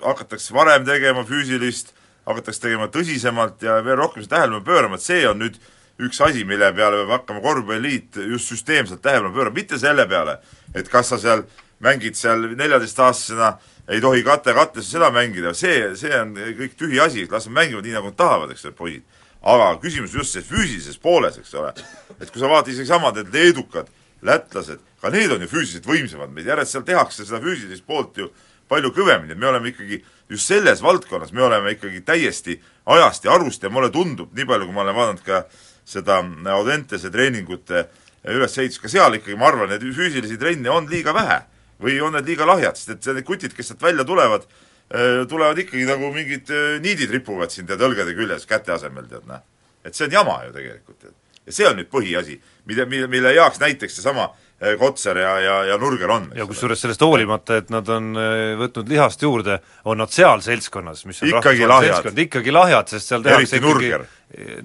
hakatakse 0.00 0.56
varem 0.56 0.88
tegema 0.88 1.28
füüsilist, 1.28 1.92
hakatakse 2.24 2.70
tegema 2.70 2.88
tõsisemalt 2.88 3.68
ja 3.68 3.82
veel 3.84 4.00
rohkem 4.00 4.24
tähelepanu 4.24 4.64
pöörama, 4.64 4.96
et 4.96 5.04
see 5.04 5.28
on 5.28 5.44
nüüd 5.44 5.60
äh, 5.60 5.74
üks 5.98 6.20
asi, 6.22 6.44
mille 6.46 6.70
peale 6.74 7.02
peab 7.02 7.14
hakkama 7.16 7.40
korvpalliliit 7.42 8.20
just 8.30 8.52
süsteemselt 8.52 9.02
tähelepanu 9.02 9.34
pöörama, 9.34 9.54
mitte 9.54 9.78
selle 9.78 10.06
peale, 10.08 10.38
et 10.74 10.88
kas 10.88 11.10
sa 11.10 11.18
seal 11.18 11.42
mängid 11.82 12.18
seal 12.18 12.44
neljateistaastasena, 12.58 13.52
ei 13.88 14.00
tohi 14.00 14.22
kate 14.22 14.54
kattesse 14.54 14.94
seda 14.96 15.10
mängida, 15.14 15.54
see, 15.56 15.94
see 15.98 16.12
on 16.20 16.34
kõik 16.36 16.74
tühi 16.78 17.00
asi, 17.02 17.24
las 17.30 17.48
nad 17.48 17.56
mängivad 17.62 17.86
nii, 17.86 17.94
nagu 17.96 18.12
nad 18.12 18.18
tahavad, 18.18 18.52
eks 18.54 18.66
ole, 18.68 18.76
poisid. 18.78 19.06
aga 19.42 19.68
küsimus 19.82 20.14
just 20.14 20.34
see 20.34 20.42
füüsilises 20.42 20.98
pooles, 21.02 21.38
eks 21.38 21.54
ole. 21.54 21.72
et 22.18 22.30
kui 22.30 22.42
sa 22.42 22.50
vaatad 22.50 22.72
isegi 22.72 22.90
samad 22.90 23.18
need 23.18 23.32
leedukad, 23.34 23.90
lätlased, 24.22 24.82
ka 25.00 25.10
need 25.14 25.32
on 25.32 25.42
ju 25.42 25.50
füüsiliselt 25.50 25.86
võimsamad 25.86 26.34
meid, 26.34 26.46
järjest 26.46 26.74
seal 26.74 26.86
tehakse 26.86 27.24
seda 27.24 27.40
füüsilist 27.42 27.86
poolt 27.86 28.18
ju 28.18 28.30
palju 28.68 28.90
kõvemini, 28.92 29.38
me 29.38 29.46
oleme 29.48 29.70
ikkagi 29.70 30.02
just 30.28 30.50
selles 30.50 30.82
valdkonnas, 30.84 31.32
me 31.32 31.42
oleme 31.46 31.72
ikkagi 31.76 32.02
täiesti 32.04 32.58
ajast 32.86 33.24
ja 33.24 33.32
arust 33.32 33.62
ja 33.62 33.70
mulle 33.70 33.88
tundub, 33.94 34.34
nii 34.36 34.44
palju, 34.44 34.66
kui 34.66 34.74
ma 34.74 34.82
olen 34.82 34.98
vaadanud 34.98 35.22
ka 35.24 35.38
äh, 35.38 35.67
seda 35.88 36.20
Audentese 36.54 37.10
treeningute 37.12 37.86
ülesehitust, 38.28 38.82
ka 38.82 38.90
seal 38.92 39.18
ikkagi 39.18 39.38
ma 39.38 39.48
arvan, 39.48 39.72
et 39.72 39.84
füüsilisi 39.84 40.38
trenne 40.40 40.70
on 40.72 40.88
liiga 40.90 41.14
vähe 41.16 41.42
või 41.82 42.00
on 42.02 42.16
need 42.16 42.26
liiga 42.28 42.46
lahjad, 42.48 42.76
sest 42.76 42.96
et 42.96 43.12
need 43.14 43.26
kutid, 43.26 43.54
kes 43.56 43.70
sealt 43.70 43.82
välja 43.82 44.04
tulevad, 44.04 44.44
tulevad 45.30 45.60
ikkagi 45.62 45.86
nagu 45.86 46.10
mingid 46.12 46.50
niidid 46.82 47.12
ripuvad 47.14 47.52
siin 47.54 47.68
tead 47.68 47.82
õlgade 47.84 48.16
küljes 48.18 48.48
käte 48.50 48.74
asemel, 48.74 49.06
tead 49.08 49.28
näe. 49.28 49.40
et 49.84 49.94
see 49.94 50.08
on 50.08 50.16
jama 50.18 50.40
ju 50.46 50.52
tegelikult, 50.56 50.98
tead. 51.04 51.16
ja 51.46 51.54
see 51.54 51.68
on 51.70 51.78
nüüd 51.78 51.90
põhiasi, 51.92 52.40
mille, 52.66 52.88
mille, 52.90 53.08
mille 53.08 53.32
heaks 53.36 53.60
näiteks 53.62 54.00
seesama 54.00 54.26
äh, 54.26 54.47
Kotsar 54.78 55.18
ja, 55.22 55.32
ja, 55.38 55.56
ja 55.68 55.76
Nurger 55.78 56.10
on. 56.10 56.30
ja 56.34 56.46
kusjuures 56.46 56.80
sellest 56.82 57.02
hoolimata, 57.06 57.60
et 57.62 57.68
nad 57.70 57.88
on 57.94 58.10
võtnud 58.58 58.90
lihast 58.90 59.22
juurde, 59.22 59.60
on 59.86 60.00
nad 60.02 60.10
seal 60.10 60.42
seltskonnas, 60.42 61.04
mis 61.06 61.22
on 61.22 61.30
ikkagi 61.30 61.68
lahjad, 61.68 62.10
ikkagi 62.26 62.54
lahjad, 62.54 62.90
sest 62.90 63.14
seal 63.14 63.22
tehakse 63.22 63.60
ikkagi 63.60 63.68
Nurger 63.68 64.08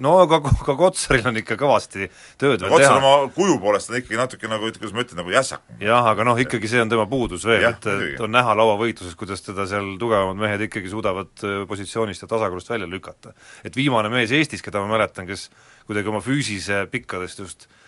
no 0.02 0.16
aga 0.20 0.40
ka 0.44 0.74
Kotsaril 0.76 1.24
on 1.30 1.38
ikka 1.40 1.56
kõvasti 1.60 2.08
tööd 2.40 2.60
veel 2.60 2.68
teha. 2.68 2.72
Kotsar 2.72 2.98
oma 2.98 3.30
kuju 3.32 3.56
poolest 3.62 3.90
on 3.90 3.98
ikkagi 4.00 4.18
natuke 4.20 4.50
nagu, 4.50 4.68
kuidas 4.76 4.92
ma 4.96 5.04
ütlen, 5.04 5.20
nagu 5.22 5.32
jässak. 5.32 5.62
jah, 5.80 6.08
aga 6.10 6.26
noh, 6.28 6.40
ikkagi 6.42 6.68
see 6.70 6.82
on 6.84 6.92
tema 6.92 7.06
puudus 7.10 7.46
veel, 7.48 7.64
et, 7.70 7.88
et 7.94 8.20
on 8.24 8.34
näha 8.34 8.56
lauavõitluses, 8.60 9.16
kuidas 9.18 9.44
teda 9.46 9.66
seal 9.70 9.94
tugevamad 10.00 10.40
mehed 10.42 10.66
ikkagi 10.68 10.92
suudavad 10.92 11.46
äh, 11.46 11.62
positsioonist 11.70 12.26
ja 12.26 12.28
tasakaalust 12.34 12.74
välja 12.74 12.90
lükata. 12.90 13.32
et 13.64 13.76
viimane 13.76 14.12
mees 14.12 14.34
Eestis, 14.36 14.62
keda 14.64 14.84
ma 14.84 14.98
mäletan, 14.98 15.28
kes 15.30 15.48
kuidagi 15.88 16.12
oma 16.12 16.20
füüsise 16.24 16.84
pikkadest 16.92 17.40
just 17.40 17.64
äh, 17.64 17.83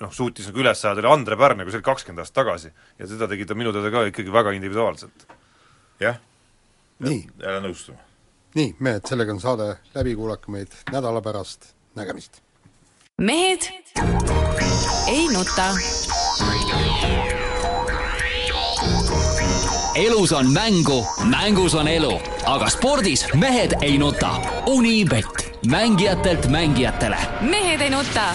noh, 0.00 0.12
suutis 0.12 0.50
nagu 0.50 0.62
üles 0.62 0.84
ajada, 0.84 1.02
oli 1.04 1.12
Andre 1.12 1.36
Pärn, 1.40 1.62
aga 1.62 1.70
see 1.70 1.80
oli 1.80 1.88
kakskümmend 1.88 2.24
aastat 2.24 2.42
tagasi. 2.42 2.72
ja 2.98 3.06
seda 3.06 3.28
tegi 3.30 3.46
ta 3.46 3.54
minu 3.54 3.72
teada 3.72 3.90
ka 3.90 4.06
ikkagi 4.10 4.32
väga 4.32 4.54
individuaalselt. 4.58 5.26
jah, 6.00 6.20
jälle 7.00 7.60
nõustuma 7.66 8.10
nii, 8.54 8.74
mehed, 8.78 9.06
sellega 9.06 9.32
on 9.32 9.40
saade 9.40 9.66
läbi, 9.94 10.14
kuulake 10.18 10.50
meid 10.50 10.74
nädala 10.92 11.22
pärast, 11.22 11.72
nägemist! 11.94 12.40
mehed 13.20 13.68
ei 15.08 15.26
nuta. 15.32 15.70
elus 19.94 20.32
on 20.32 20.52
mängu, 20.52 21.06
mängus 21.24 21.74
on 21.74 21.88
elu, 21.88 22.14
aga 22.46 22.70
spordis 22.70 23.26
mehed 23.34 23.76
ei 23.82 23.98
nuta. 23.98 24.30
Unibet, 24.66 25.60
mängijatelt 25.66 26.46
mängijatele. 26.46 27.18
mehed 27.40 27.80
ei 27.80 27.90
nuta 27.90 28.32